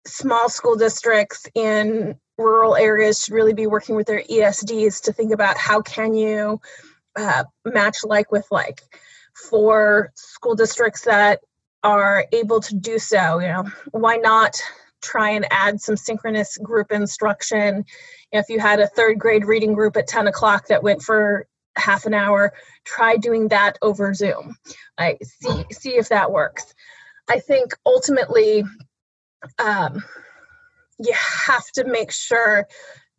small 0.06 0.49
school 0.49 0.76
districts 0.76 1.45
in 1.54 2.16
rural 2.38 2.76
areas 2.76 3.24
should 3.24 3.34
really 3.34 3.54
be 3.54 3.68
working 3.68 3.95
with 3.95 4.08
their 4.08 4.24
esds 4.24 5.04
to 5.04 5.14
think 5.14 5.32
about 5.32 5.58
how 5.58 5.82
can 5.82 6.14
you 6.14 6.60
uh, 7.16 7.43
match 7.66 7.97
like 8.04 8.32
with 8.32 8.47
like. 8.51 8.82
For 9.49 10.12
school 10.16 10.56
districts 10.56 11.06
that 11.06 11.39
are 11.84 12.25
able 12.31 12.61
to 12.61 12.75
do 12.75 12.97
so, 12.99 13.39
you 13.39 13.47
know, 13.47 13.65
why 13.91 14.17
not 14.17 14.61
try 15.01 15.29
and 15.29 15.45
add 15.51 15.81
some 15.81 15.97
synchronous 15.97 16.57
group 16.57 16.91
instruction? 16.91 17.86
If 18.31 18.49
you 18.49 18.59
had 18.59 18.79
a 18.79 18.88
third 18.88 19.19
grade 19.19 19.45
reading 19.45 19.73
group 19.73 19.97
at 19.97 20.07
10 20.07 20.27
o'clock 20.27 20.67
that 20.67 20.84
went 20.84 21.01
for 21.01 21.47
half 21.75 22.05
an 22.05 22.13
hour, 22.13 22.53
try 22.86 23.17
doing 23.17 23.49
that 23.49 23.77
over 23.81 24.13
Zoom. 24.13 24.55
I 24.97 25.17
see 25.23 25.65
see 25.71 25.95
if 25.95 26.09
that 26.09 26.31
works. 26.31 26.73
I 27.29 27.39
think 27.39 27.73
ultimately 27.86 28.63
um, 29.59 30.03
you 30.99 31.13
have 31.13 31.65
to 31.75 31.84
make 31.86 32.11
sure 32.11 32.67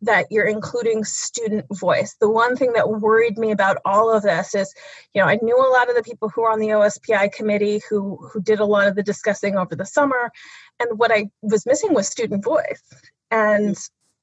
that 0.05 0.27
you're 0.31 0.47
including 0.47 1.03
student 1.03 1.65
voice. 1.71 2.15
The 2.19 2.29
one 2.29 2.55
thing 2.55 2.73
that 2.73 2.89
worried 2.89 3.37
me 3.37 3.51
about 3.51 3.77
all 3.85 4.11
of 4.11 4.23
this 4.23 4.55
is, 4.55 4.73
you 5.13 5.21
know, 5.21 5.27
I 5.27 5.37
knew 5.41 5.57
a 5.57 5.73
lot 5.73 5.89
of 5.89 5.95
the 5.95 6.03
people 6.03 6.29
who 6.29 6.43
are 6.43 6.51
on 6.51 6.59
the 6.59 6.69
OSPI 6.69 7.31
committee 7.31 7.81
who 7.89 8.17
who 8.31 8.41
did 8.41 8.59
a 8.59 8.65
lot 8.65 8.87
of 8.87 8.95
the 8.95 9.03
discussing 9.03 9.57
over 9.57 9.75
the 9.75 9.85
summer, 9.85 10.31
and 10.79 10.97
what 10.97 11.11
I 11.11 11.29
was 11.41 11.65
missing 11.65 11.93
was 11.93 12.07
student 12.07 12.43
voice. 12.43 12.83
And 13.31 13.77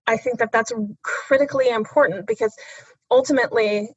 I 0.07 0.17
think 0.17 0.39
that 0.39 0.53
that's 0.53 0.73
critically 1.03 1.69
important 1.69 2.27
because 2.27 2.55
ultimately 3.11 3.91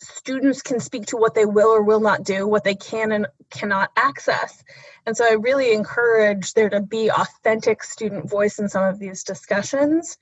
students 0.00 0.62
can 0.62 0.80
speak 0.80 1.06
to 1.06 1.16
what 1.16 1.34
they 1.34 1.46
will 1.46 1.68
or 1.68 1.82
will 1.82 2.00
not 2.00 2.24
do, 2.24 2.46
what 2.46 2.64
they 2.64 2.74
can 2.74 3.12
and 3.12 3.26
cannot 3.50 3.90
access. 3.96 4.62
And 5.06 5.16
so 5.16 5.24
I 5.24 5.34
really 5.34 5.72
encourage 5.72 6.54
there 6.54 6.70
to 6.70 6.80
be 6.80 7.10
authentic 7.10 7.82
student 7.82 8.28
voice 8.28 8.58
in 8.58 8.68
some 8.68 8.84
of 8.84 8.98
these 8.98 9.24
discussions. 9.24 10.18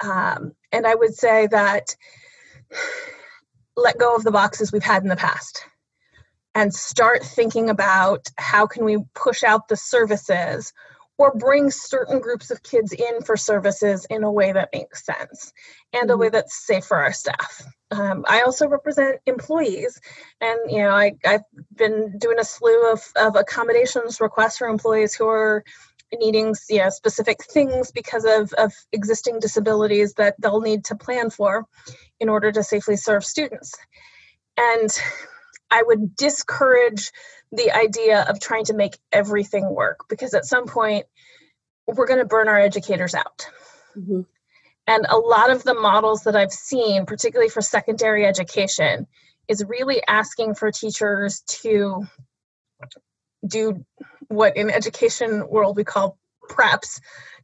Um, 0.00 0.52
and 0.72 0.86
I 0.86 0.94
would 0.94 1.14
say 1.14 1.46
that 1.48 1.96
let 3.76 3.98
go 3.98 4.16
of 4.16 4.24
the 4.24 4.30
boxes 4.30 4.72
we've 4.72 4.82
had 4.82 5.02
in 5.02 5.08
the 5.08 5.16
past 5.16 5.64
and 6.54 6.74
start 6.74 7.22
thinking 7.22 7.68
about 7.68 8.26
how 8.38 8.66
can 8.66 8.84
we 8.84 8.96
push 9.14 9.42
out 9.42 9.68
the 9.68 9.76
services 9.76 10.72
or 11.18 11.34
bring 11.34 11.70
certain 11.70 12.18
groups 12.18 12.50
of 12.50 12.62
kids 12.62 12.92
in 12.92 13.22
for 13.22 13.36
services 13.36 14.06
in 14.08 14.22
a 14.22 14.32
way 14.32 14.52
that 14.52 14.70
makes 14.72 15.04
sense 15.04 15.52
and 15.92 16.10
a 16.10 16.16
way 16.16 16.26
mm-hmm. 16.26 16.34
that's 16.34 16.66
safe 16.66 16.84
for 16.84 16.96
our 16.96 17.12
staff. 17.12 17.62
Um, 17.90 18.24
I 18.28 18.42
also 18.42 18.66
represent 18.66 19.20
employees, 19.26 20.00
and 20.40 20.58
you 20.68 20.78
know 20.78 20.90
I, 20.90 21.12
I've 21.24 21.44
been 21.74 22.18
doing 22.18 22.38
a 22.40 22.44
slew 22.44 22.92
of, 22.92 23.02
of 23.14 23.36
accommodations 23.36 24.20
requests 24.20 24.58
for 24.58 24.66
employees 24.66 25.14
who 25.14 25.28
are 25.28 25.64
needing 26.12 26.54
you 26.68 26.78
know, 26.78 26.90
specific 26.90 27.42
things 27.44 27.90
because 27.90 28.24
of, 28.24 28.52
of 28.54 28.72
existing 28.92 29.40
disabilities 29.40 30.14
that 30.14 30.34
they'll 30.40 30.60
need 30.60 30.84
to 30.84 30.96
plan 30.96 31.30
for 31.30 31.64
in 32.20 32.28
order 32.28 32.52
to 32.52 32.62
safely 32.62 32.96
serve 32.96 33.24
students. 33.24 33.74
And 34.56 34.90
I 35.70 35.82
would 35.84 36.16
discourage 36.16 37.10
the 37.52 37.72
idea 37.72 38.22
of 38.22 38.40
trying 38.40 38.64
to 38.66 38.74
make 38.74 38.98
everything 39.12 39.68
work 39.68 40.00
because 40.08 40.34
at 40.34 40.44
some 40.44 40.66
point 40.66 41.06
we're 41.86 42.06
going 42.06 42.20
to 42.20 42.26
burn 42.26 42.48
our 42.48 42.58
educators 42.58 43.14
out. 43.14 43.46
Mm-hmm. 43.96 44.20
And 44.86 45.06
a 45.08 45.16
lot 45.16 45.50
of 45.50 45.64
the 45.64 45.74
models 45.74 46.22
that 46.24 46.36
I've 46.36 46.52
seen, 46.52 47.06
particularly 47.06 47.50
for 47.50 47.60
secondary 47.60 48.24
education, 48.24 49.06
is 49.48 49.64
really 49.66 50.02
asking 50.06 50.54
for 50.54 50.70
teachers 50.70 51.40
to 51.62 52.06
do 53.46 53.84
what 54.28 54.56
in 54.56 54.70
education 54.70 55.48
world 55.48 55.76
we 55.76 55.84
call 55.84 56.18
preps, 56.48 57.00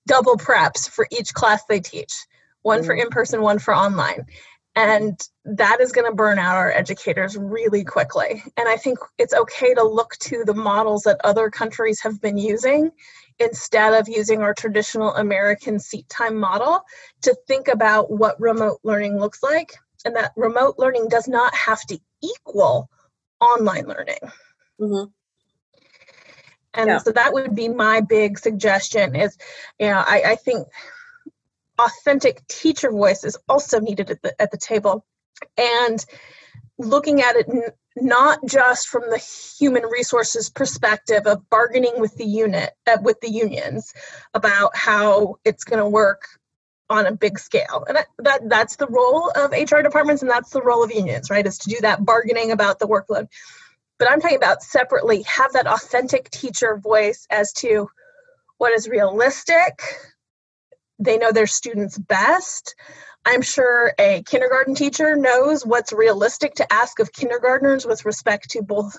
double 0.07 0.37
preps 0.37 0.89
for 0.89 1.07
each 1.11 1.33
class 1.35 1.65
they 1.69 1.81
teach, 1.81 2.13
one 2.63 2.79
mm-hmm. 2.79 2.87
for 2.87 2.95
in-person, 2.95 3.41
one 3.41 3.59
for 3.59 3.75
online 3.75 4.27
and 4.75 5.21
that 5.45 5.81
is 5.81 5.93
going 5.93 6.11
to 6.11 6.15
burn 6.15 6.39
out 6.39 6.57
our 6.57 6.73
educators 6.73 7.37
really 7.37 7.85
quickly 7.85 8.43
and 8.57 8.69
i 8.69 8.77
think 8.77 8.99
it's 9.19 9.35
okay 9.35 9.75
to 9.75 9.83
look 9.83 10.13
to 10.19 10.45
the 10.45 10.55
models 10.55 11.03
that 11.03 11.21
other 11.25 11.51
countries 11.51 12.01
have 12.01 12.21
been 12.21 12.39
using 12.39 12.91
instead 13.39 13.95
of 13.95 14.09
using 14.09 14.43
our 14.43 14.55
traditional 14.55 15.15
american 15.17 15.79
seat 15.79 16.09
time 16.09 16.37
model 16.39 16.81
to 17.21 17.37
think 17.47 17.69
about 17.69 18.11
what 18.11 18.41
remote 18.41 18.79
learning 18.83 19.19
looks 19.19 19.43
like 19.43 19.75
and 20.05 20.17
that 20.17 20.33
remote 20.37 20.77
learning 20.79 21.09
does 21.09 21.29
not 21.29 21.55
have 21.55 21.81
to 21.83 21.99
equal 22.23 22.89
online 23.41 23.87
learning. 23.87 24.19
Mm-hmm. 24.81 25.11
And 26.75 26.89
yeah. 26.89 26.99
so 26.99 27.13
that 27.13 27.35
would 27.35 27.55
be 27.55 27.69
my 27.69 28.01
big 28.01 28.39
suggestion 28.39 29.15
is, 29.15 29.37
you 29.79 29.89
know, 29.89 30.03
I, 30.07 30.23
I 30.29 30.37
think 30.37 30.67
authentic 31.79 32.47
teacher 32.47 32.91
voice 32.91 33.25
is 33.25 33.37
also 33.49 33.81
needed 33.81 34.11
at 34.11 34.23
the, 34.23 34.41
at 34.41 34.51
the 34.51 34.59
table. 34.59 35.05
And 35.57 36.05
looking 36.79 37.23
at 37.23 37.37
it 37.37 37.49
n- 37.49 37.63
not 37.97 38.39
just 38.47 38.89
from 38.89 39.03
the 39.11 39.19
human 39.59 39.85
resources 39.85 40.51
perspective 40.51 41.27
of 41.27 41.49
bargaining 41.51 42.01
with 42.01 42.17
the 42.17 42.25
unit 42.25 42.71
uh, 42.87 42.99
with 43.03 43.21
the 43.21 43.31
unions 43.31 43.93
about 44.35 44.75
how 44.75 45.37
it's 45.45 45.65
going 45.65 45.79
to 45.79 45.89
work 45.89 46.23
on 46.89 47.07
a 47.07 47.13
big 47.13 47.39
scale 47.39 47.85
and 47.87 47.97
that, 47.97 48.07
that 48.19 48.49
that's 48.49 48.77
the 48.77 48.87
role 48.87 49.31
of 49.37 49.51
hr 49.53 49.83
departments 49.83 50.23
and 50.23 50.31
that's 50.31 50.51
the 50.51 50.63
role 50.63 50.83
of 50.83 50.93
unions 50.93 51.31
right 51.31 51.47
is 51.47 51.59
to 51.59 51.69
do 51.69 51.77
that 51.81 52.05
bargaining 52.05 52.51
about 52.51 52.79
the 52.79 52.87
workload 52.87 53.29
but 53.99 54.11
i'm 54.11 54.21
talking 54.21 54.37
about 54.37 54.63
separately 54.63 55.23
have 55.23 55.53
that 55.53 55.67
authentic 55.67 56.31
teacher 56.31 56.79
voice 56.83 57.27
as 57.31 57.53
to 57.53 57.89
what 58.59 58.73
is 58.73 58.89
realistic 58.89 59.83
they 61.05 61.19
know 61.19 61.33
their 61.33 61.47
students 61.47 61.99
best 61.99 62.75
I'm 63.25 63.43
sure 63.43 63.93
a 63.99 64.23
kindergarten 64.27 64.75
teacher 64.75 65.17
knows 65.17 65.65
what's 65.65 65.93
realistic 65.93 66.55
to 66.55 66.73
ask 66.73 66.99
of 66.99 67.13
kindergartners 67.13 67.87
with 67.87 68.05
respect 68.05 68.51
to 68.51 68.63
both 68.63 68.97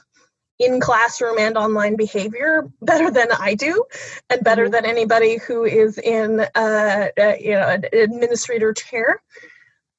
in 0.59 0.79
classroom 0.79 1.37
and 1.39 1.57
online 1.57 1.95
behavior 1.95 2.69
better 2.81 3.11
than 3.11 3.27
I 3.37 3.55
do, 3.55 3.83
and 4.29 4.43
better 4.43 4.63
mm-hmm. 4.63 4.71
than 4.71 4.85
anybody 4.85 5.37
who 5.37 5.65
is 5.65 5.97
in 5.97 6.39
uh, 6.39 7.07
uh, 7.19 7.33
you 7.39 7.51
know 7.51 7.67
an 7.67 7.85
administrator 7.91 8.73
chair. 8.73 9.21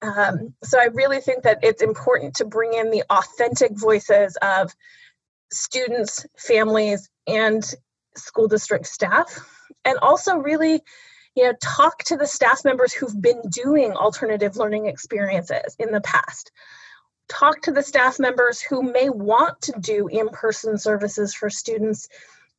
Um, 0.01 0.55
so 0.63 0.79
I 0.79 0.87
really 0.93 1.21
think 1.21 1.45
that 1.45 1.61
it's 1.63 1.83
important 1.83 2.37
to 2.37 2.45
bring 2.45 2.75
in 2.75 2.91
the 2.91 3.05
authentic 3.11 3.73
voices 3.79 4.37
of 4.43 4.75
students, 5.51 6.27
families, 6.37 7.09
and 7.27 7.65
school 8.17 8.49
district 8.49 8.87
staff, 8.87 9.39
and 9.85 9.99
also 9.99 10.37
really 10.37 10.83
you 11.35 11.45
know 11.45 11.53
talk 11.61 11.99
to 12.05 12.17
the 12.17 12.27
staff 12.27 12.65
members 12.65 12.93
who've 12.93 13.21
been 13.21 13.43
doing 13.49 13.93
alternative 13.93 14.57
learning 14.57 14.87
experiences 14.87 15.77
in 15.79 15.91
the 15.91 16.01
past. 16.01 16.51
Talk 17.29 17.63
to 17.63 17.73
the 17.73 17.83
staff 17.83 18.19
members 18.19 18.61
who 18.61 18.83
may 18.83 19.09
want 19.09 19.61
to 19.63 19.73
do 19.81 20.09
in-person 20.09 20.79
services 20.79 21.35
for 21.35 21.49
students 21.49 22.09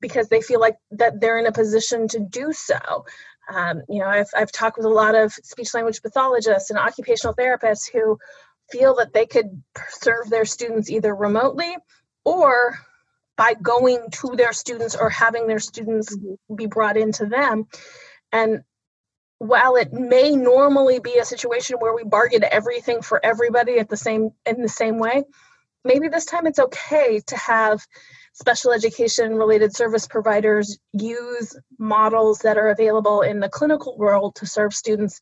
because 0.02 0.28
they 0.28 0.42
feel 0.42 0.60
like 0.60 0.76
that 0.92 1.22
they're 1.22 1.38
in 1.38 1.46
a 1.46 1.52
position 1.52 2.08
to 2.10 2.20
do 2.20 2.52
so. 2.52 3.06
Um, 3.54 3.84
you 3.88 4.00
know 4.00 4.08
I've, 4.08 4.30
I've 4.36 4.52
talked 4.52 4.78
with 4.78 4.88
a 4.88 4.90
lot 4.90 5.16
of 5.16 5.32
speech 5.32 5.74
language 5.74 6.02
pathologists 6.02 6.70
and 6.70 6.80
occupational 6.80 7.36
therapists 7.36 7.92
who 7.92 8.18
feel 8.72 8.96
that 8.96 9.14
they 9.14 9.26
could 9.26 9.62
serve 9.90 10.30
their 10.30 10.46
students 10.46 10.90
either 10.90 11.16
remotely 11.16 11.76
or 12.24 12.80
by 13.38 13.54
going 13.54 14.08
to 14.10 14.36
their 14.36 14.54
students 14.54 14.96
or 14.96 15.10
having 15.10 15.46
their 15.46 15.60
students 15.60 16.18
be 16.56 16.66
brought 16.66 16.98
into 16.98 17.26
them 17.26 17.68
and 18.36 18.64
while 19.40 19.78
it 19.78 19.94
may 19.94 20.36
normally 20.36 21.00
be 21.00 21.18
a 21.18 21.26
situation 21.26 21.78
where 21.80 21.96
we 21.96 22.04
bargain 22.04 22.44
everything 22.44 23.02
for 23.02 23.26
everybody 23.26 23.80
at 23.80 23.88
the 23.88 23.98
same 23.98 24.32
in 24.46 24.62
the 24.62 24.70
same 24.70 25.00
way, 25.00 25.24
maybe 25.86 26.10
this 26.10 26.26
time 26.26 26.46
it's 26.46 26.60
okay 26.60 27.22
to 27.28 27.38
have 27.38 27.86
special 28.34 28.74
education 28.74 29.36
related 29.36 29.74
service 29.74 30.06
providers 30.06 30.78
use 30.92 31.58
models 31.80 32.40
that 32.40 32.58
are 32.58 32.70
available 32.70 33.22
in 33.22 33.40
the 33.40 33.48
clinical 33.48 33.98
world 33.98 34.36
to 34.36 34.46
serve 34.46 34.74
students 34.74 35.22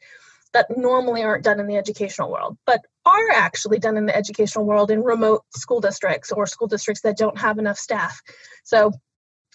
that 0.54 0.76
normally 0.76 1.22
aren't 1.22 1.44
done 1.44 1.60
in 1.60 1.68
the 1.68 1.78
educational 1.78 2.32
world, 2.32 2.58
but 2.66 2.82
are 3.06 3.30
actually 3.32 3.78
done 3.78 3.98
in 3.98 4.08
the 4.08 4.16
educational 4.16 4.66
world 4.66 4.90
in 4.90 5.04
remote 5.04 5.44
school 5.56 5.82
districts 5.82 6.32
or 6.32 6.48
school 6.48 6.68
districts 6.68 7.02
that 7.04 7.18
don't 7.18 7.38
have 7.38 7.60
enough 7.60 7.78
staff. 7.78 8.22
So 8.64 8.92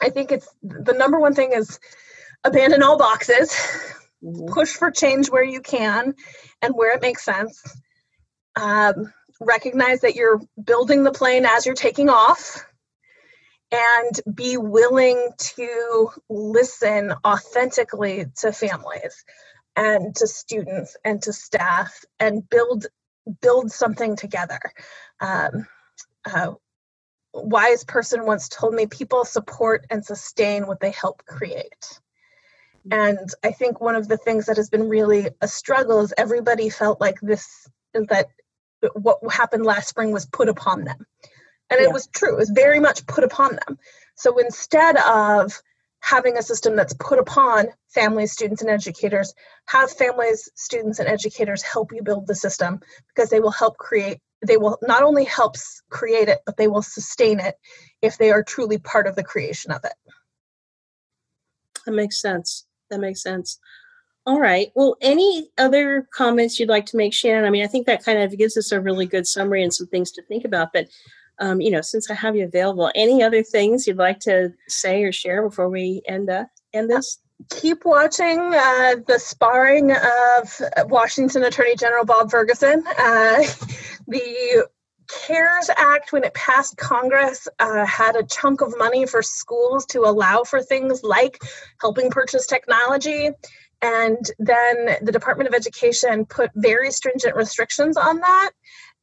I 0.01 0.11
think 0.11 0.31
it's 0.31 0.49
the 0.63 0.93
number 0.93 1.19
one 1.19 1.35
thing 1.35 1.53
is 1.53 1.81
abandon 2.45 2.83
all 2.83 2.99
boxes, 2.99 3.51
mm-hmm. 4.23 4.47
push 4.47 4.73
for 4.75 4.91
change 4.91 5.31
where 5.31 5.45
you 5.45 5.61
can 5.61 6.15
and 6.63 6.75
where 6.75 6.95
it 6.95 7.03
makes 7.03 7.25
sense. 7.25 7.63
Um, 8.57 9.13
recognize 9.41 10.01
that 10.01 10.17
you're 10.17 10.41
building 10.63 11.05
the 11.05 11.13
plane 11.13 11.47
as 11.47 11.65
you're 11.65 11.75
taking 11.75 12.09
off 12.09 12.65
and 13.71 14.21
be 14.35 14.57
willing 14.57 15.31
to 15.37 16.09
listen 16.29 17.13
authentically 17.25 18.27
to 18.41 18.53
families 18.53 19.25
and 19.77 20.15
to 20.17 20.27
students 20.27 20.97
and 21.05 21.23
to 21.23 21.33
staff 21.33 22.05
and 22.19 22.49
build 22.49 22.87
build 23.43 23.71
something 23.71 24.17
together 24.17 24.59
um, 25.21 25.67
uh, 26.25 26.53
wise 27.35 27.85
person 27.85 28.25
once 28.25 28.49
told 28.49 28.75
me 28.75 28.87
people 28.87 29.25
support 29.25 29.85
and 29.91 30.05
sustain 30.05 30.67
what 30.67 30.81
they 30.81 30.91
help 30.91 31.25
create 31.27 32.01
and 32.91 33.29
I 33.45 33.53
think 33.53 33.81
one 33.81 33.97
of 33.97 34.09
the 34.09 34.17
things 34.17 34.47
that 34.47 34.57
has 34.57 34.71
been 34.71 34.89
really 34.89 35.29
a 35.41 35.49
struggle 35.49 36.01
is 36.01 36.15
everybody 36.17 36.71
felt 36.71 37.01
like 37.01 37.17
this 37.21 37.69
that 37.93 38.29
what 38.95 39.19
happened 39.31 39.65
last 39.65 39.89
spring 39.89 40.13
was 40.13 40.27
put 40.27 40.49
upon 40.49 40.85
them. 40.85 41.07
And 41.71 41.81
yeah. 41.81 41.87
it 41.87 41.93
was 41.93 42.07
true, 42.09 42.35
it 42.35 42.39
was 42.39 42.51
very 42.51 42.81
much 42.81 43.07
put 43.07 43.25
upon 43.25 43.59
them. 43.67 43.79
So 44.15 44.39
instead 44.39 44.97
of 44.99 45.53
having 46.01 46.39
a 46.39 46.43
system 46.43 46.77
that's 46.77 46.95
put 46.95 47.19
upon 47.19 47.67
families, 47.89 48.33
students, 48.33 48.63
and 48.63 48.71
educators, 48.71 49.35
have 49.67 49.91
families, 49.91 50.49
students, 50.55 50.99
and 50.99 51.09
educators 51.09 51.63
help 51.63 51.93
you 51.93 52.03
build 52.03 52.27
the 52.27 52.35
system 52.35 52.81
because 53.09 53.31
they 53.31 53.41
will 53.41 53.51
help 53.51 53.77
create, 53.77 54.19
they 54.47 54.57
will 54.57 54.79
not 54.83 55.03
only 55.03 55.25
help 55.25 55.57
create 55.91 56.29
it, 56.29 56.39
but 56.47 56.57
they 56.57 56.69
will 56.69 56.83
sustain 56.83 57.41
it 57.41 57.57
if 58.01 58.17
they 58.17 58.31
are 58.31 58.43
truly 58.43 58.79
part 58.79 59.07
of 59.07 59.17
the 59.17 59.25
creation 59.25 59.73
of 59.73 59.85
it. 59.85 59.93
That 61.85 61.93
makes 61.93 62.21
sense 62.21 62.65
that 62.91 63.01
makes 63.01 63.23
sense. 63.23 63.59
All 64.29 64.39
right. 64.39 64.71
Well, 64.75 64.97
any 65.01 65.49
other 65.57 66.07
comments 66.13 66.61
you'd 66.61 66.69
like 66.69 66.85
to 66.87 66.99
make, 66.99 67.15
Shannon? 67.15 67.47
I 67.47 67.51
mean, 67.51 67.65
I 67.65 67.67
think 67.67 67.87
that 67.87 68.05
kind 68.05 68.19
of 68.19 68.37
gives 68.37 68.59
us 68.59 68.73
a 68.73 68.81
really 68.81 69.07
good 69.07 69.27
summary 69.27 69.63
and 69.63 69.73
some 69.73 69.87
things 69.87 70.13
to 70.13 70.23
think 70.23 70.45
about. 70.45 70.69
But, 70.75 70.89
um, 71.39 71.63
you 71.63 71.71
know, 71.71 71.81
since 71.81 72.11
I 72.11 72.15
have 72.15 72.37
you 72.37 72.45
available, 72.45 72.93
any 72.95 73.23
other 73.23 73.43
things 73.43 73.87
you'd 73.87 73.97
like 73.97 74.21
to 74.21 74.53
say 74.69 75.03
or 75.03 75.13
share 75.13 75.43
before 75.49 75.71
we 75.71 76.03
end 76.07 76.29
uh, 76.29 76.45
end 76.75 76.91
this? 76.91 77.21
Keep 77.51 77.87
watching 77.87 78.39
uh, 78.39 78.97
the 79.07 79.19
sparring 79.19 79.93
of 79.93 80.91
Washington 80.91 81.45
Attorney 81.45 81.77
General 81.77 82.05
Bob 82.05 82.31
Ferguson. 82.31 82.85
Uh, 82.99 83.43
the 84.09 84.69
CARES 85.09 85.71
Act, 85.77 86.13
when 86.13 86.25
it 86.25 86.35
passed 86.35 86.77
Congress, 86.77 87.49
uh, 87.59 87.85
had 87.85 88.17
a 88.17 88.23
chunk 88.23 88.61
of 88.61 88.77
money 88.77 89.07
for 89.07 89.23
schools 89.23 89.87
to 89.87 90.01
allow 90.01 90.45
for 90.45 90.63
things 90.63 91.03
like 91.03 91.39
helping 91.81 92.11
purchase 92.11 92.47
technology. 92.47 93.31
And 93.81 94.31
then 94.39 94.97
the 95.03 95.13
Department 95.13 95.49
of 95.49 95.55
Education 95.55 96.27
put 96.27 96.51
very 96.55 96.91
stringent 96.91 97.37
restrictions 97.37 97.97
on 97.97 98.19
that. 98.19 98.51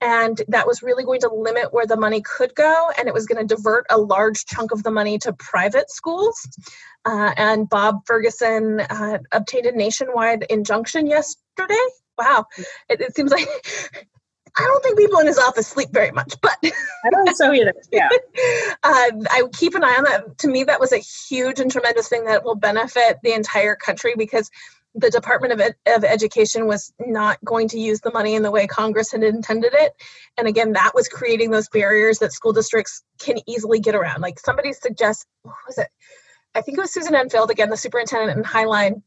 And 0.01 0.41
that 0.49 0.67
was 0.67 0.83
really 0.83 1.05
going 1.05 1.21
to 1.21 1.33
limit 1.33 1.73
where 1.73 1.87
the 1.87 1.95
money 1.95 2.21
could 2.21 2.53
go. 2.53 2.91
And 2.97 3.07
it 3.07 3.13
was 3.13 3.25
going 3.25 3.47
to 3.47 3.55
divert 3.55 3.85
a 3.89 3.97
large 3.97 4.45
chunk 4.45 4.71
of 4.71 4.83
the 4.83 4.91
money 4.91 5.17
to 5.19 5.33
private 5.33 5.89
schools. 5.89 6.35
Uh, 7.05 7.31
and 7.37 7.69
Bob 7.69 8.05
Ferguson 8.05 8.81
uh, 8.81 9.19
obtained 9.31 9.65
a 9.67 9.71
nationwide 9.71 10.45
injunction 10.49 11.07
yesterday 11.07 11.75
wow 12.17 12.45
it, 12.89 13.01
it, 13.01 13.15
seems 13.15 13.31
like 13.31 13.47
I 14.57 14.61
don't 14.61 14.83
think 14.83 14.97
people 14.97 15.19
in 15.19 15.27
his 15.27 15.37
office 15.37 15.67
sleep 15.67 15.89
very 15.91 16.11
much, 16.11 16.35
but 16.41 16.57
I 16.63 17.09
don't 17.09 17.35
so 17.35 17.51
either. 17.51 17.73
Yeah. 17.91 18.09
uh, 18.11 18.17
I 19.31 19.43
keep 19.53 19.75
an 19.75 19.83
eye 19.83 19.95
on 19.97 20.03
that. 20.05 20.37
To 20.39 20.47
me, 20.47 20.63
that 20.63 20.79
was 20.79 20.93
a 20.93 20.97
huge 20.97 21.59
and 21.59 21.69
tremendous 21.69 22.07
thing 22.07 22.25
that 22.25 22.43
will 22.43 22.55
benefit 22.55 23.19
the 23.23 23.33
entire 23.33 23.75
country 23.75 24.13
because 24.17 24.49
the 24.95 25.09
Department 25.09 25.51
of, 25.51 25.59
Ed- 25.59 25.75
of 25.87 26.05
Education 26.05 26.67
was 26.67 26.93
not 26.99 27.37
going 27.43 27.67
to 27.69 27.79
use 27.79 27.99
the 27.99 28.11
money 28.11 28.35
in 28.35 28.43
the 28.43 28.51
way 28.51 28.65
Congress 28.65 29.11
had 29.11 29.23
intended 29.23 29.73
it. 29.73 29.93
And 30.37 30.47
again, 30.47 30.71
that 30.73 30.93
was 30.95 31.09
creating 31.09 31.51
those 31.51 31.67
barriers 31.67 32.19
that 32.19 32.31
school 32.31 32.53
districts 32.53 33.03
can 33.19 33.37
easily 33.45 33.79
get 33.81 33.93
around. 33.93 34.21
Like 34.21 34.39
somebody 34.39 34.71
suggests, 34.71 35.25
what 35.43 35.55
was 35.67 35.77
it? 35.77 35.89
I 36.55 36.61
think 36.61 36.77
it 36.77 36.81
was 36.81 36.93
Susan 36.93 37.13
Enfield, 37.13 37.51
again, 37.51 37.69
the 37.69 37.75
superintendent 37.75 38.37
in 38.37 38.45
Highline, 38.45 39.01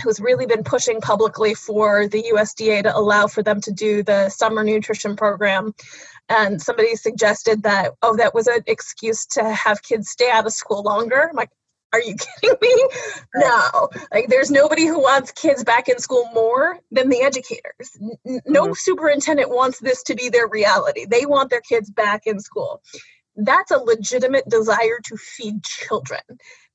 who's 0.00 0.20
really 0.20 0.46
been 0.46 0.64
pushing 0.64 1.00
publicly 1.00 1.54
for 1.54 2.08
the 2.08 2.22
USDA 2.34 2.82
to 2.84 2.96
allow 2.96 3.26
for 3.26 3.42
them 3.42 3.60
to 3.62 3.72
do 3.72 4.02
the 4.02 4.28
summer 4.28 4.64
nutrition 4.64 5.16
program. 5.16 5.74
And 6.28 6.60
somebody 6.60 6.96
suggested 6.96 7.62
that, 7.64 7.92
oh, 8.02 8.16
that 8.16 8.34
was 8.34 8.46
an 8.46 8.62
excuse 8.66 9.26
to 9.32 9.44
have 9.52 9.82
kids 9.82 10.10
stay 10.10 10.30
out 10.30 10.46
of 10.46 10.52
school 10.52 10.82
longer. 10.82 11.28
I'm 11.28 11.36
like, 11.36 11.50
are 11.92 12.00
you 12.00 12.16
kidding 12.40 12.56
me? 12.60 12.88
No. 13.36 13.88
Like, 14.12 14.28
there's 14.28 14.50
nobody 14.50 14.86
who 14.86 15.00
wants 15.00 15.32
kids 15.32 15.64
back 15.64 15.88
in 15.88 15.98
school 15.98 16.28
more 16.34 16.78
than 16.90 17.08
the 17.08 17.22
educators. 17.22 17.96
No 18.46 18.64
mm-hmm. 18.64 18.72
superintendent 18.74 19.50
wants 19.50 19.78
this 19.78 20.02
to 20.04 20.14
be 20.14 20.28
their 20.28 20.48
reality. 20.48 21.06
They 21.06 21.24
want 21.24 21.50
their 21.50 21.60
kids 21.60 21.90
back 21.90 22.22
in 22.26 22.40
school. 22.40 22.82
That's 23.36 23.70
a 23.70 23.78
legitimate 23.78 24.48
desire 24.48 24.98
to 25.04 25.16
feed 25.16 25.62
children 25.64 26.20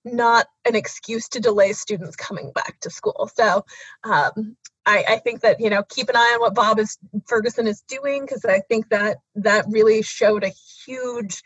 not 0.05 0.47
an 0.65 0.75
excuse 0.75 1.27
to 1.29 1.39
delay 1.39 1.73
students 1.73 2.15
coming 2.15 2.51
back 2.53 2.79
to 2.81 2.89
school. 2.89 3.29
So 3.35 3.65
um, 4.03 4.55
I, 4.85 5.03
I, 5.07 5.17
think 5.17 5.41
that 5.41 5.59
you 5.59 5.69
know 5.69 5.83
keep 5.83 6.09
an 6.09 6.15
eye 6.15 6.31
on 6.35 6.39
what 6.39 6.55
Bob 6.55 6.79
is 6.79 6.97
Ferguson 7.27 7.67
is 7.67 7.81
doing 7.81 8.21
because 8.21 8.45
I 8.45 8.61
think 8.61 8.89
that 8.89 9.17
that 9.35 9.65
really 9.69 10.01
showed 10.01 10.43
a 10.43 10.53
huge 10.85 11.43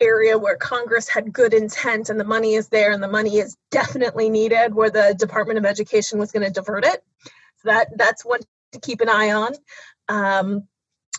area 0.00 0.38
where 0.38 0.56
Congress 0.56 1.08
had 1.08 1.32
good 1.32 1.52
intent 1.52 2.08
and 2.08 2.20
the 2.20 2.24
money 2.24 2.54
is 2.54 2.68
there 2.68 2.92
and 2.92 3.02
the 3.02 3.08
money 3.08 3.38
is 3.38 3.56
definitely 3.70 4.30
needed 4.30 4.74
where 4.74 4.90
the 4.90 5.14
Department 5.18 5.58
of 5.58 5.66
Education 5.66 6.18
was 6.18 6.30
going 6.30 6.44
to 6.46 6.52
divert 6.52 6.84
it. 6.84 7.02
So 7.24 7.70
that 7.70 7.88
that's 7.96 8.24
one 8.24 8.40
to 8.72 8.80
keep 8.80 9.00
an 9.00 9.08
eye 9.08 9.32
on. 9.32 9.54
Um, 10.08 10.68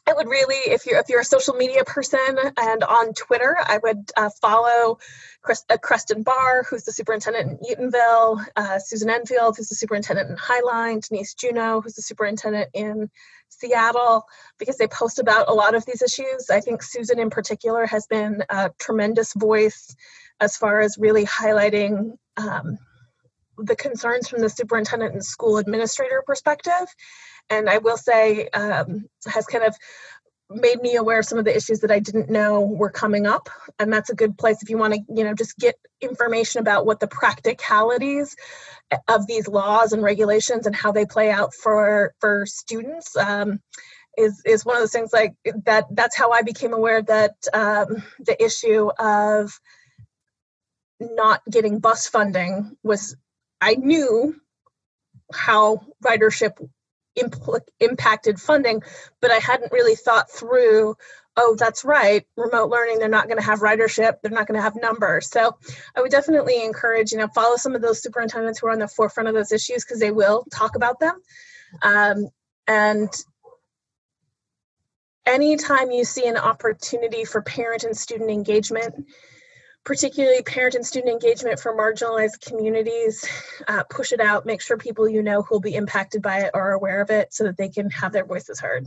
I 0.09 0.13
would 0.13 0.27
really, 0.27 0.55
if 0.55 0.87
you're 0.87 0.99
if 0.99 1.07
you're 1.07 1.21
a 1.21 1.25
social 1.25 1.53
media 1.53 1.83
person 1.83 2.35
and 2.57 2.83
on 2.83 3.13
Twitter, 3.13 3.55
I 3.63 3.77
would 3.77 4.11
uh, 4.17 4.31
follow 4.41 4.97
Chris, 5.43 5.63
uh, 5.69 5.77
Krestin 5.77 6.23
Bahr, 6.23 6.63
who's 6.63 6.83
the 6.83 6.91
superintendent 6.91 7.59
in 7.61 7.91
Eatonville, 7.91 8.43
uh, 8.55 8.79
Susan 8.79 9.11
Enfield, 9.11 9.55
who's 9.55 9.69
the 9.69 9.75
superintendent 9.75 10.31
in 10.31 10.35
Highline, 10.35 11.07
Denise 11.07 11.35
Juneau, 11.35 11.81
who's 11.81 11.93
the 11.93 12.01
superintendent 12.01 12.71
in 12.73 13.11
Seattle, 13.49 14.25
because 14.57 14.77
they 14.77 14.87
post 14.87 15.19
about 15.19 15.47
a 15.47 15.53
lot 15.53 15.75
of 15.75 15.85
these 15.85 16.01
issues. 16.01 16.49
I 16.49 16.59
think 16.59 16.81
Susan, 16.81 17.19
in 17.19 17.29
particular, 17.29 17.85
has 17.85 18.07
been 18.07 18.43
a 18.49 18.71
tremendous 18.79 19.33
voice 19.33 19.95
as 20.39 20.57
far 20.57 20.81
as 20.81 20.97
really 20.97 21.25
highlighting 21.25 22.17
um, 22.35 22.79
the 23.59 23.75
concerns 23.75 24.27
from 24.27 24.41
the 24.41 24.49
superintendent 24.49 25.13
and 25.13 25.23
school 25.23 25.57
administrator 25.57 26.23
perspective 26.25 26.87
and 27.49 27.69
I 27.69 27.79
will 27.79 27.97
say 27.97 28.47
um, 28.49 29.07
has 29.25 29.45
kind 29.45 29.63
of 29.63 29.75
made 30.49 30.81
me 30.81 30.95
aware 30.95 31.19
of 31.19 31.25
some 31.25 31.37
of 31.37 31.45
the 31.45 31.55
issues 31.55 31.81
that 31.81 31.91
I 31.91 31.99
didn't 31.99 32.29
know 32.29 32.61
were 32.61 32.89
coming 32.89 33.27
up. 33.27 33.49
And 33.77 33.93
that's 33.93 34.09
a 34.09 34.15
good 34.15 34.37
place 34.37 34.63
if 34.63 34.69
you 34.69 34.77
want 34.77 34.95
to, 34.95 34.99
you 35.13 35.23
know, 35.23 35.33
just 35.33 35.57
get 35.57 35.75
information 36.01 36.59
about 36.59 36.85
what 36.85 36.99
the 36.99 37.07
practicalities 37.07 38.35
of 39.07 39.27
these 39.27 39.47
laws 39.47 39.93
and 39.93 40.01
regulations 40.01 40.65
and 40.65 40.75
how 40.75 40.91
they 40.91 41.05
play 41.05 41.29
out 41.29 41.53
for 41.53 42.13
for 42.19 42.45
students. 42.47 43.15
Um, 43.15 43.59
is 44.17 44.41
is 44.45 44.65
one 44.65 44.75
of 44.75 44.81
those 44.81 44.91
things 44.91 45.13
like 45.13 45.35
that. 45.65 45.85
That's 45.91 46.17
how 46.17 46.31
I 46.31 46.41
became 46.41 46.73
aware 46.73 47.01
that 47.03 47.35
um, 47.53 48.03
the 48.19 48.43
issue 48.43 48.89
of 48.99 49.51
not 50.99 51.41
getting 51.49 51.79
bus 51.79 52.07
funding 52.07 52.75
was. 52.83 53.15
I 53.61 53.75
knew 53.75 54.35
how 55.33 55.81
ridership 56.03 56.53
impacted 57.79 58.39
funding, 58.39 58.81
but 59.21 59.31
I 59.31 59.37
hadn't 59.37 59.71
really 59.71 59.95
thought 59.95 60.29
through. 60.31 60.95
Oh, 61.37 61.55
that's 61.57 61.85
right. 61.85 62.25
Remote 62.35 62.69
learning, 62.69 62.99
they're 62.99 63.07
not 63.07 63.27
going 63.27 63.37
to 63.37 63.45
have 63.45 63.59
ridership. 63.59 64.15
They're 64.21 64.31
not 64.31 64.47
going 64.47 64.57
to 64.57 64.63
have 64.63 64.75
numbers. 64.75 65.29
So 65.29 65.55
I 65.95 66.01
would 66.01 66.11
definitely 66.11 66.63
encourage, 66.63 67.11
you 67.11 67.17
know, 67.17 67.29
follow 67.29 67.55
some 67.55 67.75
of 67.75 67.81
those 67.81 68.01
superintendents 68.01 68.59
who 68.59 68.67
are 68.67 68.71
on 68.71 68.79
the 68.79 68.87
forefront 68.87 69.29
of 69.29 69.35
those 69.35 69.51
issues 69.51 69.85
because 69.85 69.99
they 69.99 70.11
will 70.11 70.45
talk 70.51 70.75
about 70.75 70.99
them. 70.99 71.21
Um, 71.81 72.27
and 72.67 73.09
anytime 75.25 75.91
you 75.91 76.03
see 76.03 76.27
an 76.27 76.37
opportunity 76.37 77.23
for 77.23 77.41
parent 77.41 77.83
and 77.83 77.95
student 77.95 78.29
engagement, 78.29 79.05
particularly 79.89 80.43
parent 80.43 80.75
and 80.75 80.85
student 80.85 81.11
engagement 81.11 81.59
for 81.59 81.75
marginalized 81.75 82.39
communities. 82.45 83.27
Uh, 83.67 83.81
push 83.89 84.11
it 84.11 84.21
out, 84.21 84.45
make 84.45 84.61
sure 84.61 84.77
people 84.77 85.09
you 85.09 85.23
know 85.23 85.41
who 85.41 85.55
will 85.55 85.59
be 85.59 85.73
impacted 85.73 86.21
by 86.21 86.41
it 86.41 86.51
are 86.53 86.73
aware 86.73 87.01
of 87.01 87.09
it 87.09 87.33
so 87.33 87.43
that 87.43 87.57
they 87.57 87.67
can 87.67 87.89
have 87.89 88.11
their 88.11 88.23
voices 88.23 88.59
heard. 88.59 88.85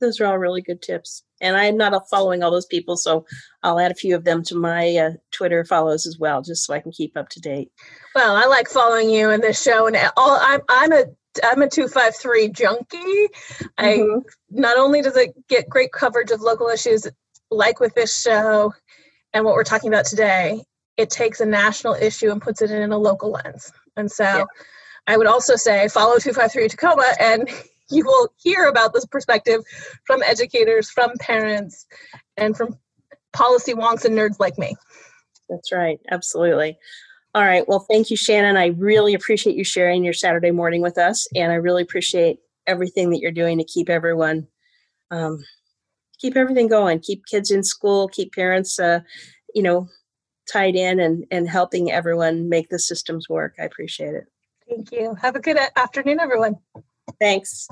Those 0.00 0.20
are 0.20 0.26
all 0.26 0.36
really 0.36 0.62
good 0.62 0.82
tips. 0.82 1.22
And 1.40 1.56
I'm 1.56 1.76
not 1.76 2.10
following 2.10 2.42
all 2.42 2.50
those 2.50 2.66
people, 2.66 2.96
so 2.96 3.24
I'll 3.62 3.78
add 3.78 3.92
a 3.92 3.94
few 3.94 4.16
of 4.16 4.24
them 4.24 4.42
to 4.46 4.56
my 4.56 4.96
uh, 4.96 5.10
Twitter 5.30 5.64
follows 5.64 6.06
as 6.06 6.18
well, 6.18 6.42
just 6.42 6.66
so 6.66 6.74
I 6.74 6.80
can 6.80 6.90
keep 6.90 7.16
up 7.16 7.28
to 7.28 7.40
date. 7.40 7.70
Well, 8.16 8.34
I 8.34 8.46
like 8.46 8.68
following 8.68 9.08
you 9.10 9.30
in 9.30 9.40
this 9.42 9.62
show, 9.62 9.86
and 9.86 9.96
all 10.16 10.38
I'm 10.40 10.62
I'm 10.68 10.92
a 10.92 11.04
I'm 11.44 11.62
a 11.62 11.68
253 11.68 12.48
junkie. 12.48 12.96
Mm-hmm. 12.98 13.66
I 13.78 14.04
not 14.50 14.76
only 14.76 15.02
does 15.02 15.16
it 15.16 15.36
get 15.46 15.68
great 15.68 15.92
coverage 15.92 16.32
of 16.32 16.40
local 16.40 16.66
issues 16.66 17.06
like 17.52 17.78
with 17.78 17.94
this 17.94 18.20
show, 18.20 18.72
and 19.32 19.44
what 19.44 19.54
we're 19.54 19.64
talking 19.64 19.92
about 19.92 20.06
today, 20.06 20.62
it 20.96 21.10
takes 21.10 21.40
a 21.40 21.46
national 21.46 21.94
issue 21.94 22.30
and 22.30 22.40
puts 22.40 22.62
it 22.62 22.70
in 22.70 22.92
a 22.92 22.98
local 22.98 23.30
lens. 23.30 23.72
And 23.96 24.10
so 24.10 24.24
yeah. 24.24 24.44
I 25.06 25.16
would 25.16 25.26
also 25.26 25.56
say 25.56 25.88
follow 25.88 26.18
253 26.18 26.68
Tacoma 26.68 27.12
and 27.20 27.48
you 27.90 28.04
will 28.04 28.28
hear 28.38 28.66
about 28.66 28.92
this 28.92 29.06
perspective 29.06 29.62
from 30.04 30.22
educators, 30.22 30.90
from 30.90 31.12
parents, 31.20 31.86
and 32.36 32.56
from 32.56 32.78
policy 33.32 33.74
wonks 33.74 34.04
and 34.04 34.16
nerds 34.16 34.40
like 34.40 34.58
me. 34.58 34.74
That's 35.48 35.70
right. 35.70 36.00
Absolutely. 36.10 36.78
All 37.34 37.44
right. 37.44 37.68
Well, 37.68 37.86
thank 37.90 38.10
you, 38.10 38.16
Shannon. 38.16 38.56
I 38.56 38.68
really 38.68 39.14
appreciate 39.14 39.56
you 39.56 39.64
sharing 39.64 40.02
your 40.02 40.14
Saturday 40.14 40.50
morning 40.50 40.80
with 40.80 40.98
us. 40.98 41.28
And 41.34 41.52
I 41.52 41.56
really 41.56 41.82
appreciate 41.82 42.38
everything 42.66 43.10
that 43.10 43.20
you're 43.20 43.30
doing 43.30 43.58
to 43.58 43.64
keep 43.64 43.88
everyone 43.88 44.48
um, 45.10 45.44
keep 46.18 46.36
everything 46.36 46.68
going, 46.68 47.00
keep 47.00 47.26
kids 47.26 47.50
in 47.50 47.62
school, 47.62 48.08
keep 48.08 48.32
parents, 48.32 48.78
uh, 48.78 49.00
you 49.54 49.62
know, 49.62 49.88
tied 50.50 50.76
in 50.76 51.00
and, 51.00 51.24
and 51.30 51.48
helping 51.48 51.90
everyone 51.90 52.48
make 52.48 52.68
the 52.68 52.78
systems 52.78 53.28
work. 53.28 53.54
I 53.58 53.64
appreciate 53.64 54.14
it. 54.14 54.24
Thank 54.68 54.92
you. 54.92 55.14
Have 55.20 55.36
a 55.36 55.40
good 55.40 55.58
afternoon, 55.76 56.20
everyone. 56.20 56.56
Thanks. 57.20 57.68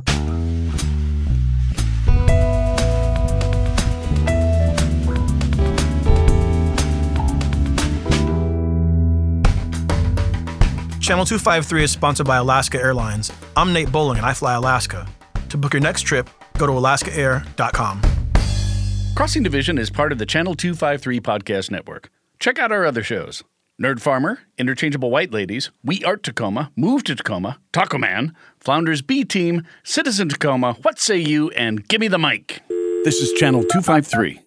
Channel 11.00 11.26
253 11.26 11.84
is 11.84 11.90
sponsored 11.90 12.26
by 12.26 12.38
Alaska 12.38 12.80
Airlines. 12.80 13.30
I'm 13.54 13.74
Nate 13.74 13.92
Bowling 13.92 14.16
and 14.16 14.26
I 14.26 14.32
fly 14.32 14.54
Alaska. 14.54 15.06
To 15.50 15.58
book 15.58 15.74
your 15.74 15.82
next 15.82 16.02
trip, 16.02 16.30
go 16.56 16.66
to 16.66 16.72
alaskaair.com. 16.72 18.23
Crossing 19.14 19.44
Division 19.44 19.78
is 19.78 19.90
part 19.90 20.10
of 20.10 20.18
the 20.18 20.26
Channel 20.26 20.56
253 20.56 21.20
podcast 21.20 21.70
network. 21.70 22.10
Check 22.40 22.58
out 22.58 22.72
our 22.72 22.84
other 22.84 23.04
shows 23.04 23.44
Nerd 23.80 24.00
Farmer, 24.00 24.40
Interchangeable 24.58 25.08
White 25.08 25.30
Ladies, 25.30 25.70
We 25.84 26.02
Art 26.04 26.24
Tacoma, 26.24 26.72
Move 26.74 27.04
to 27.04 27.14
Tacoma, 27.14 27.58
Taco 27.72 27.96
Man, 27.96 28.34
Flounders 28.58 29.02
B 29.02 29.24
Team, 29.24 29.62
Citizen 29.84 30.28
Tacoma, 30.28 30.72
What 30.82 30.98
Say 30.98 31.18
You, 31.18 31.50
and 31.50 31.86
Gimme 31.86 32.08
the 32.08 32.18
Mic. 32.18 32.62
This 33.04 33.20
is 33.20 33.32
Channel 33.34 33.62
253. 33.62 34.43